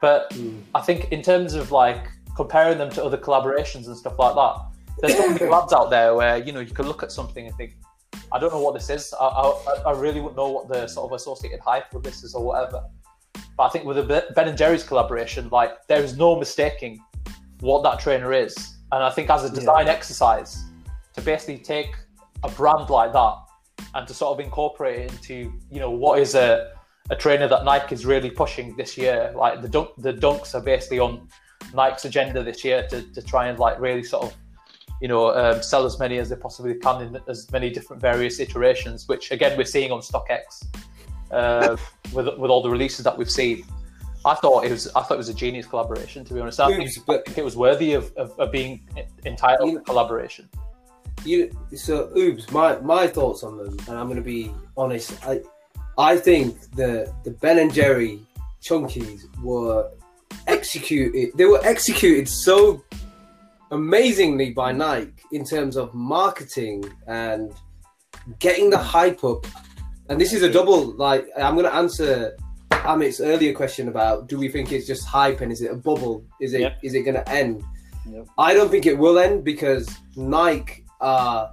But 0.00 0.36
I 0.74 0.80
think 0.80 1.10
in 1.12 1.22
terms 1.22 1.54
of 1.54 1.72
like 1.72 2.06
comparing 2.36 2.78
them 2.78 2.90
to 2.90 3.04
other 3.04 3.16
collaborations 3.16 3.86
and 3.86 3.96
stuff 3.96 4.18
like 4.18 4.34
that, 4.34 4.56
there's 5.00 5.16
so 5.16 5.28
many 5.30 5.46
labs 5.50 5.72
out 5.72 5.90
there 5.90 6.14
where 6.14 6.38
you 6.38 6.52
know 6.52 6.60
you 6.60 6.74
can 6.74 6.86
look 6.86 7.02
at 7.02 7.10
something 7.10 7.46
and 7.46 7.56
think, 7.56 7.74
I 8.32 8.38
don't 8.38 8.52
know 8.52 8.60
what 8.60 8.74
this 8.74 8.88
is. 8.88 9.12
I, 9.20 9.24
I, 9.26 9.82
I 9.86 9.92
really 9.92 10.20
wouldn't 10.20 10.36
know 10.36 10.50
what 10.50 10.68
the 10.68 10.86
sort 10.86 11.10
of 11.10 11.16
associated 11.16 11.60
hype 11.60 11.92
with 11.92 12.04
this 12.04 12.22
is 12.22 12.34
or 12.34 12.44
whatever. 12.44 12.84
But 13.56 13.64
I 13.64 13.68
think 13.68 13.84
with 13.84 13.96
the 13.96 14.24
Ben 14.34 14.48
and 14.48 14.58
Jerry's 14.58 14.82
collaboration, 14.82 15.48
like 15.50 15.86
there 15.86 16.02
is 16.02 16.16
no 16.16 16.36
mistaking 16.36 17.00
what 17.60 17.82
that 17.84 18.00
trainer 18.00 18.32
is. 18.32 18.76
And 18.92 19.02
I 19.02 19.10
think 19.10 19.30
as 19.30 19.44
a 19.44 19.50
design 19.52 19.88
exercise, 19.88 20.64
to 21.14 21.20
basically 21.20 21.58
take 21.58 21.94
a 22.42 22.48
brand 22.50 22.90
like 22.90 23.12
that 23.12 23.36
and 23.94 24.06
to 24.06 24.14
sort 24.14 24.38
of 24.38 24.44
incorporate 24.44 25.00
it 25.00 25.12
into, 25.12 25.52
you 25.70 25.80
know, 25.80 25.90
what 25.90 26.18
is 26.18 26.34
a, 26.34 26.72
a 27.10 27.16
trainer 27.16 27.48
that 27.48 27.64
Nike 27.64 27.94
is 27.94 28.04
really 28.04 28.30
pushing 28.30 28.76
this 28.76 28.98
year. 28.98 29.32
Like 29.34 29.62
the 29.62 29.68
dunk, 29.68 29.90
the 29.98 30.12
dunks 30.12 30.54
are 30.54 30.60
basically 30.60 30.98
on 30.98 31.28
Nike's 31.72 32.04
agenda 32.04 32.42
this 32.42 32.64
year 32.64 32.86
to, 32.88 33.02
to 33.12 33.22
try 33.22 33.48
and 33.48 33.58
like 33.58 33.80
really 33.80 34.02
sort 34.02 34.24
of, 34.24 34.36
you 35.00 35.08
know, 35.08 35.34
um, 35.34 35.62
sell 35.62 35.84
as 35.86 35.98
many 35.98 36.18
as 36.18 36.28
they 36.28 36.36
possibly 36.36 36.74
can 36.74 37.02
in 37.02 37.20
as 37.28 37.50
many 37.52 37.70
different 37.70 38.02
various 38.02 38.40
iterations, 38.40 39.06
which 39.08 39.30
again 39.30 39.56
we're 39.56 39.64
seeing 39.64 39.92
on 39.92 40.00
StockX 40.00 40.66
uh, 41.34 41.76
with 42.12 42.26
with 42.38 42.50
all 42.50 42.62
the 42.62 42.70
releases 42.70 43.04
that 43.04 43.16
we've 43.18 43.30
seen. 43.30 43.64
I 44.26 44.34
thought 44.34 44.64
it 44.64 44.70
was 44.70 44.88
I 44.96 45.02
thought 45.02 45.14
it 45.14 45.18
was 45.18 45.28
a 45.28 45.34
genius 45.34 45.66
collaboration. 45.66 46.24
To 46.24 46.32
be 46.34 46.40
honest, 46.40 46.58
I 46.60 46.68
think, 46.68 46.84
Oops, 46.88 46.98
but- 47.06 47.20
I 47.20 47.30
think 47.30 47.38
it 47.38 47.44
was 47.44 47.56
worthy 47.56 47.92
of, 47.92 48.10
of, 48.16 48.38
of 48.38 48.50
being 48.50 48.80
entitled 49.26 49.70
You- 49.72 49.80
collaboration. 49.80 50.48
You 51.24 51.50
so 51.74 52.10
oops. 52.16 52.50
My 52.50 52.78
my 52.80 53.06
thoughts 53.06 53.42
on 53.42 53.56
them, 53.56 53.76
and 53.88 53.96
I'm 53.98 54.06
going 54.06 54.16
to 54.16 54.22
be 54.22 54.52
honest. 54.76 55.12
I 55.26 55.40
I 55.98 56.16
think 56.16 56.60
the 56.72 57.12
the 57.24 57.30
Ben 57.32 57.58
and 57.58 57.72
Jerry 57.72 58.20
chunkies 58.62 59.22
were 59.42 59.90
executed. 60.46 61.30
They 61.36 61.44
were 61.46 61.60
executed 61.64 62.28
so 62.28 62.82
amazingly 63.70 64.50
by 64.52 64.72
Nike 64.72 65.12
in 65.32 65.44
terms 65.44 65.76
of 65.76 65.94
marketing 65.94 66.84
and 67.06 67.52
getting 68.38 68.70
the 68.70 68.78
hype 68.78 69.24
up. 69.24 69.46
And 70.08 70.20
this 70.20 70.32
is 70.32 70.42
a 70.42 70.50
double. 70.52 70.92
Like 70.96 71.26
I'm 71.36 71.54
going 71.54 71.66
to 71.66 71.74
answer 71.74 72.36
Amit's 72.70 73.20
earlier 73.20 73.54
question 73.54 73.88
about 73.88 74.28
do 74.28 74.38
we 74.38 74.48
think 74.48 74.72
it's 74.72 74.86
just 74.86 75.06
hype 75.06 75.40
and 75.40 75.50
is 75.50 75.62
it 75.62 75.70
a 75.70 75.76
bubble? 75.76 76.24
Is 76.40 76.52
it 76.52 76.74
is 76.82 76.94
Yep. 76.94 77.00
it 77.00 77.02
going 77.04 77.24
to 77.24 77.28
end? 77.28 77.64
Yep. 78.08 78.26
I 78.36 78.52
don't 78.54 78.70
think 78.70 78.86
it 78.86 78.98
will 78.98 79.18
end 79.18 79.44
because 79.44 79.88
Nike 80.16 80.84
are 81.00 81.52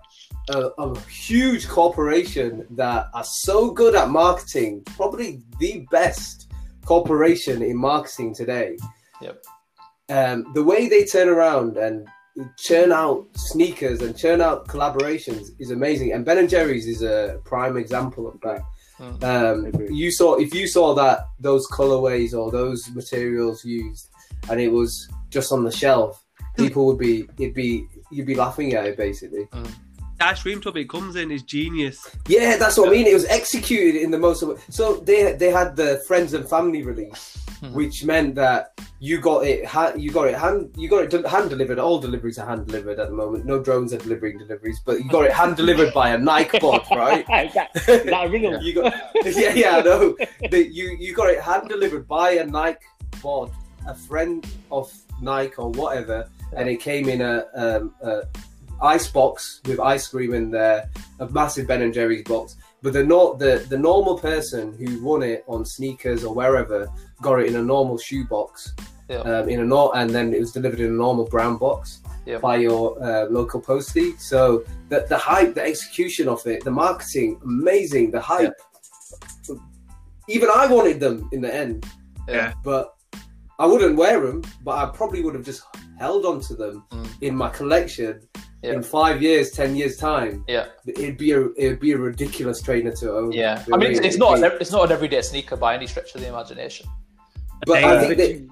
a, 0.50 0.70
a 0.78 1.00
huge 1.02 1.68
corporation 1.68 2.66
that 2.72 3.08
are 3.14 3.24
so 3.24 3.72
good 3.72 3.96
at 3.96 4.10
marketing, 4.10 4.84
probably 4.98 5.42
the 5.60 5.86
best 5.92 6.52
corporation 6.86 7.62
in 7.62 7.78
marketing 7.78 8.34
today. 8.36 8.78
Yep. 9.22 9.44
Um, 10.10 10.52
the 10.54 10.64
way 10.64 10.90
they 10.90 11.06
turn 11.06 11.30
around 11.30 11.78
and 11.78 12.08
churn 12.58 12.92
out 12.92 13.28
sneakers 13.36 14.02
and 14.02 14.18
churn 14.18 14.42
out 14.42 14.68
collaborations 14.68 15.50
is 15.60 15.72
amazing. 15.72 16.14
And 16.14 16.26
Ben 16.26 16.38
and 16.38 16.50
Jerry's 16.50 16.88
is 16.88 17.02
a 17.02 17.40
prime 17.44 17.78
example 17.78 18.28
of 18.28 18.40
that. 18.42 18.62
Mm. 19.00 19.24
Um, 19.24 19.94
you 19.94 20.12
saw 20.12 20.36
if 20.36 20.54
you 20.54 20.68
saw 20.68 20.94
that 20.94 21.28
those 21.40 21.68
colorways 21.70 22.34
or 22.34 22.52
those 22.52 22.88
materials 22.94 23.66
used, 23.66 24.10
and 24.50 24.62
it 24.62 24.70
was 24.70 25.10
just 25.30 25.52
on 25.52 25.64
the 25.64 25.72
shelf, 25.72 26.24
people 26.58 26.86
would 26.86 27.00
be 27.00 27.28
it'd 27.40 27.54
be 27.54 27.86
you'd 28.12 28.28
be 28.28 28.36
laughing 28.36 28.74
at 28.74 28.86
it 28.86 28.98
basically. 28.98 29.48
That 29.52 29.68
stream 30.36 30.62
tub 30.62 30.78
it 30.78 30.90
comes 30.90 31.16
in 31.16 31.32
is 31.32 31.44
genius. 31.44 31.98
Yeah, 32.28 32.58
that's 32.58 32.78
what 32.78 32.88
I 32.90 32.92
mean. 32.92 33.08
It 33.08 33.14
was 33.14 33.26
executed 33.26 34.02
in 34.02 34.12
the 34.12 34.18
most. 34.18 34.44
So 34.70 34.96
they 34.98 35.34
they 35.34 35.52
had 35.52 35.76
the 35.76 36.02
friends 36.08 36.34
and 36.34 36.48
family 36.48 36.84
release, 36.84 37.38
Mhm. 37.62 37.74
which 37.74 38.04
meant 38.06 38.36
that 38.36 38.74
you 39.00 39.20
got 39.20 39.46
it. 39.46 39.60
You 39.98 40.12
got 40.12 40.28
it 40.28 40.36
hand. 40.36 40.72
You 40.78 40.88
got 40.90 41.14
it 41.14 41.28
hand 41.28 41.50
delivered. 41.50 41.80
All 41.80 42.00
deliveries 42.00 42.38
are 42.40 42.46
hand 42.48 42.68
delivered 42.68 43.00
at 43.00 43.08
the 43.10 43.16
moment. 43.16 43.46
No 43.46 43.58
drones 43.62 43.94
are 43.94 43.98
delivering 43.98 44.38
deliveries, 44.38 44.80
but 44.86 45.00
you 45.04 45.10
got 45.10 45.26
it 45.26 45.34
hand 45.34 45.56
delivered 45.58 45.94
by 45.94 46.10
a 46.10 46.18
Nike 46.18 46.60
bot, 46.60 46.86
right? 47.04 47.22
is, 47.48 47.54
that, 47.54 47.70
is 47.76 48.04
that 48.06 48.26
a 48.26 48.30
real? 48.30 48.62
you 48.62 48.74
got 48.74 48.94
yeah 49.26 49.54
yeah 49.54 49.78
I 49.78 49.82
know. 49.82 50.16
The, 50.50 50.68
you 50.78 50.86
you 51.00 51.14
got 51.16 51.30
it 51.30 51.42
hand 51.42 51.70
delivered 51.70 52.08
by 52.08 52.32
a 52.32 52.46
Nike 52.46 52.80
bod, 53.22 53.52
a 53.88 53.96
friend 53.96 54.46
of 54.72 54.92
Nike 55.22 55.54
or 55.58 55.70
whatever, 55.72 56.28
and 56.58 56.68
it 56.68 56.80
came 56.80 57.08
in 57.10 57.22
a, 57.22 57.46
um, 57.56 57.94
a 58.02 58.24
ice 58.82 59.08
box 59.10 59.62
with 59.66 59.80
ice 59.80 60.08
cream 60.08 60.34
in 60.34 60.52
there, 60.52 60.90
a 61.20 61.28
massive 61.30 61.68
Ben 61.68 61.82
and 61.82 61.94
Jerry's 61.94 62.24
box. 62.24 62.56
But 62.82 62.94
the 62.94 63.04
not 63.04 63.40
the 63.40 63.66
the 63.70 63.78
normal 63.78 64.18
person 64.18 64.74
who 64.74 65.04
won 65.04 65.22
it 65.24 65.44
on 65.48 65.66
sneakers 65.66 66.24
or 66.24 66.34
wherever 66.34 66.88
got 67.22 67.40
it 67.40 67.48
in 67.48 67.56
a 67.56 67.62
normal 67.62 67.98
shoe 67.98 68.26
box, 68.26 68.74
Yeah. 69.10 69.18
um, 69.20 69.50
in 69.50 69.60
a 69.60 69.66
not, 69.66 69.92
and 69.96 70.10
then 70.10 70.34
it 70.34 70.40
was 70.40 70.52
delivered 70.52 70.80
in 70.80 70.88
a 70.88 70.94
normal 71.06 71.26
brown 71.26 71.58
box 71.58 72.02
Yeah. 72.26 72.40
by 72.40 72.56
your 72.58 73.02
uh, 73.04 73.26
local 73.30 73.62
postie. 73.62 74.16
So 74.18 74.64
the 74.90 75.06
the 75.10 75.18
hype, 75.18 75.54
the 75.54 75.64
execution 75.64 76.28
of 76.28 76.46
it, 76.48 76.64
the 76.64 76.72
marketing, 76.72 77.40
amazing. 77.44 78.12
The 78.12 78.22
hype. 78.22 78.54
Even 80.28 80.50
I 80.54 80.66
wanted 80.68 81.00
them 81.00 81.30
in 81.32 81.42
the 81.42 81.54
end, 81.54 81.86
Yeah. 82.28 82.54
but 82.64 82.96
I 83.60 83.66
wouldn't 83.66 83.96
wear 83.98 84.22
them. 84.26 84.44
But 84.64 84.76
I 84.78 84.86
probably 84.92 85.22
would 85.24 85.36
have 85.36 85.44
just 85.46 85.64
held 86.00 86.26
on 86.26 86.40
to 86.42 86.56
them 86.56 86.84
Mm. 86.92 87.08
in 87.22 87.36
my 87.36 87.50
collection. 87.50 88.22
Yeah. 88.64 88.74
In 88.74 88.84
five 88.84 89.22
years, 89.24 89.50
ten 89.52 89.76
years 89.76 89.98
time, 89.98 90.46
Yeah. 90.48 90.68
it'd 90.86 91.18
be 91.18 91.32
a 91.32 91.48
it'd 91.58 91.80
be 91.80 91.94
a 91.94 91.98
ridiculous 91.98 92.62
trainer 92.62 92.92
to 92.98 93.12
own. 93.12 93.32
Yeah, 93.32 93.64
I 93.74 93.78
mean, 93.78 93.92
it's, 93.92 94.00
it's 94.02 94.18
not 94.18 94.40
would 94.40 94.44
an, 94.52 94.58
it's 94.62 94.72
not 94.72 94.86
an 94.86 94.92
everyday 94.92 95.22
sneaker 95.24 95.56
by 95.56 95.74
any 95.74 95.88
stretch 95.88 96.14
of 96.14 96.22
the 96.22 96.28
imagination. 96.28 96.86
But 97.66 97.84
Uh, 97.84 97.88
I 97.88 98.00
think 98.06 98.18
that 98.18 98.48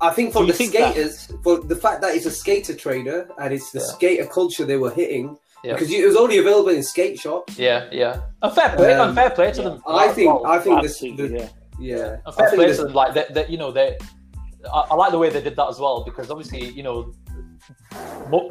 I 0.00 0.10
think 0.10 0.32
for 0.34 0.44
the 0.46 0.52
think 0.52 0.72
that- 0.74 0.92
skaters, 0.92 1.32
for 1.42 1.58
the 1.60 1.74
fact 1.76 2.02
that 2.02 2.14
it's 2.14 2.26
a 2.26 2.30
skater 2.30 2.74
trainer 2.74 3.26
and 3.40 3.54
it's 3.54 3.70
the 3.72 3.78
Yeah. 3.80 3.86
skater 3.86 4.26
culture 4.26 4.64
they 4.66 4.76
were 4.76 4.90
hitting, 4.92 5.36
Yeah. 5.64 5.72
because 5.72 5.90
you, 5.90 6.04
it 6.04 6.06
was 6.06 6.16
only 6.16 6.36
available 6.38 6.68
in 6.68 6.82
skate 6.82 7.18
shops. 7.18 7.58
Yeah, 7.58 7.88
yeah. 7.90 8.20
And 8.42 8.52
fair 8.54 8.76
play, 8.76 8.92
Um, 8.94 9.08
and 9.08 9.14
fair 9.16 9.30
play 9.30 9.50
to 9.52 9.62
yeah. 9.62 9.68
them. 9.70 9.82
I 9.86 10.08
think 10.08 10.28
Well, 10.42 10.46
I 10.54 10.58
think 10.60 10.82
this, 10.82 10.92
Absolutely, 11.02 11.28
the, 11.28 11.36
yeah. 11.38 11.48
yeah, 11.96 12.04
and 12.12 12.20
I 12.26 12.30
fair 12.32 12.48
think 12.50 12.58
play 12.60 12.66
this- 12.68 12.76
to 12.76 12.84
them. 12.84 12.92
Like 12.92 13.14
that, 13.14 13.32
that 13.34 13.48
you 13.50 13.56
know, 13.56 13.72
they. 13.72 13.96
I, 14.74 14.80
I 14.90 14.94
like 14.94 15.12
the 15.12 15.18
way 15.18 15.30
they 15.30 15.40
did 15.40 15.56
that 15.56 15.68
as 15.68 15.78
well 15.80 16.02
because 16.04 16.30
obviously, 16.30 16.62
you 16.78 16.82
know, 16.82 16.96
mo- 17.04 17.14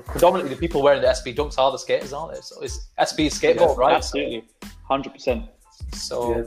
predominantly 0.07 0.53
the 0.53 0.59
people 0.59 0.81
wearing 0.81 1.01
the 1.01 1.07
SB 1.07 1.35
dunks 1.35 1.57
are 1.57 1.71
the 1.71 1.77
skaters, 1.77 2.13
aren't 2.13 2.33
they? 2.35 2.41
So 2.41 2.61
it's 2.61 2.89
SB 2.99 3.27
skateboard, 3.27 3.75
Yeah, 3.77 3.85
right? 3.85 3.95
Absolutely, 3.95 4.45
hundred 4.83 5.13
percent. 5.13 5.45
So 5.93 6.35
yeah. 6.35 6.43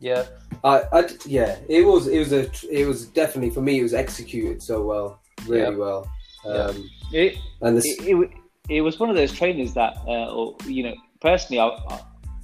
yeah, 0.00 0.24
I, 0.64 0.82
I, 0.92 1.08
yeah, 1.26 1.56
it 1.68 1.82
was, 1.84 2.06
it 2.06 2.18
was 2.18 2.32
a, 2.32 2.50
it 2.70 2.86
was 2.86 3.06
definitely 3.06 3.50
for 3.50 3.60
me. 3.62 3.80
It 3.80 3.82
was 3.82 3.94
executed 3.94 4.62
so 4.62 4.82
well, 4.84 5.20
really 5.46 5.62
Yeah. 5.62 5.76
well. 5.78 6.10
Yeah. 6.44 6.52
Um, 6.52 6.90
It, 7.12 7.36
and 7.60 7.76
this, 7.76 7.84
it, 8.00 8.14
it, 8.16 8.30
it 8.68 8.80
was 8.82 8.98
one 9.00 9.10
of 9.10 9.16
those 9.16 9.32
trainers 9.32 9.74
that, 9.74 9.96
uh, 10.06 10.32
or 10.32 10.56
you 10.66 10.84
know, 10.84 10.94
personally, 11.20 11.58
I, 11.58 11.66
I, 11.66 12.00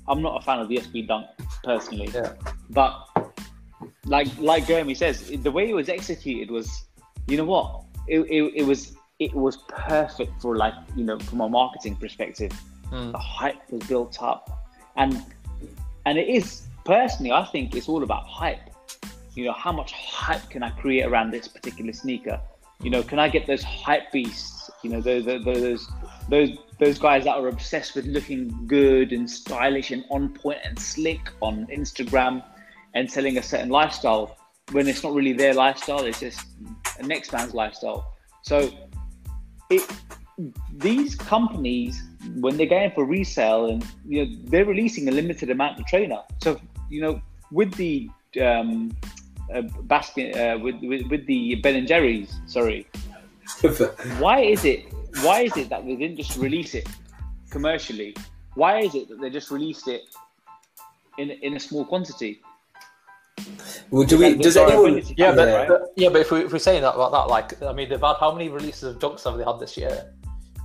I'm 0.08 0.20
not 0.22 0.42
a 0.42 0.44
fan 0.44 0.58
of 0.60 0.68
the 0.68 0.76
SB 0.78 1.06
Dunk 1.08 1.26
personally, 1.64 2.10
Yeah. 2.12 2.32
but 2.70 2.92
like 4.04 4.28
like 4.38 4.66
Jeremy 4.66 4.94
says, 4.94 5.30
the 5.42 5.50
way 5.50 5.68
it 5.70 5.74
was 5.74 5.88
executed 5.88 6.50
was, 6.50 6.84
you 7.28 7.36
know 7.36 7.44
what, 7.44 7.82
it, 8.08 8.20
it, 8.20 8.52
it 8.56 8.66
was 8.66 8.96
it 9.18 9.34
was 9.34 9.58
perfect 9.68 10.40
for 10.40 10.56
like 10.56 10.74
you 10.94 11.04
know 11.04 11.18
from 11.18 11.40
a 11.40 11.48
marketing 11.48 11.96
perspective. 11.96 12.52
Mm. 12.90 13.12
The 13.12 13.18
hype 13.18 13.70
was 13.70 13.82
built 13.84 14.22
up, 14.22 14.66
and 14.96 15.22
and 16.04 16.18
it 16.18 16.28
is 16.28 16.66
personally, 16.84 17.32
I 17.32 17.44
think 17.44 17.74
it's 17.74 17.88
all 17.88 18.02
about 18.02 18.24
hype. 18.26 18.70
You 19.34 19.44
know, 19.44 19.52
how 19.52 19.72
much 19.72 19.92
hype 19.92 20.48
can 20.48 20.62
I 20.62 20.70
create 20.70 21.04
around 21.04 21.30
this 21.30 21.48
particular 21.48 21.92
sneaker? 21.92 22.40
You 22.82 22.90
know, 22.90 23.02
can 23.02 23.18
I 23.18 23.28
get 23.28 23.46
those 23.46 23.62
hype 23.62 24.12
beasts? 24.12 24.70
You 24.82 24.90
know, 24.90 25.00
those 25.00 25.24
those 25.24 25.44
those 25.44 25.88
those, 26.28 26.50
those 26.78 26.98
guys 26.98 27.24
that 27.24 27.36
are 27.36 27.48
obsessed 27.48 27.94
with 27.96 28.06
looking 28.06 28.66
good 28.66 29.12
and 29.12 29.28
stylish 29.28 29.90
and 29.90 30.04
on 30.10 30.30
point 30.30 30.58
and 30.64 30.78
slick 30.78 31.30
on 31.40 31.66
Instagram 31.66 32.44
and 32.94 33.10
selling 33.10 33.38
a 33.38 33.42
certain 33.42 33.68
lifestyle 33.68 34.36
when 34.72 34.88
it's 34.88 35.02
not 35.02 35.14
really 35.14 35.32
their 35.32 35.54
lifestyle, 35.54 36.04
it's 36.04 36.20
just 36.20 36.46
a 36.98 37.02
next 37.02 37.32
man's 37.32 37.54
lifestyle. 37.54 38.14
So 38.42 38.70
it 39.70 39.82
these 40.74 41.14
companies 41.14 42.02
when 42.36 42.56
they're 42.56 42.66
going 42.66 42.90
for 42.90 43.04
resale 43.04 43.66
and 43.66 43.84
you 44.06 44.24
know 44.24 44.36
they're 44.44 44.66
releasing 44.66 45.08
a 45.08 45.10
limited 45.10 45.50
amount 45.50 45.80
of 45.80 45.86
trainer. 45.86 46.20
So 46.42 46.60
you 46.90 47.00
know 47.00 47.20
with 47.50 47.74
the 47.74 48.10
um, 48.40 48.94
uh, 49.52 49.62
basket 49.82 50.36
uh, 50.36 50.58
with, 50.58 50.76
with 50.82 51.06
with 51.10 51.26
the 51.26 51.56
Ben 51.56 51.76
and 51.76 51.88
Jerry's, 51.88 52.34
sorry, 52.46 52.86
why 54.18 54.40
is 54.40 54.64
it 54.64 54.92
why 55.22 55.42
is 55.42 55.56
it 55.56 55.70
that 55.70 55.86
they 55.86 55.96
didn't 55.96 56.16
just 56.16 56.36
release 56.36 56.74
it 56.74 56.88
commercially? 57.50 58.14
Why 58.54 58.80
is 58.80 58.94
it 58.94 59.08
that 59.08 59.20
they 59.20 59.30
just 59.30 59.50
released 59.50 59.88
it 59.88 60.02
in 61.18 61.30
in 61.30 61.56
a 61.56 61.60
small 61.60 61.84
quantity? 61.84 62.42
Well, 63.90 64.04
do 64.04 64.18
we? 64.18 64.36
Does 64.36 64.56
anyone? 64.56 65.02
Yeah, 65.16 65.34
but, 65.34 65.48
it, 65.48 65.52
right? 65.52 65.68
but 65.68 65.92
yeah, 65.96 66.08
but 66.08 66.20
if, 66.22 66.30
we, 66.30 66.40
if 66.40 66.52
we're 66.52 66.58
saying 66.58 66.82
that 66.82 66.94
about 66.94 67.12
that, 67.12 67.28
like, 67.28 67.62
I 67.62 67.72
mean, 67.72 67.88
they've 67.88 68.00
had 68.00 68.16
how 68.18 68.32
many 68.32 68.48
releases 68.48 68.84
of 68.84 68.98
dunks 68.98 69.24
have 69.24 69.36
they 69.38 69.44
had 69.44 69.58
this 69.58 69.76
year? 69.76 70.12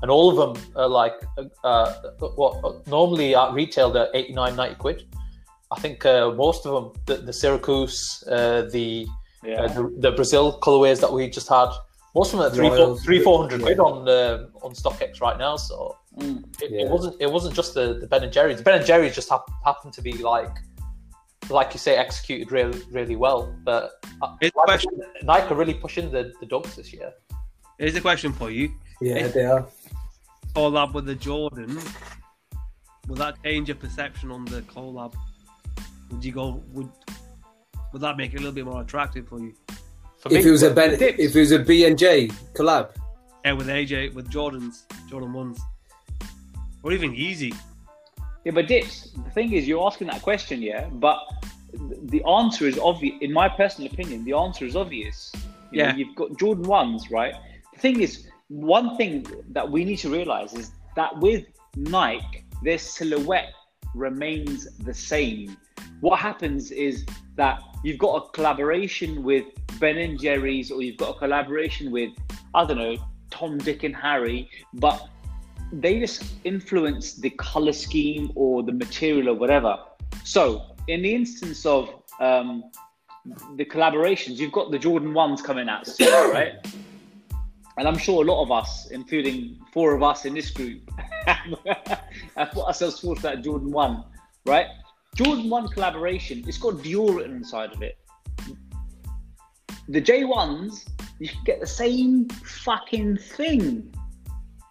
And 0.02 0.10
all 0.10 0.32
of 0.32 0.56
them 0.56 0.64
are 0.76 0.88
like, 0.88 1.14
uh, 1.64 1.94
what 2.20 2.88
normally 2.88 3.36
at 3.36 3.54
retail 3.54 3.92
they're 3.92 4.10
89, 4.16 4.56
90 4.56 4.76
quid. 4.76 5.04
I 5.70 5.80
think 5.80 6.04
uh, 6.06 6.32
most 6.32 6.66
of 6.66 6.74
them, 6.74 7.04
the, 7.06 7.24
the 7.24 7.32
Syracuse, 7.32 8.24
uh, 8.28 8.64
the, 8.72 9.06
yeah. 9.44 9.62
uh, 9.62 9.68
the 9.68 9.96
the 10.00 10.12
Brazil 10.12 10.60
colorways 10.60 11.00
that 11.02 11.14
we 11.14 11.30
just 11.30 11.48
had, 11.48 11.70
most 12.16 12.34
of 12.34 12.40
them 12.40 12.52
are 12.52 12.56
three, 12.56 12.68
four, 12.68 12.78
Royals, 12.78 13.04
three, 13.04 13.24
four 13.24 13.40
hundred 13.40 13.60
yeah. 13.60 13.66
quid 13.68 13.80
on 13.80 14.10
uh, 14.10 14.48
on 14.64 14.74
StockX 14.74 15.22
right 15.22 15.38
now. 15.38 15.56
So 15.56 15.98
Mm. 16.18 16.44
it, 16.62 16.72
Yeah. 16.72 16.86
it 16.86 16.90
wasn't 16.90 17.16
it 17.22 17.32
wasn't 17.32 17.56
just 17.56 17.74
the, 17.74 17.94
the 18.00 18.08
Ben 18.08 18.24
and 18.24 18.34
Jerry's. 18.34 18.58
The 18.58 18.64
Ben 18.64 18.78
and 18.80 18.86
Jerry's 18.86 19.16
just 19.16 19.30
hap- 19.30 19.50
happened 19.64 19.94
to 19.94 20.02
be 20.02 20.14
like, 20.14 20.54
like 21.52 21.74
you 21.74 21.80
say, 21.80 21.96
executed 21.96 22.52
really 22.52 22.82
really 22.92 23.16
well. 23.16 23.54
But 23.64 23.92
uh, 24.22 24.36
Here's 24.42 24.54
like 24.56 24.70
I 24.70 24.72
question. 24.78 24.92
Nike 25.24 25.48
are 25.54 25.56
really 25.56 25.74
pushing 25.74 26.12
the 26.12 26.34
the 26.40 26.46
dunks 26.48 26.76
this 26.76 26.92
year. 26.94 27.12
Here's 27.78 27.96
a 27.96 28.02
question 28.02 28.32
for 28.34 28.50
you: 28.52 28.72
Yeah, 29.02 29.28
they 29.28 29.46
are. 29.46 29.66
collab 30.56 30.94
with 30.94 31.06
the 31.06 31.16
Jordan. 31.16 31.80
Will 33.08 33.16
that 33.16 33.42
change 33.44 33.68
your 33.68 33.76
perception 33.76 34.32
on 34.32 34.46
the 34.46 34.62
collab? 34.64 35.14
Would 36.12 36.24
you 36.24 36.32
go? 36.32 36.64
Would 36.74 36.90
would 37.92 38.02
that 38.02 38.16
make 38.18 38.34
it 38.34 38.38
a 38.38 38.40
little 38.40 38.54
bit 38.54 38.66
more 38.66 38.82
attractive 38.82 39.28
for 39.28 39.40
you? 39.40 39.54
For 40.20 40.30
If 40.32 40.44
me, 40.44 40.50
it 40.50 40.52
was 40.52 40.64
a 40.64 40.72
ben, 40.72 40.94
if 40.94 41.36
it 41.36 41.40
was 41.40 41.52
a 41.52 41.60
B 41.60 41.86
and 41.86 41.98
J 41.98 42.28
collab, 42.54 42.92
Yeah, 43.44 43.54
with 43.54 43.68
AJ, 43.68 44.14
with 44.14 44.30
Jordans, 44.32 44.84
Jordan 45.10 45.34
ones, 45.34 45.60
or 46.84 46.94
even 46.94 47.12
Yeezy. 47.14 47.54
Yeah, 48.44 48.54
but 48.54 48.68
Dips, 48.68 49.12
the 49.12 49.30
thing 49.32 49.54
is, 49.54 49.68
you're 49.68 49.86
asking 49.86 50.08
that 50.08 50.22
question, 50.22 50.62
yeah, 50.62 50.88
but 50.94 51.20
the 52.04 52.24
answer 52.26 52.68
is 52.68 52.80
obvious. 52.80 53.16
In 53.22 53.32
my 53.32 53.48
personal 53.48 53.92
opinion, 53.92 54.24
the 54.26 54.34
answer 54.34 54.66
is 54.66 54.76
obvious. 54.76 55.32
You 55.72 55.84
know, 55.84 55.88
Yeah. 55.90 55.96
you've 55.96 56.16
got 56.16 56.38
Jordan 56.38 56.64
ones, 56.64 57.12
right? 57.12 57.36
The 57.74 57.80
thing 57.80 58.02
is, 58.02 58.28
one 58.50 58.98
thing 58.98 59.26
that 59.50 59.70
we 59.70 59.86
need 59.86 59.98
to 59.98 60.10
realize 60.10 60.54
is 60.54 60.72
that 60.96 61.18
with 61.20 61.46
Nike, 61.78 62.44
their 62.64 62.78
silhouette 62.78 63.54
remains 63.96 64.68
the 64.80 64.94
same. 64.94 65.56
What 66.02 66.20
happens 66.20 66.72
is 66.72 67.06
that 67.36 67.62
you've 67.84 67.98
got 68.00 68.16
a 68.16 68.30
collaboration 68.32 69.24
with 69.24 69.46
Ben 69.80 69.98
and 69.98 70.20
Jerry's, 70.20 70.72
or 70.72 70.82
you've 70.82 70.98
got 70.98 71.16
a 71.16 71.20
collaboration 71.20 71.92
with 71.92 72.12
I 72.54 72.66
don't 72.66 72.78
know 72.78 72.98
Tom, 73.30 73.58
Dick, 73.60 73.84
and 73.84 73.96
Harry, 73.96 74.50
but 74.74 75.08
they 75.72 76.00
just 76.00 76.24
influence 76.44 77.14
the 77.14 77.30
color 77.32 77.74
scheme 77.74 78.32
or 78.36 78.64
the 78.64 78.72
material 78.72 79.30
or 79.30 79.36
whatever. 79.36 79.78
So, 80.24 80.76
in 80.88 81.02
the 81.02 81.14
instance 81.14 81.66
of 81.66 81.90
um, 82.20 82.64
the 83.56 83.66
collaborations, 83.66 84.38
you've 84.38 84.52
got 84.52 84.72
the 84.72 84.80
Jordan 84.80 85.14
ones 85.14 85.42
coming 85.42 85.70
out 85.70 85.88
soon, 85.88 86.08
right? 86.32 86.54
And 87.78 87.88
I'm 87.88 87.98
sure 87.98 88.24
a 88.24 88.28
lot 88.28 88.44
of 88.44 88.52
us, 88.52 88.90
including 88.92 89.60
four 89.74 89.96
of 89.96 90.04
us 90.04 90.26
in 90.26 90.34
this 90.34 90.52
group, 90.52 90.82
have 91.26 92.52
put 92.52 92.66
ourselves 92.66 93.00
towards 93.00 93.22
that 93.22 93.44
Jordan 93.44 93.72
one, 93.72 94.04
right? 94.46 94.68
Jordan 95.16 95.50
one 95.50 95.68
collaboration, 95.70 96.44
it's 96.48 96.58
got 96.58 96.76
Dior 96.76 97.18
written 97.18 97.38
inside 97.38 97.72
of 97.72 97.82
it. 97.82 97.98
The 99.88 100.02
J1s, 100.02 100.90
you 101.20 101.30
can 101.30 101.44
get 101.46 101.60
the 101.60 101.68
same 101.68 102.28
fucking 102.30 103.18
thing. 103.18 103.94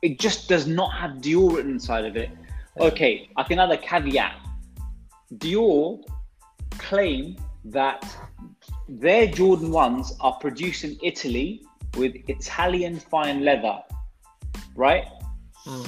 It 0.02 0.18
just 0.18 0.48
does 0.48 0.66
not 0.66 0.92
have 0.94 1.18
Dior 1.18 1.56
written 1.56 1.72
inside 1.72 2.04
of 2.04 2.16
it. 2.16 2.30
Okay, 2.78 3.28
I 3.36 3.42
can 3.42 3.58
add 3.58 3.70
a 3.70 3.76
caveat. 3.76 4.36
Dior 5.36 6.02
claim 6.78 7.36
that 7.64 8.04
their 8.88 9.26
Jordan 9.26 9.70
1s 9.70 10.12
are 10.20 10.32
produced 10.34 10.84
in 10.84 10.98
Italy 11.02 11.62
with 11.96 12.16
Italian 12.28 12.98
fine 12.98 13.44
leather, 13.44 13.78
right? 14.74 15.06
Hmm. 15.64 15.82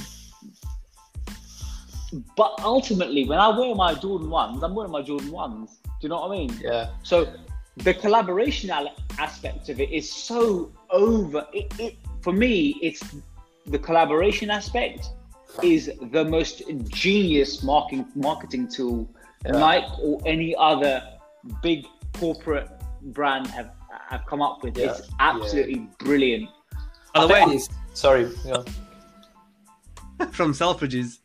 But 2.37 2.55
ultimately, 2.63 3.25
when 3.25 3.39
I 3.39 3.49
wear 3.49 3.75
my 3.75 3.95
Jordan 3.95 4.29
1s, 4.29 4.63
I'm 4.63 4.75
wearing 4.75 4.93
my 4.93 5.03
Jordan 5.03 5.31
1s. 5.31 5.71
Do 5.83 5.91
you 6.03 6.09
know 6.11 6.21
what 6.21 6.31
I 6.33 6.37
mean? 6.37 6.61
yeah, 6.61 6.91
So 7.03 7.33
the 7.79 7.95
collaboration 7.95 8.71
aspect 9.19 9.69
of 9.71 9.81
it 9.81 9.91
is 9.91 10.13
so 10.13 10.71
over. 10.91 11.47
It, 11.55 11.73
it 11.79 11.97
for 12.21 12.33
me, 12.33 12.79
it's 12.83 13.03
the 13.67 13.79
collaboration 13.79 14.51
aspect 14.51 15.09
is 15.63 15.91
the 16.11 16.25
most 16.25 16.63
genius 16.89 17.63
marketing 17.63 18.07
marketing 18.15 18.69
tool 18.69 19.09
Yeah. 19.45 19.53
Nike 19.53 19.87
or 20.03 20.21
any 20.25 20.55
other 20.57 21.03
big 21.63 21.87
corporate 22.15 22.69
brand 23.03 23.47
have 23.49 23.71
have 24.09 24.25
come 24.27 24.41
up 24.43 24.63
with. 24.63 24.77
Yeah. 24.79 24.91
It's 24.91 25.09
absolutely 25.21 25.89
brilliant. 25.99 26.49
By 27.15 27.27
the 27.27 27.33
way, 27.33 27.41
It's- 27.43 27.69
sorry. 27.95 28.31
Yeah, 28.45 28.63
from 30.31 30.53
Selfridges, 30.55 31.19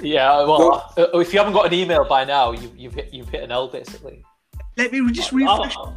yeah 0.00 0.42
well, 0.44 0.92
uh, 0.96 1.18
if 1.18 1.32
you 1.32 1.38
haven't 1.38 1.52
got 1.54 1.66
an 1.66 1.74
email 1.74 2.04
by 2.04 2.24
now, 2.24 2.52
you, 2.52 2.72
you've 2.76 2.94
hit 2.94 3.12
you've 3.12 3.28
hit 3.28 3.42
an 3.42 3.52
L 3.52 3.68
basically. 3.68 4.24
let 4.76 4.92
me 4.92 4.98
just 5.12 5.32
refresh. 5.32 5.76
I, 5.76 5.84
No, 5.84 5.94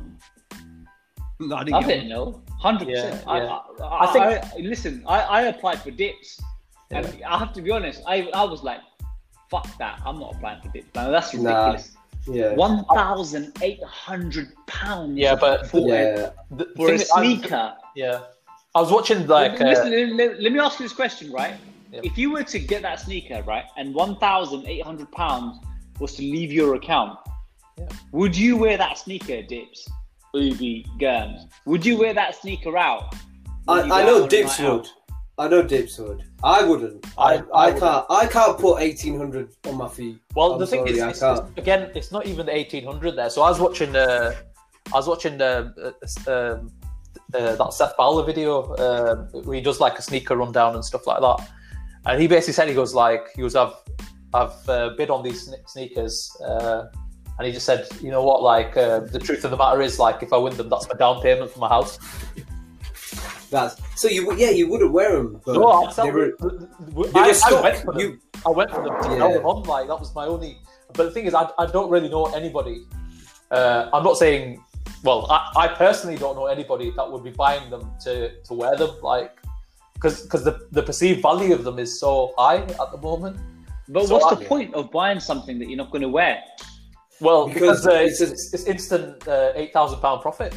I 1.52 1.56
I, 1.56 1.64
didn't 1.64 1.74
I 1.76 1.80
get 1.82 1.88
didn't 1.88 2.10
know. 2.10 2.42
Hundred 2.60 2.88
percent. 2.88 3.22
Yeah, 3.26 3.32
I 3.32 3.38
yeah. 3.44 3.60
I, 3.82 3.84
I, 3.84 4.04
I 4.10 4.14
think- 4.14 4.54
I, 4.54 4.58
listen. 4.60 5.04
I, 5.08 5.20
I 5.22 5.42
applied 5.44 5.82
for 5.82 5.92
dips, 5.92 6.42
and 6.92 7.06
I 7.28 7.38
have 7.38 7.54
to 7.54 7.62
be 7.62 7.72
honest. 7.72 8.02
I 8.08 8.30
I 8.34 8.44
was 8.44 8.64
like, 8.64 8.80
fuck 9.50 9.68
that. 9.78 10.02
I'm 10.06 10.20
not 10.20 10.36
applying 10.36 10.62
for 10.62 10.70
dips. 10.70 10.88
Now 10.96 11.10
that's 11.10 11.34
Nah. 11.34 11.50
ridiculous. 11.50 11.92
yeah, 12.28 12.54
One 12.54 12.86
thousand 12.94 13.58
eight 13.62 13.84
hundred 13.84 14.54
pounds. 14.68 15.18
Yeah, 15.18 15.36
but 15.36 15.68
for, 15.68 15.88
yeah. 15.88 16.30
The 16.52 16.66
for 16.78 16.90
a 16.90 16.94
is, 16.94 17.10
I- 17.12 17.22
sneaker. 17.22 17.74
yeah, 17.96 18.22
I 18.76 18.80
was 18.82 18.92
watching 18.92 19.28
like 19.28 19.60
uh, 19.60 19.66
Listen, 19.66 19.92
let, 19.92 20.14
let- 20.16 20.42
let 20.42 20.52
me 20.54 20.60
ask 20.60 20.80
you 20.80 20.86
this 20.86 20.94
question, 20.94 21.32
right? 21.32 21.56
Yeah. 21.92 22.00
If 22.04 22.18
you 22.18 22.32
were 22.32 22.44
to 22.44 22.60
get 22.60 22.82
that 22.84 23.02
sneaker, 23.02 23.44
right, 23.44 23.66
and 23.78 23.94
one 23.94 24.16
thousand 24.18 24.66
eight 24.68 24.84
hundred 24.84 25.12
pounds 25.12 25.60
was 26.00 26.16
to 26.16 26.22
leave 26.22 26.52
your 26.52 26.76
account, 26.76 27.20
Yeah. 27.78 27.86
would 28.12 28.36
you 28.36 28.56
wear 28.58 28.78
that 28.78 28.98
sneaker, 28.98 29.42
Dips? 29.44 29.88
Ubi 30.34 30.86
Gurms. 31.00 31.48
Would 31.66 31.86
you 31.86 31.98
wear 31.98 32.14
that 32.14 32.36
sneaker 32.36 32.78
out? 32.78 33.14
I, 33.68 33.82
I 33.82 34.04
know 34.04 34.18
out 34.18 34.24
on 34.24 34.30
Dips 34.30 34.60
would. 34.60 34.88
I 35.38 35.48
know 35.48 35.64
Dips 35.64 35.98
would. 36.00 36.24
I 36.44 36.64
wouldn't. 36.64 37.06
I, 37.18 37.24
I- 37.24 37.28
I, 37.28 37.40
I 37.54 37.66
wouldn't. 37.66 37.80
can't. 37.82 38.06
I 38.10 38.28
can't 38.28 38.58
put 38.60 38.82
eighteen 38.82 39.18
hundred 39.18 39.54
on 39.66 39.78
my 39.78 39.88
feet. 39.88 40.20
Well, 40.36 40.54
I'm 40.54 40.60
the 40.60 40.68
thing 40.68 40.82
sorry, 40.82 40.92
is, 40.92 41.02
I 41.02 41.10
it's, 41.12 41.20
can't. 41.20 41.40
it's- 41.40 41.54
again, 41.58 41.92
it's 41.96 42.12
not 42.12 42.26
even 42.26 42.46
the 42.46 42.56
eighteen 42.56 42.86
hundred 42.86 43.16
there. 43.16 43.30
So 43.30 43.42
I 43.42 43.50
was 43.50 43.60
watching, 43.60 43.94
the, 43.94 44.36
I 44.94 44.96
was 44.96 45.08
watching 45.08 45.42
uh, 45.42 45.72
uh, 46.28 46.32
um, 46.32 46.72
uh, 47.34 47.56
that 47.56 47.74
Seth 47.74 47.96
Fowler 47.96 48.24
video 48.26 48.62
uh, 48.74 49.16
where 49.44 49.56
he 49.56 49.62
does 49.62 49.80
like 49.80 49.98
a 49.98 50.02
sneaker 50.02 50.36
rundown 50.36 50.76
and 50.76 50.84
stuff 50.84 51.08
like 51.08 51.22
that. 51.22 51.50
And 52.06 52.22
he 52.22 52.28
basically 52.28 52.54
said 52.54 52.68
he 52.68 52.74
goes 52.76 52.94
like 52.94 53.22
he 53.36 53.42
goes 53.42 53.56
I've 53.56 53.74
I've 54.34 54.70
uh, 54.70 54.90
bid 54.98 55.10
on 55.10 55.24
these 55.24 55.48
sne- 55.48 55.68
sneakers, 55.70 56.30
uh, 56.46 56.86
and 57.38 57.48
he 57.48 57.52
just 57.54 57.66
said 57.66 57.88
you 58.02 58.12
know 58.12 58.24
what 58.24 58.42
like 58.44 58.76
uh, 58.78 59.00
the 59.00 59.20
truth 59.20 59.44
of 59.46 59.52
the 59.52 59.58
matter 59.58 59.82
is 59.82 60.00
like 60.00 60.22
if 60.24 60.32
I 60.34 60.38
win 60.38 60.56
them 60.58 60.70
that's 60.70 60.88
my 60.88 60.96
down 60.96 61.22
payment 61.22 61.52
for 61.52 61.60
my 61.60 61.70
house. 61.70 61.98
That's 63.50 63.76
so 63.96 64.08
you. 64.08 64.26
would- 64.28 64.40
Yeah, 64.40 64.50
you 64.50 64.68
wouldn't 64.68 64.92
wear 64.92 65.12
them. 65.18 65.40
But 65.46 65.54
No, 65.54 65.68
I'm 65.72 65.88
they 65.90 65.94
telling 65.94 66.14
were, 66.14 66.32
they 67.12 67.20
I, 67.20 67.24
were 67.24 67.30
I 67.30 67.32
stuck. 67.34 67.64
went 67.64 67.78
for 67.78 67.92
them. 67.94 68.02
You, 68.02 68.20
I 68.46 68.50
went 68.50 68.72
for 68.72 68.82
them 68.84 68.96
to 69.04 69.10
Yeah. 69.10 69.34
them 69.34 69.46
on. 69.46 69.64
Like 69.64 69.88
that 69.88 70.00
was 70.00 70.14
my 70.16 70.26
only. 70.26 70.58
But 70.94 71.04
the 71.06 71.12
thing 71.12 71.26
is, 71.26 71.34
I, 71.36 71.48
I 71.60 71.66
don't 71.68 71.90
really 71.90 72.10
know 72.10 72.26
anybody. 72.28 72.86
Uh, 73.52 73.90
I'm 73.94 74.04
not 74.04 74.18
saying 74.18 74.64
well, 75.04 75.28
I, 75.30 75.52
I 75.66 75.68
personally 75.68 76.18
don't 76.18 76.36
know 76.36 76.46
anybody 76.48 76.92
that 76.96 77.12
would 77.12 77.24
be 77.24 77.30
buying 77.32 77.70
them 77.70 77.92
to, 78.06 78.42
to 78.42 78.54
wear 78.54 78.76
them, 78.78 78.92
like, 79.02 79.38
because 79.96 80.22
because 80.24 80.44
the, 80.46 80.66
the 80.72 80.82
perceived 80.82 81.22
value 81.22 81.54
of 81.54 81.64
them 81.66 81.78
is 81.78 82.00
so 82.00 82.34
high 82.38 82.58
at 82.84 82.92
the 82.92 82.98
moment. 83.02 83.38
But 83.90 84.08
So 84.08 84.14
what's 84.18 84.26
I- 84.34 84.36
the 84.40 84.46
point 84.46 84.74
of 84.74 84.90
buying 84.92 85.20
something 85.20 85.60
that 85.60 85.68
you're 85.70 85.78
not 85.78 85.92
going 85.92 86.02
to 86.04 86.10
wear? 86.10 86.42
Well, 87.24 87.48
Because 87.48 87.82
because, 87.84 87.88
uh, 87.88 87.92
it's 87.92 88.22
it's, 88.22 88.32
a- 88.54 88.56
it's, 88.56 88.66
instant 88.66 89.28
uh, 89.28 89.52
eight 89.56 89.72
thousand 89.74 90.00
pound 90.02 90.22
profit. 90.22 90.54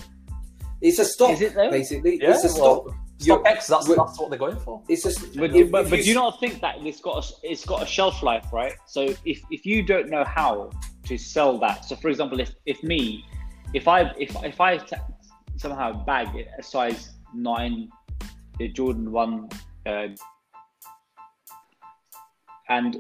It's 0.81 0.99
a 0.99 1.05
stock, 1.05 1.31
Is 1.31 1.41
it 1.41 1.55
basically. 1.55 2.19
Yeah, 2.21 2.31
it's 2.33 2.45
a 2.45 2.61
well, 2.61 2.85
stock. 2.85 2.95
Stock 3.19 3.43
X, 3.47 3.67
that's 3.69 3.87
that's 3.87 4.19
what 4.21 4.29
they're 4.29 4.39
going 4.39 4.59
for. 4.59 4.83
It's 4.91 5.03
just. 5.05 5.35
But, 5.39 5.55
if- 5.57 5.71
but, 5.71 5.85
if 5.85 5.91
but 5.91 6.01
do 6.01 6.05
you 6.05 6.15
not 6.15 6.39
think 6.39 6.61
that 6.61 6.75
it's 6.85 7.01
got 7.01 7.25
a, 7.25 7.35
it's 7.43 7.65
got 7.65 7.83
a 7.83 7.87
shelf 7.87 8.23
life, 8.23 8.53
right? 8.53 8.75
So 8.87 9.01
if, 9.25 9.41
if 9.51 9.65
you 9.65 9.83
don't 9.83 10.11
know 10.11 10.25
how 10.25 10.71
to 11.09 11.17
sell 11.17 11.57
that, 11.61 11.85
so 11.87 11.97
for 11.97 12.09
example, 12.11 12.41
if, 12.41 12.51
if 12.67 12.83
me, 12.83 13.25
if 13.73 13.89
I 13.89 14.01
if 14.19 14.37
if 14.45 14.61
I 14.61 14.77
t- 14.77 14.97
somehow 15.57 16.05
bag 16.05 16.29
a 16.59 16.63
size 16.63 17.11
nine, 17.33 17.89
the 18.59 18.69
Jordan 18.69 19.11
one, 19.13 19.49
uh, 19.87 20.09
and 22.69 22.99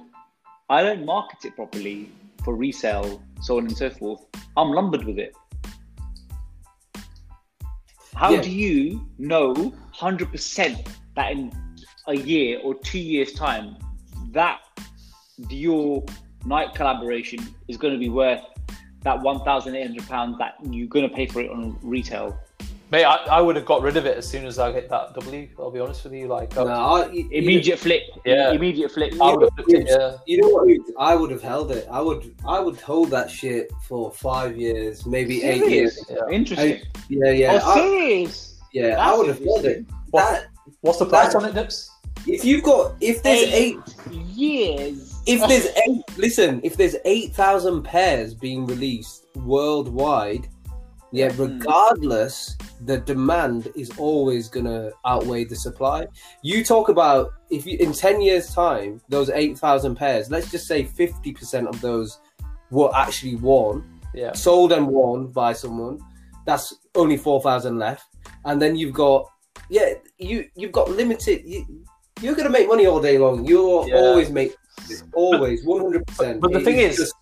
I 0.70 0.82
don't 0.82 1.04
market 1.04 1.44
it 1.44 1.56
properly 1.56 2.10
for 2.47 2.55
resale, 2.55 3.20
so 3.42 3.59
on 3.59 3.64
and 3.66 3.76
so 3.76 3.90
forth, 3.90 4.24
I'm 4.57 4.70
lumbered 4.70 5.05
with 5.05 5.18
it. 5.18 5.34
How 8.14 8.30
Yeah. 8.30 8.40
do 8.40 8.51
you 8.51 9.05
know 9.18 9.53
100% 9.92 10.88
that 11.16 11.32
in 11.32 11.53
a 12.07 12.14
year 12.14 12.61
or 12.61 12.76
two 12.76 13.01
years' 13.01 13.32
time, 13.32 13.76
that 14.30 14.61
Dior 15.51 16.09
night 16.47 16.72
collaboration 16.74 17.40
is 17.66 17.76
going 17.76 17.92
to 17.92 17.99
be 17.99 18.09
worth 18.09 18.44
that 19.03 19.18
£1,800 19.20 20.38
that 20.38 20.55
you're 20.70 20.86
going 20.86 21.09
to 21.09 21.14
pay 21.14 21.26
for 21.26 21.40
it 21.40 21.51
on 21.51 21.76
retail? 21.82 22.38
Mate, 22.93 23.05
I, 23.05 23.16
I 23.16 23.41
would 23.41 23.57
have 23.57 23.64
got 23.66 23.82
rid 23.82 23.97
of 23.97 24.07
it 24.07 24.16
as 24.16 24.28
soon 24.28 24.47
as 24.47 24.61
I 24.61 24.70
get 24.70 24.89
that 24.91 25.12
W. 25.14 25.49
I'll 25.59 25.72
be 25.72 25.80
honest 25.80 26.05
with 26.05 26.12
you, 26.12 26.28
like, 26.28 26.55
No, 26.55 26.68
I, 26.68 27.11
you, 27.11 27.28
Immediate 27.32 27.80
flip. 27.80 28.03
Yeah. 28.24 28.53
Immediate 28.53 28.93
flip. 28.93 29.12
I 29.20 29.32
would 29.32 29.43
have 29.43 29.53
flipped 29.55 29.72
it, 29.72 29.89
yeah. 29.91 30.16
You 30.26 30.41
know 30.43 30.49
what? 30.49 30.68
I 30.97 31.16
would 31.16 31.32
have 31.32 31.43
held 31.43 31.72
it. 31.72 31.89
I 31.91 32.01
would. 32.01 32.32
I 32.47 32.61
would 32.61 32.80
hold 32.80 33.11
that 33.11 33.28
shit 33.28 33.72
for 33.89 34.12
five 34.12 34.57
years, 34.57 35.05
maybe 35.05 35.43
eight 35.43 35.68
years. 35.68 35.99
Yeah. 36.09 36.16
Interesting. 36.30 36.82
Yeah, 37.09 37.30
yeah, 37.32 37.61
oh, 37.64 37.70
I, 37.70 37.74
serious? 37.74 38.61
yeah. 38.72 38.97
I 39.01 39.16
would 39.16 39.26
have 39.28 39.39
held 39.43 39.64
it. 39.64 39.84
What- 40.11 40.30
That, 40.30 40.47
What's 40.80 40.99
the 40.99 41.07
price 41.07 41.32
That- 41.32 41.43
on 41.43 41.49
it, 41.49 41.55
Dips? 41.55 41.91
if 42.26 42.45
you've 42.45 42.62
got, 42.62 42.95
if 43.01 43.22
there's 43.22 43.49
eight, 43.53 43.78
years. 44.11 45.14
if 45.26 45.41
there's 45.49 45.66
eight, 45.87 46.03
listen, 46.18 46.61
if 46.64 46.76
there's 46.76 46.97
eight 47.05 47.34
thousand 47.34 47.82
pairs 47.82 48.34
being 48.34 48.66
released 48.66 49.26
worldwide, 49.37 50.49
yeah, 51.12 51.30
Hmm. 51.32 51.42
regardless, 51.42 52.57
the 52.84 52.98
demand 52.98 53.68
is 53.76 53.90
always 53.98 54.48
gonna 54.48 54.90
outweigh 55.04 55.44
the 55.44 55.57
supply. 55.57 56.07
You 56.42 56.64
talk 56.64 56.88
about 56.88 57.30
if 57.50 57.66
you 57.66 57.78
in 57.78 57.92
ten 57.92 58.20
years' 58.20 58.52
time, 58.54 59.00
those 59.09 59.30
eight 59.30 59.59
thousand 59.59 59.96
pairs, 59.96 60.30
let's 60.30 60.50
just 60.50 60.66
say 60.66 60.84
fifty 60.84 61.32
percent 61.32 61.68
of 61.68 61.80
those 61.80 62.18
were 62.70 62.90
actually 62.94 63.36
worn, 63.36 63.84
Yeah. 64.14 64.32
sold 64.32 64.72
and 64.72 64.86
worn 64.88 65.28
by 65.28 65.52
someone. 65.52 65.98
That's 66.44 66.74
only 66.94 67.16
four 67.16 67.40
thousand 67.40 67.78
left, 67.78 68.04
and 68.44 68.61
then 68.61 68.76
you've 68.76 68.94
got 68.94 69.26
yeah, 69.68 69.94
you 70.18 70.44
you've 70.54 70.72
got 70.72 70.90
limited. 70.90 71.42
You, 71.44 71.64
you're 72.20 72.34
gonna 72.34 72.50
make 72.50 72.68
money 72.68 72.86
all 72.86 73.00
day 73.00 73.18
long. 73.18 73.44
You'll 73.44 73.88
Yeah. 73.88 73.96
always 73.96 74.30
make 74.30 74.54
always 75.12 75.64
one 75.64 75.80
hundred 75.82 76.07
percent. 76.07 76.40
But 76.40 76.52
the 76.52 76.61
thing 76.61 76.78
is- 76.78 77.12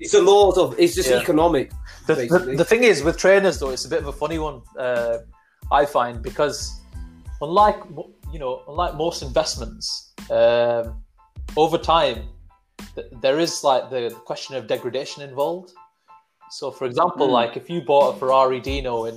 it's 0.00 0.12
the 0.12 0.20
laws 0.22 0.58
of 0.58 0.74
it's 0.78 0.94
just 0.94 1.10
Yeah. 1.10 1.18
economic. 1.20 1.70
The, 2.06 2.14
the, 2.14 2.54
the 2.56 2.64
thing 2.64 2.82
is 2.84 3.02
with 3.02 3.16
trainers 3.16 3.58
though, 3.58 3.70
it's 3.70 3.84
a 3.84 3.88
bit 3.88 4.00
of 4.00 4.06
a 4.08 4.12
funny 4.12 4.38
one. 4.38 4.62
Uh, 4.78 5.18
I 5.70 5.86
find 5.86 6.22
because 6.22 6.80
unlike 7.40 7.78
you 8.32 8.38
know, 8.38 8.62
unlike 8.68 8.94
most 8.96 9.22
investments, 9.22 10.12
um, 10.30 11.02
over 11.56 11.78
time 11.78 12.28
th- 12.94 13.06
there 13.20 13.38
is 13.38 13.62
like 13.62 13.90
the 13.90 14.10
question 14.24 14.56
of 14.56 14.66
degradation 14.66 15.22
involved. 15.22 15.72
So, 16.50 16.70
for 16.70 16.84
example, 16.86 17.28
Mm. 17.28 17.32
like 17.32 17.56
if 17.56 17.70
you 17.70 17.80
bought 17.82 18.16
a 18.16 18.18
Ferrari 18.18 18.60
Dino 18.60 19.04
in 19.04 19.16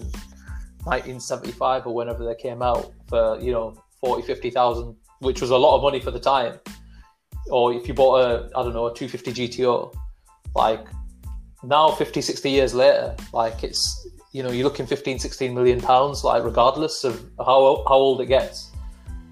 1975 0.86 1.88
or 1.88 1.93
whenever 1.93 2.23
they 2.25 2.36
came 2.36 2.61
out 2.61 2.91
for 3.07 3.39
you 3.39 3.51
know 3.51 3.75
40, 3.99 4.21
50,000, 4.21 4.95
which 5.19 5.41
was 5.41 5.49
a 5.49 5.57
lot 5.57 5.75
of 5.77 5.81
money 5.81 5.99
for 5.99 6.11
the 6.11 6.19
time, 6.19 6.59
or 7.49 7.73
if 7.73 7.88
you 7.88 7.93
bought 7.93 8.21
a 8.21 8.49
I 8.55 8.63
don't 8.63 8.73
know 8.73 8.88
a 8.88 8.93
250 8.93 9.33
GTO, 9.33 9.93
like 10.55 10.86
now 11.64 11.89
50 11.91 12.22
60 12.22 12.49
years 12.49 12.74
later 12.74 13.16
like 13.34 13.64
it's 13.64 14.08
you 14.32 14.43
know 14.43 14.51
you're 14.51 14.66
looking 14.66 14.86
15 14.86 15.20
16 15.20 15.53
million 15.53 15.80
pounds 15.80 16.24
like 16.24 16.43
regardless 16.43 17.03
of 17.03 17.26
how 17.39 17.84
how 17.88 17.95
old 17.95 18.22
it 18.22 18.28
gets. 18.28 18.72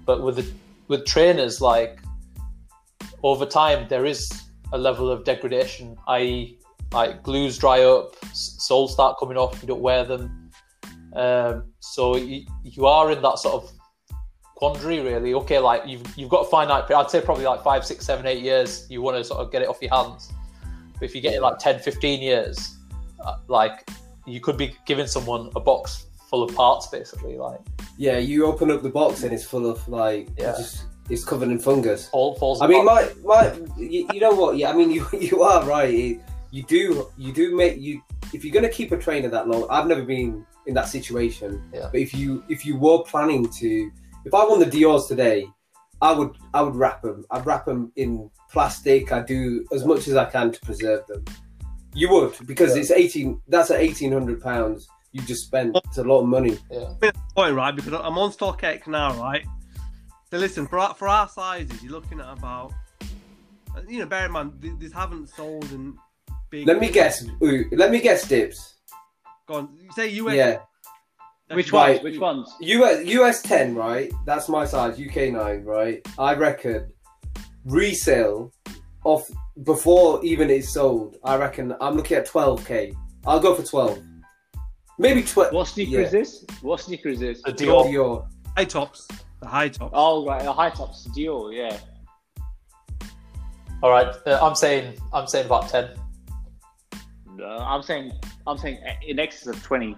But 0.06 0.22
with 0.22 0.36
the 0.36 0.50
with 0.88 1.04
trainers 1.04 1.60
like 1.60 2.00
over 3.22 3.46
time 3.46 3.86
there 3.88 4.06
is 4.06 4.30
a 4.72 4.78
level 4.78 5.10
of 5.10 5.24
degradation 5.24 5.96
i.e 6.08 6.58
like 6.92 7.22
glues 7.22 7.58
dry 7.58 7.82
up 7.82 8.16
soles 8.32 8.92
start 8.92 9.18
coming 9.18 9.36
off 9.36 9.60
you 9.62 9.68
don't 9.68 9.82
wear 9.82 10.04
them. 10.04 10.50
Um, 11.14 11.72
so 11.80 12.16
you, 12.16 12.44
you 12.62 12.86
are 12.86 13.12
in 13.12 13.22
that 13.22 13.38
sort 13.38 13.62
of 13.62 13.70
quandary 14.56 15.00
really. 15.00 15.34
Okay 15.34 15.58
like 15.58 15.86
you've 15.86 16.06
you've 16.16 16.30
got 16.30 16.46
a 16.46 16.50
finite 16.50 16.90
i'd 16.90 17.10
say 17.10 17.20
probably 17.20 17.44
like 17.44 17.62
five 17.62 17.84
six 17.84 18.06
seven 18.06 18.26
eight 18.26 18.42
years 18.42 18.86
you 18.88 19.02
want 19.02 19.16
to 19.16 19.24
sort 19.24 19.40
of 19.40 19.52
get 19.52 19.60
it 19.60 19.68
off 19.68 19.78
your 19.82 19.94
hands 19.94 20.32
but 21.04 21.10
if 21.10 21.14
you 21.14 21.20
get 21.20 21.34
it 21.34 21.42
like 21.42 21.58
10, 21.58 21.80
15 21.80 22.22
years, 22.22 22.78
uh, 23.22 23.36
like 23.48 23.86
you 24.26 24.40
could 24.40 24.56
be 24.56 24.74
giving 24.86 25.06
someone 25.06 25.50
a 25.54 25.60
box 25.60 26.06
full 26.30 26.42
of 26.42 26.54
parts, 26.54 26.86
basically, 26.86 27.36
like 27.36 27.60
Yeah, 27.98 28.16
you 28.16 28.46
open 28.46 28.70
up 28.70 28.82
the 28.82 28.88
box 28.88 29.22
and 29.22 29.32
it's 29.34 29.44
full 29.44 29.66
of 29.70 29.86
like 29.86 30.28
Yeah. 30.38 30.52
just 30.56 30.84
it's 31.10 31.22
covered 31.22 31.50
in 31.50 31.58
fungus. 31.58 32.08
all 32.12 32.34
falls. 32.36 32.62
I 32.62 32.66
mean, 32.66 32.86
my 32.86 33.10
my, 33.22 33.52
you, 33.76 34.08
you 34.14 34.20
know 34.20 34.34
what? 34.34 34.56
Yeah, 34.56 34.70
I 34.70 34.72
mean, 34.72 34.90
you 34.96 35.06
you 35.12 35.42
are 35.42 35.62
right. 35.66 36.18
You 36.50 36.62
do 36.62 37.10
you 37.18 37.32
do 37.34 37.54
make 37.54 37.78
you 37.78 38.00
if 38.32 38.42
you're 38.44 38.54
gonna 38.54 38.70
keep 38.70 38.90
a 38.92 38.96
trainer 38.96 39.28
that 39.28 39.46
long. 39.46 39.66
I've 39.68 39.86
never 39.86 40.02
been 40.02 40.46
in 40.66 40.72
that 40.74 40.88
situation. 40.88 41.62
Yeah. 41.74 41.88
But 41.92 42.00
if 42.00 42.14
you 42.14 42.42
if 42.48 42.64
you 42.64 42.78
were 42.78 43.00
planning 43.02 43.46
to, 43.60 43.90
if 44.24 44.32
I 44.32 44.42
won 44.46 44.58
the 44.60 44.66
Dior's 44.66 45.04
today, 45.06 45.46
I 46.00 46.12
would 46.12 46.30
I 46.54 46.62
would 46.62 46.76
wrap 46.76 47.02
them. 47.02 47.26
I'd 47.30 47.44
wrap 47.44 47.66
them 47.66 47.92
in 47.96 48.30
plastic. 48.54 49.12
I 49.12 49.20
do 49.20 49.66
as 49.72 49.84
much 49.84 50.08
as 50.08 50.14
I 50.16 50.24
can 50.26 50.52
to 50.52 50.60
preserve 50.60 51.06
them. 51.08 51.24
You 51.92 52.08
would 52.12 52.34
because 52.46 52.70
Yeah. 52.74 52.80
it's 52.82 52.90
eighteen. 52.90 53.40
That's 53.48 53.70
at 53.70 53.80
eighteen 53.80 54.12
hundred 54.12 54.40
pounds. 54.40 54.88
You 55.12 55.20
just 55.22 55.44
spent. 55.46 55.76
It's 55.84 55.98
a 55.98 56.04
lot 56.04 56.20
of 56.22 56.26
money. 56.28 56.58
yeah, 56.70 57.10
point, 57.36 57.54
right? 57.54 57.74
Because 57.76 57.92
I'm 57.92 58.16
on 58.18 58.30
StockX 58.32 58.86
now, 58.88 59.14
right? 59.20 59.44
So 60.30 60.38
listen, 60.38 60.66
for 60.66 60.78
our, 60.78 60.94
for 60.94 61.06
our 61.08 61.28
sizes, 61.28 61.82
you're 61.82 61.92
looking 61.92 62.18
at 62.18 62.32
about, 62.36 62.72
you 63.86 64.00
know, 64.00 64.06
bear 64.06 64.26
in 64.26 64.32
mind, 64.32 64.52
these 64.80 64.92
haven't 64.92 65.28
sold 65.28 65.70
in 65.70 65.94
big. 66.50 66.66
Let 66.66 66.80
me 66.80 66.90
guess. 66.90 67.24
Ooh, 67.42 67.64
let 67.72 67.90
me 67.92 68.00
guess. 68.00 68.26
Dips. 68.26 68.74
Go 69.46 69.54
on. 69.54 69.68
You 69.80 69.90
say 69.92 70.08
US. 70.22 70.34
Yeah. 70.34 70.58
Which 71.54 71.72
Right. 71.72 72.02
ones? 72.02 72.04
Which 72.04 72.18
ones? 72.18 72.48
US 72.60 73.04
US 73.06 73.42
ten, 73.42 73.74
right? 73.76 74.10
That's 74.26 74.48
my 74.48 74.64
size. 74.64 74.98
UK 74.98 75.30
nine, 75.30 75.62
right? 75.64 76.00
I 76.18 76.34
reckon 76.34 76.90
resale 77.64 78.52
of 79.04 79.24
before 79.64 80.24
even 80.24 80.50
it's 80.50 80.72
sold. 80.72 81.16
I 81.24 81.36
reckon 81.36 81.74
I'm 81.80 81.96
looking 81.96 82.16
at 82.16 82.26
twelve 82.26 82.64
k. 82.66 82.94
I'll 83.26 83.40
go 83.40 83.54
for 83.54 83.62
twelve. 83.62 84.02
Maybe 84.98 85.22
twelve. 85.22 85.52
What 85.52 85.68
sneaker 85.68 85.92
Yeah. 85.92 86.06
is 86.06 86.12
this? 86.12 86.44
What 86.62 86.80
sneaker 86.80 87.08
is 87.08 87.20
this? 87.20 87.42
the 87.42 87.52
Dior. 87.52 87.86
Dior. 87.86 88.26
High 88.56 88.64
tops. 88.64 89.08
The 89.40 89.48
high 89.48 89.68
tops. 89.68 89.92
Oh, 89.94 90.24
right, 90.26 90.42
the 90.42 90.52
high 90.52 90.70
tops, 90.70 91.08
Dior, 91.08 91.54
yeah. 91.54 91.76
All 93.82 93.90
right, 93.90 94.14
uh, 94.26 94.38
I'm 94.42 94.54
saying 94.54 94.98
I'm 95.12 95.26
saying 95.26 95.46
about 95.46 95.68
ten. 95.68 95.90
Uh, 97.40 97.58
I'm 97.58 97.82
saying, 97.82 98.12
I'm 98.46 98.56
saying 98.56 98.78
in 99.06 99.18
excess 99.18 99.48
of 99.54 99.62
twenty. 99.62 99.96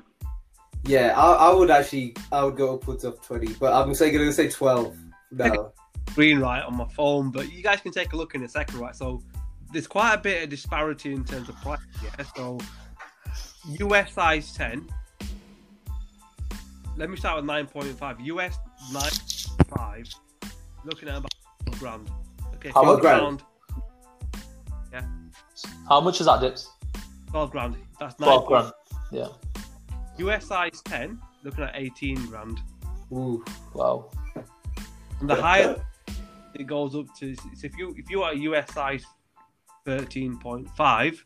Yeah, 0.85 1.13
I, 1.17 1.51
I 1.51 1.55
would 1.55 1.71
actually 1.71 2.17
I 2.33 2.43
would 2.45 2.57
go 2.57 2.75
upwards 2.75 3.05
of 3.05 3.21
twenty, 3.21 3.53
but 3.55 3.73
I'm 3.73 3.95
saying 3.95 4.15
gonna 4.15 4.33
say 4.33 4.49
twelve 4.49 4.97
now. 5.31 5.73
Green 6.15 6.39
right 6.39 6.63
on 6.63 6.77
my 6.77 6.89
phone, 6.89 7.31
but 7.31 7.53
you 7.53 7.63
guys 7.63 7.81
can 7.81 7.93
take 7.93 8.13
a 8.13 8.17
look 8.17 8.35
in 8.35 8.43
a 8.43 8.49
second, 8.49 8.79
right? 8.79 8.97
So 8.97 9.23
there's 9.73 9.87
quite 9.87 10.15
a 10.15 10.19
bit 10.19 10.43
of 10.45 10.49
disparity 10.49 11.13
in 11.13 11.25
terms 11.25 11.49
of 11.49 11.57
price. 11.57 11.81
Yeah. 12.03 12.25
So 12.35 12.59
US 13.81 14.13
size 14.13 14.55
ten. 14.55 14.89
Let 16.97 17.11
me 17.11 17.17
start 17.17 17.37
with 17.37 17.45
nine 17.45 17.67
point 17.67 17.89
five. 17.99 18.21
US 18.21 18.57
nine 18.93 19.11
five. 19.77 20.07
Looking 20.85 21.09
at 21.09 21.19
about 21.19 21.33
grand. 21.79 22.11
Okay, 22.55 22.71
How 22.71 22.83
12 22.83 23.01
grand? 23.01 23.21
pound, 23.21 23.43
How 25.89 26.01
much 26.01 26.21
is 26.21 26.27
that, 26.27 26.41
Dips? 26.41 26.71
12 27.31 27.51
grand. 27.51 27.77
That's 28.01 28.19
nine. 28.19 28.29
Twelve 28.29 28.47
grand. 28.47 28.73
Yeah. 29.13 29.29
US 30.19 30.47
size 30.47 30.81
10, 30.87 31.21
looking 31.43 31.65
at 31.65 31.73
18 31.75 32.27
grand. 32.27 32.59
Ooh. 33.13 33.45
Wow. 33.75 34.11
And 35.21 35.31
the 35.31 35.35
higher 35.35 35.77
it 36.61 36.67
goes 36.67 36.95
up 36.95 37.07
to, 37.19 37.35
so 37.37 37.43
if 37.65 37.77
you 37.77 37.95
if 37.97 38.11
you 38.11 38.23
are 38.23 38.33
a 38.33 38.37
US 38.37 38.73
size 38.73 39.05
13.5, 39.87 41.19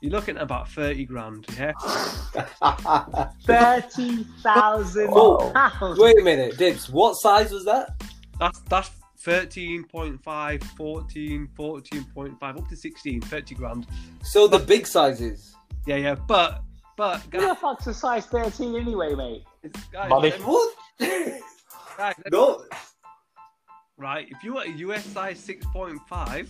you're 0.00 0.12
looking 0.12 0.36
at 0.36 0.42
about 0.42 0.68
thirty 0.70 1.04
grand. 1.04 1.46
Yeah, 1.58 1.72
Thirty 3.44 4.24
thousand 4.42 5.08
Oh, 5.12 5.50
pounds. 5.54 5.98
Wait 5.98 6.18
a 6.18 6.22
minute, 6.22 6.56
Dips. 6.58 6.88
What 6.88 7.14
size 7.16 7.52
was 7.52 7.64
that? 7.64 7.90
that's 8.38 8.58
that's 8.68 8.90
13.5, 9.24 10.64
14, 10.76 11.48
14.5, 11.58 12.42
up 12.58 12.68
to 12.68 12.76
16, 12.76 13.20
30 13.22 13.54
grand. 13.54 13.86
So 14.22 14.46
the 14.46 14.58
big 14.58 14.86
sizes. 14.86 15.54
Yeah, 15.86 15.96
yeah, 15.96 16.14
but 16.14 16.62
but 16.96 17.20
Who 17.22 17.30
guys, 17.38 17.48
the 17.48 17.54
fuck's 17.54 17.86
a 17.86 17.94
size 17.94 18.26
thirteen 18.26 18.74
anyway, 18.76 19.14
mate? 19.14 19.44
guys, 19.92 20.10
Money. 20.10 20.30
What? 20.32 20.74
guys, 21.96 22.14
no. 22.30 22.62
Right? 23.96 24.26
If 24.30 24.42
you 24.42 24.54
were 24.54 24.62
a 24.62 24.70
US 24.70 25.04
size 25.04 25.46
6.5, 25.46 26.48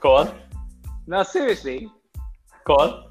Go 0.00 0.16
on. 0.16 0.34
No, 1.06 1.22
seriously. 1.22 1.90
Go 2.64 2.74
on. 2.74 3.04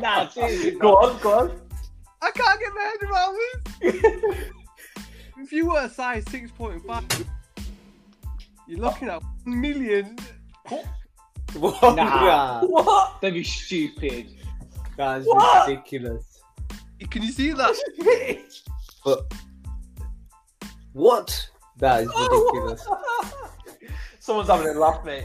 nah, 0.00 0.28
seriously. 0.28 0.72
Go 0.72 0.94
on. 0.96 1.20
Go 1.20 1.38
on. 1.38 1.60
I 2.20 2.30
can't 2.32 2.60
get 2.60 2.72
my 2.74 2.82
head 2.82 3.02
around 3.10 3.36
this. 3.80 4.02
if 5.38 5.52
you 5.52 5.70
were 5.70 5.80
a 5.80 5.88
size 5.88 6.24
6.5, 6.26 7.26
you're 8.66 8.80
looking 8.80 9.08
at 9.08 9.22
1 9.44 9.60
million. 9.60 10.16
What? 11.54 11.96
Nah. 11.96 12.60
What? 12.66 13.20
Don't 13.22 13.32
be 13.32 13.42
stupid. 13.42 14.37
That's 14.98 15.24
What? 15.26 15.68
ridiculous. 15.68 16.42
Can 17.08 17.22
you 17.22 17.32
see 17.32 17.52
that? 17.52 17.74
But 19.04 19.32
what? 20.92 21.48
That 21.78 22.02
is 22.02 22.08
ridiculous. 22.08 22.86
Someone's 24.18 24.48
having 24.48 24.66
a 24.66 24.72
laugh, 24.78 25.04
mate. 25.04 25.24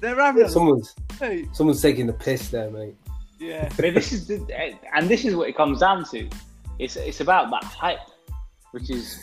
They're 0.00 0.14
having 0.14 0.44
a 0.44 0.48
Someone's 0.48 0.94
hey, 1.18 1.46
someone's 1.52 1.82
taking 1.82 2.06
the 2.06 2.12
piss 2.12 2.48
there, 2.48 2.70
mate. 2.70 2.94
Yeah. 3.40 3.68
But 3.76 3.92
this 3.94 4.12
is 4.12 4.28
the, 4.28 4.46
eh, 4.50 4.74
and 4.94 5.08
this 5.08 5.24
is 5.24 5.34
what 5.34 5.48
it 5.48 5.56
comes 5.56 5.80
down 5.80 6.04
to. 6.12 6.30
It's 6.78 6.94
it's 6.96 7.20
about 7.20 7.50
that 7.50 7.64
hype, 7.64 7.98
which 8.70 8.88
is 8.90 9.18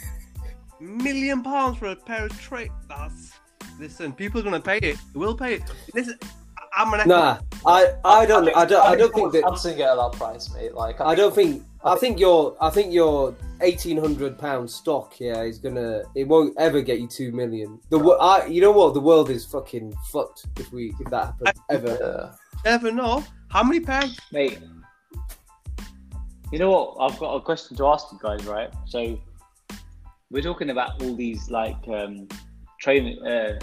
Million 0.82 1.42
pounds 1.44 1.78
for 1.78 1.88
a 1.88 1.96
pair 1.96 2.26
of 2.26 2.40
train. 2.40 2.70
That's. 2.90 3.32
Listen, 3.80 4.12
people 4.12 4.40
are 4.42 4.44
going 4.44 4.54
to 4.54 4.60
pay 4.62 4.78
it. 4.80 4.98
They 5.14 5.20
will 5.20 5.36
pay 5.36 5.56
it. 5.56 5.64
Listen, 5.96 6.18
I- 6.22 6.28
I'm 6.74 6.94
an 6.94 7.08
Nah, 7.08 7.40
I, 7.66 7.94
I 8.06 8.26
don't 8.26 8.48
I 8.56 8.66
don't 8.66 8.86
I 8.86 8.96
don't 8.96 9.14
think 9.14 9.32
that 9.34 9.44
Samsung 9.44 9.78
get 9.78 9.90
at 9.90 9.96
that 9.96 10.14
price, 10.14 10.54
mate. 10.54 10.74
Like 10.74 11.02
I 11.02 11.16
don't 11.16 11.34
think 11.34 11.64
I 11.84 11.96
think 11.96 12.20
your 12.20 12.56
I 12.62 12.70
think 12.70 12.94
your 12.94 13.36
eighteen 13.62 13.98
hundred 13.98 14.38
pound 14.38 14.70
stock 14.70 15.20
yeah 15.20 15.42
is 15.42 15.58
gonna 15.58 16.04
it 16.16 16.28
won't 16.28 16.58
ever 16.58 16.82
get 16.82 17.00
you 17.00 17.08
two 17.08 17.32
million. 17.32 17.80
The 17.90 18.00
I 18.00 18.46
you 18.46 18.62
know 18.62 18.72
what 18.72 18.94
the 18.94 19.02
world 19.02 19.30
is 19.30 19.46
fucking 19.46 19.94
fucked 20.12 20.46
if 20.58 20.72
we 20.72 20.94
if 21.00 21.10
that 21.10 21.26
happens 21.26 21.60
ever. 21.70 21.98
Yeah. 22.66 22.72
never 22.72 22.92
know. 22.92 23.24
How 23.50 23.64
many 23.64 23.80
pairs? 23.80 24.18
mate. 24.32 24.60
You 26.52 26.60
know 26.60 26.72
what? 26.72 26.98
I've 27.00 27.18
got 27.18 27.34
a 27.36 27.42
question 27.42 27.78
to 27.78 27.88
ask 27.88 28.08
you 28.12 28.20
guys, 28.22 28.46
right? 28.46 28.70
So 28.86 29.18
we're 30.30 30.42
talking 30.42 30.70
about 30.70 31.02
all 31.02 31.16
these 31.16 31.50
like 31.50 31.78
um, 31.88 32.28
train 32.80 33.26
uh, 33.26 33.60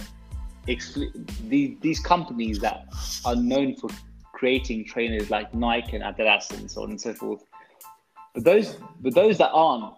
exclu- 0.69 1.13
the, 1.49 1.77
these 1.81 2.01
companies 2.01 2.59
that 2.61 2.87
are 3.25 3.37
known 3.37 3.75
for 3.75 3.89
creating 4.33 4.85
trainers 4.85 5.31
like 5.31 5.53
Nike 5.55 5.97
and 5.97 6.05
Adidas 6.05 6.51
and 6.57 6.71
so 6.71 6.83
on 6.83 6.91
and 6.91 7.01
so 7.01 7.13
forth. 7.13 7.43
But 8.35 8.45
those, 8.45 8.77
but 9.01 9.15
those 9.15 9.39
that 9.39 9.51
aren't, 9.51 9.95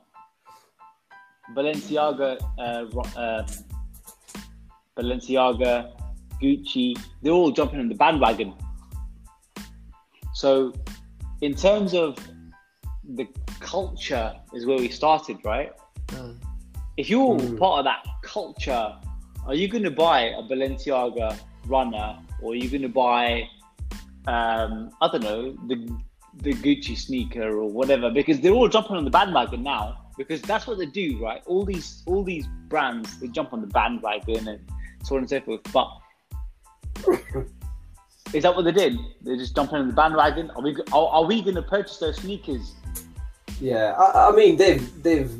Balenciaga, 1.54 2.38
uh, 2.58 2.86
um, 3.18 3.46
Balenciaga, 4.96 5.92
Gucci, 6.40 6.98
they're 7.22 7.32
all 7.32 7.50
jumping 7.50 7.80
on 7.80 7.88
the 7.88 7.94
bandwagon. 7.94 8.54
So, 10.32 10.72
in 11.42 11.54
terms 11.54 11.92
of 11.92 12.16
the 13.04 13.26
culture, 13.58 14.34
is 14.54 14.64
where 14.64 14.78
we 14.78 14.88
started, 14.88 15.38
right? 15.44 15.72
Mm. 16.08 16.36
If 16.96 17.10
you're 17.10 17.36
Mm. 17.36 17.58
part 17.58 17.80
of 17.80 17.84
that 17.84 18.06
culture, 18.22 18.96
are 19.46 19.54
you 19.54 19.68
going 19.68 19.84
to 19.84 19.90
buy 19.90 20.20
a 20.22 20.42
Balenciaga 20.42 21.38
runner, 21.66 22.18
or 22.40 22.52
are 22.52 22.56
you 22.56 22.68
going 22.68 22.82
to 22.82 22.88
buy, 22.88 23.48
um, 24.26 24.90
I 25.00 25.08
don't 25.10 25.22
know, 25.22 25.52
the 25.68 25.88
the 26.42 26.52
Gucci 26.52 26.96
sneaker 26.96 27.58
or 27.58 27.68
whatever? 27.68 28.10
Because 28.10 28.40
they're 28.40 28.52
all 28.52 28.68
jumping 28.68 28.96
on 28.96 29.04
the 29.04 29.10
bandwagon 29.10 29.62
now. 29.62 29.96
Because 30.16 30.42
that's 30.42 30.66
what 30.66 30.78
they 30.78 30.86
do, 30.86 31.18
right? 31.22 31.42
All 31.46 31.64
these 31.64 32.02
all 32.06 32.22
these 32.22 32.46
brands 32.68 33.18
they 33.20 33.28
jump 33.28 33.52
on 33.52 33.60
the 33.62 33.66
bandwagon 33.66 34.48
and 34.48 34.60
so 35.02 35.16
on 35.16 35.22
and 35.22 35.30
so 35.30 35.40
forth. 35.40 35.60
But 35.72 35.88
is 38.34 38.42
that 38.42 38.54
what 38.54 38.64
they 38.64 38.72
did? 38.72 38.98
They're 39.22 39.36
just 39.36 39.54
jumping 39.54 39.78
on 39.78 39.88
the 39.88 39.94
bandwagon. 39.94 40.50
Are 40.50 40.62
we 40.62 40.76
are, 40.92 41.08
are 41.08 41.24
we 41.24 41.40
going 41.42 41.54
to 41.56 41.62
purchase 41.62 41.98
those 41.98 42.16
sneakers? 42.16 42.74
Yeah, 43.60 43.92
I, 43.92 44.28
I 44.28 44.32
mean 44.32 44.56
they've 44.56 45.02
they've 45.02 45.30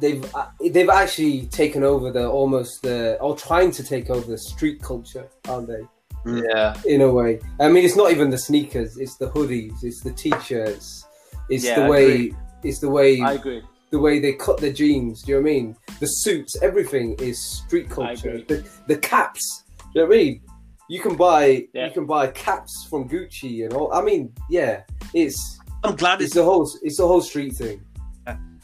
they've 0.00 0.34
uh, 0.34 0.46
they've 0.70 0.88
actually 0.88 1.46
taken 1.46 1.82
over 1.84 2.10
the 2.10 2.28
almost 2.28 2.82
the 2.82 3.16
or 3.20 3.36
trying 3.36 3.70
to 3.72 3.82
take 3.82 4.10
over 4.10 4.26
the 4.26 4.38
street 4.38 4.82
culture, 4.82 5.28
aren't 5.48 5.68
they? 5.68 5.82
Yeah. 6.26 6.74
In 6.86 7.02
a 7.02 7.10
way, 7.10 7.40
I 7.60 7.68
mean 7.68 7.84
it's 7.84 7.96
not 7.96 8.10
even 8.10 8.30
the 8.30 8.38
sneakers; 8.38 8.96
it's 8.96 9.16
the 9.16 9.28
hoodies, 9.30 9.82
it's 9.84 10.00
the 10.00 10.12
t-shirts, 10.12 11.06
it's 11.50 11.64
Yeah, 11.64 11.80
the 11.84 11.90
way 11.90 12.04
agree. 12.14 12.34
it's 12.62 12.78
the 12.80 12.88
way 12.88 13.20
I 13.20 13.32
agree. 13.34 13.62
the 13.90 13.98
way 13.98 14.20
they 14.20 14.32
cut 14.32 14.58
their 14.58 14.72
jeans. 14.72 15.22
Do 15.22 15.32
you 15.32 15.36
know 15.38 15.42
what 15.42 15.50
I 15.50 15.52
mean? 15.54 15.76
The 16.00 16.06
suits, 16.06 16.56
everything 16.62 17.14
is 17.18 17.38
street 17.40 17.90
culture. 17.90 18.42
The, 18.48 18.66
the 18.88 18.96
caps. 18.96 19.64
Do 19.78 19.84
you 19.94 20.00
know 20.02 20.08
what 20.08 20.14
I 20.14 20.18
mean? 20.18 20.40
You 20.88 21.00
can 21.00 21.14
buy 21.16 21.66
Yeah. 21.74 21.86
you 21.86 21.92
can 21.92 22.06
buy 22.06 22.26
caps 22.28 22.86
from 22.90 23.08
Gucci 23.08 23.64
and 23.64 23.72
all. 23.74 23.92
I 23.92 24.02
mean, 24.02 24.32
yeah, 24.50 24.82
it's 25.12 25.60
I'm 25.84 25.94
glad 25.96 26.14
it's 26.22 26.28
it's. 26.28 26.34
the 26.34 26.42
whole 26.44 26.68
it's 26.82 26.96
the 26.96 27.06
whole 27.06 27.20
street 27.20 27.54
thing. 27.54 27.82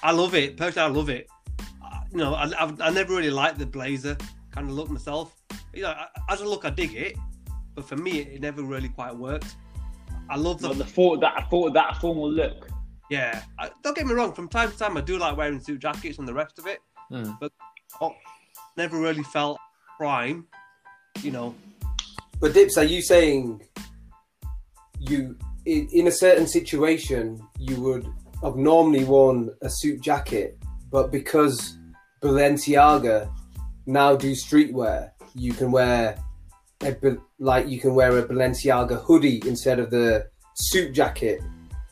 I 0.02 0.12
love 0.12 0.34
it. 0.34 0.56
Personally, 0.56 0.90
I 0.92 0.96
love 0.96 1.08
it. 1.10 1.28
You 2.12 2.18
know, 2.18 2.34
I, 2.34 2.50
I've, 2.58 2.80
I 2.80 2.90
never 2.90 3.14
really 3.14 3.30
liked 3.30 3.58
the 3.58 3.66
blazer 3.66 4.16
kind 4.50 4.68
of 4.68 4.74
look 4.74 4.90
myself. 4.90 5.34
You 5.74 5.82
know, 5.82 5.90
I- 5.90 6.08
as 6.32 6.40
a 6.40 6.44
look, 6.44 6.64
I 6.64 6.70
dig 6.70 6.94
it, 6.94 7.16
but 7.74 7.84
for 7.84 7.96
me, 7.96 8.20
it 8.20 8.40
never 8.40 8.62
really 8.62 8.88
quite 8.88 9.14
worked. 9.14 9.54
I 10.28 10.36
love 10.36 10.60
the 10.60 10.68
But 10.68 10.78
the 10.78 10.84
for, 10.84 11.18
that 11.18 11.48
for, 11.50 11.70
that 11.72 11.96
formal 12.00 12.30
look. 12.30 12.68
yeah. 13.10 13.42
I, 13.58 13.70
don't 13.82 13.96
get 13.96 14.06
me 14.06 14.12
wrong. 14.14 14.32
From 14.32 14.48
time 14.48 14.70
to 14.72 14.76
time, 14.78 14.96
I 14.96 15.00
do 15.02 15.18
like 15.18 15.36
wearing 15.36 15.60
suit 15.60 15.80
jackets 15.80 16.18
and 16.18 16.26
the 16.26 16.34
rest 16.34 16.58
of 16.58 16.66
it. 16.66 16.78
Mm. 17.12 17.36
Oh, 18.00 18.14
never 18.76 18.98
really 18.98 19.24
felt 19.24 19.58
prime. 19.98 20.46
You 21.22 21.32
know, 21.32 21.54
But 22.40 22.54
Dips, 22.54 22.78
are 22.78 22.84
you 22.84 23.02
saying 23.02 23.60
you 25.00 25.36
in, 25.66 25.88
in 25.92 26.06
a 26.06 26.12
certain 26.12 26.46
situation 26.46 27.40
you 27.58 27.80
would 27.80 28.06
have 28.42 28.56
normally 28.56 29.04
worn 29.04 29.50
a 29.62 29.70
suit 29.70 30.00
jacket, 30.00 30.58
but 30.90 31.10
because 31.10 31.76
Balenciaga 32.22 33.30
now 33.86 34.16
do 34.16 34.32
streetwear, 34.32 35.10
you 35.34 35.52
can 35.52 35.70
wear 35.70 36.16
a, 36.82 36.94
like 37.38 37.68
you 37.68 37.78
can 37.78 37.94
wear 37.94 38.18
a 38.18 38.22
Balenciaga 38.22 39.02
hoodie 39.02 39.42
instead 39.46 39.78
of 39.78 39.90
the 39.90 40.26
suit 40.54 40.92
jacket 40.92 41.40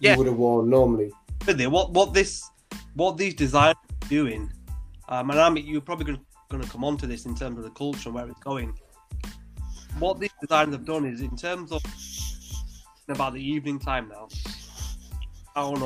you 0.01 0.16
would 0.16 0.26
have 0.26 0.36
worn 0.36 0.70
normally. 0.70 1.11
what 1.46 1.92
what 1.92 2.14
this 2.14 2.42
what 2.94 3.16
these 3.16 3.34
designers 3.34 3.76
are 4.03 4.09
doing, 4.09 4.51
um, 5.09 5.30
and 5.30 5.40
I 5.40 5.51
mean, 5.51 5.66
you're 5.66 5.80
probably 5.80 6.18
going 6.51 6.62
to 6.62 6.68
come 6.68 6.84
on 6.84 6.96
to 6.99 7.07
this 7.07 7.26
in 7.26 7.34
terms 7.34 7.59
of 7.59 7.64
the 7.64 7.70
culture 7.70 8.09
and 8.09 8.14
where 8.14 8.28
it's 8.28 8.40
going. 8.40 8.76
What 9.99 10.20
these 10.20 10.30
designers 10.40 10.74
have 10.74 10.84
done 10.84 11.05
is 11.05 11.20
in 11.20 11.36
terms 11.36 11.72
of 11.72 11.82
about 13.09 13.34
the 13.34 13.42
evening 13.42 13.78
time 13.78 14.09
now. 14.09 14.28
I 15.57 15.62
don't 15.62 15.80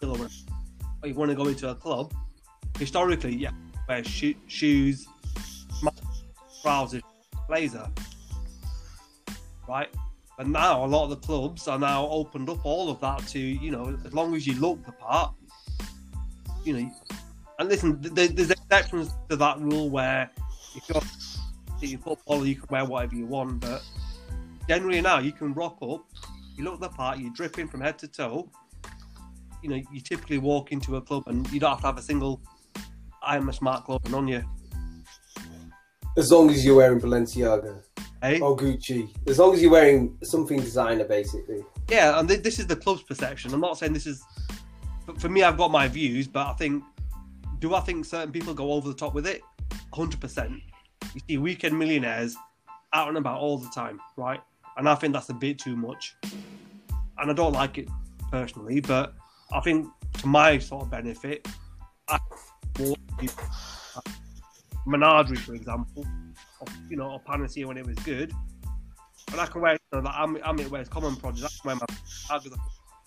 You 0.00 0.08
want 0.08 0.30
to- 0.30 0.52
or 1.02 1.08
you 1.08 1.14
want 1.14 1.30
to 1.30 1.34
go 1.34 1.46
into 1.48 1.70
a 1.70 1.74
club? 1.74 2.12
Historically, 2.78 3.34
yeah, 3.34 3.50
wear 3.88 4.04
sho- 4.04 4.34
shoes, 4.46 5.06
trousers, 6.62 7.02
blazer, 7.48 7.90
right? 9.68 9.88
But 10.36 10.48
now 10.48 10.84
a 10.84 10.86
lot 10.86 11.04
of 11.04 11.10
the 11.10 11.16
clubs 11.16 11.66
are 11.66 11.78
now 11.78 12.06
opened 12.08 12.50
up 12.50 12.64
all 12.66 12.90
of 12.90 13.00
that 13.00 13.26
to 13.28 13.38
you 13.38 13.70
know 13.70 13.98
as 14.04 14.12
long 14.12 14.34
as 14.34 14.46
you 14.46 14.54
look 14.54 14.84
the 14.84 14.92
part, 14.92 15.32
you 16.64 16.74
know. 16.78 16.90
And 17.58 17.70
listen, 17.70 18.02
th- 18.02 18.14
th- 18.14 18.30
there's 18.32 18.50
exceptions 18.50 19.14
to 19.30 19.36
that 19.36 19.58
rule 19.60 19.88
where 19.88 20.30
if 20.74 20.86
you're 20.88 20.98
a 21.82 21.96
footballer, 22.02 22.44
you 22.44 22.56
can 22.56 22.66
wear 22.68 22.84
whatever 22.84 23.14
you 23.14 23.24
want, 23.24 23.60
but 23.60 23.82
generally 24.68 25.00
now 25.00 25.20
you 25.20 25.32
can 25.32 25.54
rock 25.54 25.78
up, 25.80 26.04
you 26.54 26.64
look 26.64 26.80
the 26.80 26.88
part, 26.90 27.18
you're 27.18 27.32
dripping 27.32 27.66
from 27.68 27.80
head 27.80 27.98
to 28.00 28.08
toe. 28.08 28.50
You 29.66 29.72
know, 29.74 29.82
you 29.92 30.00
typically 30.00 30.38
walk 30.38 30.70
into 30.70 30.94
a 30.94 31.00
club 31.00 31.24
and 31.26 31.50
you 31.50 31.58
don't 31.58 31.70
have 31.70 31.80
to 31.80 31.86
have 31.86 31.98
a 31.98 32.02
single 32.02 32.40
I'm 33.20 33.48
a 33.48 33.52
smart 33.52 33.84
clothing 33.84 34.14
on 34.14 34.28
you. 34.28 34.44
As 36.16 36.30
long 36.30 36.50
as 36.50 36.64
you're 36.64 36.76
wearing 36.76 37.00
Balenciaga 37.00 37.82
Eh? 38.22 38.38
or 38.40 38.56
Gucci, 38.56 39.08
as 39.26 39.40
long 39.40 39.54
as 39.54 39.60
you're 39.60 39.72
wearing 39.72 40.16
something 40.22 40.60
designer, 40.60 41.02
basically. 41.04 41.64
Yeah, 41.90 42.16
and 42.20 42.28
th- 42.28 42.42
this 42.44 42.60
is 42.60 42.68
the 42.68 42.76
club's 42.76 43.02
perception. 43.02 43.52
I'm 43.52 43.60
not 43.60 43.76
saying 43.76 43.92
this 43.92 44.06
is. 44.06 44.22
but 45.04 45.20
For 45.20 45.28
me, 45.28 45.42
I've 45.42 45.56
got 45.56 45.72
my 45.72 45.88
views, 45.88 46.28
but 46.28 46.46
I 46.46 46.52
think 46.52 46.84
do 47.58 47.74
I 47.74 47.80
think 47.80 48.04
certain 48.04 48.30
people 48.30 48.54
go 48.54 48.72
over 48.72 48.88
the 48.88 48.94
top 48.94 49.14
with 49.14 49.26
it? 49.26 49.42
100%. 49.92 50.62
You 51.12 51.20
see 51.28 51.38
weekend 51.38 51.76
millionaires 51.76 52.36
out 52.92 53.08
and 53.08 53.18
about 53.18 53.40
all 53.40 53.58
the 53.58 53.70
time, 53.70 53.98
right? 54.16 54.40
And 54.76 54.88
I 54.88 54.94
think 54.94 55.12
that's 55.12 55.28
a 55.30 55.34
bit 55.34 55.58
too 55.58 55.74
much. 55.74 56.14
And 57.18 57.30
I 57.30 57.34
don't 57.34 57.52
like 57.52 57.78
it 57.78 57.88
personally, 58.30 58.78
but 58.80 59.14
I 59.52 59.60
think 59.60 59.88
to 60.18 60.26
my 60.26 60.58
sort 60.58 60.82
of 60.82 60.90
benefit, 60.90 61.46
I 62.08 62.18
Menagerie, 64.86 65.36
for 65.36 65.54
example, 65.54 66.06
or, 66.60 66.66
you 66.88 66.96
know, 66.96 67.10
or 67.10 67.20
Panacea 67.20 67.66
when 67.66 67.76
it 67.76 67.86
was 67.86 67.96
good. 68.00 68.32
But 69.26 69.40
I 69.40 69.46
can 69.46 69.60
wear, 69.60 69.72
you 69.72 69.78
know, 69.92 70.00
like 70.00 70.14
I'm, 70.16 70.38
I'm 70.44 70.58
it 70.60 70.70
wears 70.70 70.88
common 70.88 71.16
projects. 71.16 71.60
I 71.60 71.62
can 71.62 71.68
wear 71.68 71.76
my 71.76 71.86
bag 72.28 72.44
with 72.44 72.52
the 72.52 72.58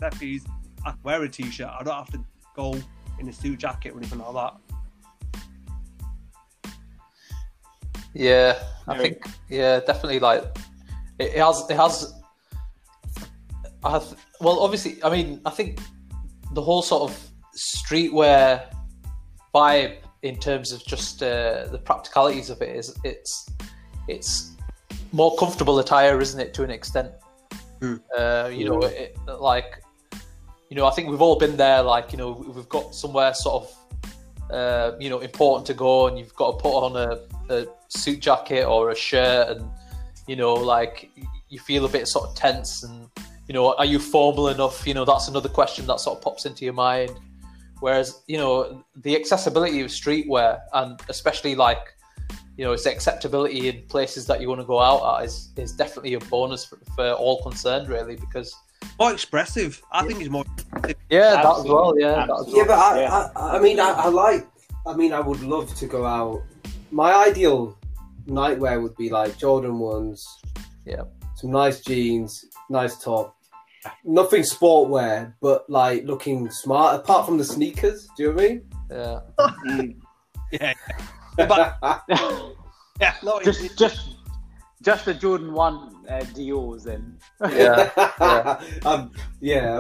Steffies. 0.06 0.42
I 0.86 0.92
can 0.92 1.00
wear 1.04 1.24
a 1.24 1.30
t-shirt. 1.30 1.70
I 1.80 1.84
don't 1.84 1.96
have 1.96 2.12
to 2.12 2.24
go 2.56 2.78
in 3.20 3.30
a 3.30 3.34
suit 3.34 3.60
jacket 3.60 3.94
or 3.94 3.98
anything 3.98 4.20
like 4.20 4.34
that. 4.34 4.56
Yeah, 8.14 8.62
I 8.88 8.98
Very- 8.98 9.10
think 9.10 9.26
yeah, 9.50 9.80
definitely. 9.80 10.20
Like 10.20 10.44
it, 11.20 11.36
it 11.36 11.38
has, 11.38 11.70
it 11.70 11.78
has. 11.78 12.14
I 13.84 13.92
have, 13.92 14.20
well, 14.42 14.60
obviously, 14.60 15.02
I 15.04 15.10
mean, 15.10 15.40
I 15.46 15.52
think 15.52 15.80
the 16.54 16.62
whole 16.62 16.82
sort 16.82 17.12
of 17.12 17.30
streetwear 17.56 18.74
vibe 19.54 19.98
in 20.22 20.38
terms 20.38 20.72
of 20.72 20.86
just 20.86 21.24
uh, 21.24 21.68
the 21.68 21.78
practicalities 21.78 22.50
of 22.50 22.62
it 22.62 22.76
is 22.76 22.96
it's 23.04 23.50
it's 24.08 24.52
more 25.12 25.36
comfortable 25.38 25.80
attire, 25.80 26.20
isn't 26.20 26.40
it, 26.40 26.54
to 26.56 26.64
an 26.64 26.72
extent? 26.72 27.12
Hmm. 27.80 27.96
Uh, 28.18 28.50
you 28.52 28.66
know, 28.66 28.80
it, 28.80 29.18
like 29.40 29.82
you 30.70 30.76
know, 30.76 30.86
I 30.86 30.92
think 30.92 31.10
we've 31.10 31.22
all 31.22 31.38
been 31.38 31.58
there. 31.58 31.82
Like 31.82 32.12
you 32.12 32.18
know, 32.18 32.32
we've 32.32 32.70
got 32.70 32.94
somewhere 32.94 33.34
sort 33.34 33.64
of 33.64 34.52
uh, 34.52 34.98
you 35.00 35.10
know 35.10 35.20
important 35.20 35.66
to 35.68 35.74
go, 35.74 36.08
and 36.08 36.18
you've 36.18 36.36
got 36.36 36.52
to 36.52 36.58
put 36.58 36.74
on 36.74 36.96
a, 36.96 37.54
a 37.54 37.68
suit 37.88 38.20
jacket 38.20 38.66
or 38.66 38.92
a 38.92 38.96
shirt, 38.96 39.58
and 39.58 39.70
you 40.28 40.36
know, 40.36 40.54
like 40.54 41.12
you 41.50 41.60
feel 41.60 41.86
a 41.86 41.90
bit 41.90 42.08
sort 42.08 42.30
of 42.30 42.36
tense, 42.36 42.84
and 42.84 43.10
you 43.50 43.54
know, 43.54 43.74
are 43.74 43.86
you 43.86 44.00
formal 44.00 44.48
enough? 44.50 44.88
You 44.88 44.94
know, 44.94 45.04
that's 45.04 45.28
another 45.28 45.50
question 45.50 45.88
that 45.88 46.00
sort 46.00 46.18
of 46.18 46.24
pops 46.24 46.46
into 46.46 46.64
your 46.64 46.76
mind. 46.76 47.20
Whereas 47.80 48.22
you 48.28 48.38
know, 48.38 48.86
the 48.96 49.16
accessibility 49.16 49.82
of 49.82 49.88
streetwear, 49.88 50.60
and 50.74 51.02
especially 51.10 51.56
like 51.56 51.80
you 52.58 52.66
know, 52.66 52.74
its 52.74 52.86
acceptability 52.86 53.70
in 53.70 53.82
places 53.88 54.28
that 54.28 54.42
you 54.42 54.50
want 54.50 54.60
to 54.60 54.68
go 54.68 54.82
out 54.82 55.22
at 55.22 55.26
is, 55.26 55.54
is 55.56 55.72
definitely 55.72 56.16
a 56.16 56.20
bonus 56.20 56.66
for, 56.66 56.78
for 56.94 57.14
all 57.14 57.42
concerned, 57.42 57.88
really, 57.88 58.18
because 58.18 58.54
More 59.00 59.14
expressive. 59.14 59.82
I 59.94 60.06
think 60.06 60.20
it's 60.20 60.30
more. 60.30 60.44
yeah, 61.10 61.42
that 61.42 61.60
as 61.60 61.64
well, 61.64 61.96
yeah, 61.98 62.26
that 62.28 62.40
as 62.42 62.48
well. 62.48 62.58
Yeah, 62.58 62.64
but 62.66 62.78
I, 62.78 63.00
Yeah. 63.00 63.30
I, 63.38 63.58
I 63.58 63.60
mean, 63.62 63.80
I, 63.80 63.92
I 63.92 64.08
like. 64.10 64.46
I 64.86 64.94
mean, 64.94 65.14
I 65.14 65.22
would 65.22 65.42
love 65.42 65.74
to 65.76 65.88
go 65.88 66.06
out. 66.06 66.44
My 66.92 67.14
ideal 67.14 67.78
nightwear 68.28 68.84
would 68.84 68.96
be 68.98 69.10
like 69.10 69.38
Jordan 69.38 69.80
ones. 69.80 70.28
Yeah. 70.86 71.04
Some 71.36 71.52
nice 71.52 71.80
jeans, 71.80 72.46
nice 72.70 73.02
top. 73.02 73.39
Nothing 74.04 74.44
sport 74.44 74.90
wear, 74.90 75.36
but 75.42 75.70
like 75.70 76.06
looking 76.06 76.50
smart. 76.52 76.96
Apart 76.96 77.26
from 77.26 77.38
the 77.38 77.46
sneakers, 77.46 78.08
do 78.18 78.24
you 78.24 78.30
know 78.30 78.36
what 78.36 79.54
I 79.68 79.78
mean? 79.78 80.02
yeah. 80.52 80.74
Yeah. 81.38 81.48
But 81.48 81.78
yeah, 83.00 83.16
no, 83.24 83.40
just, 83.42 83.64
it, 83.64 83.78
just, 83.78 84.16
just 84.82 85.06
the 85.06 85.14
Jordan 85.14 85.54
One 85.54 85.96
uh, 86.10 86.24
Dior's 86.34 86.84
then. 86.84 87.18
Yeah, 87.42 87.90
yeah. 88.20 88.62
um, 88.86 89.12
yeah. 89.40 89.78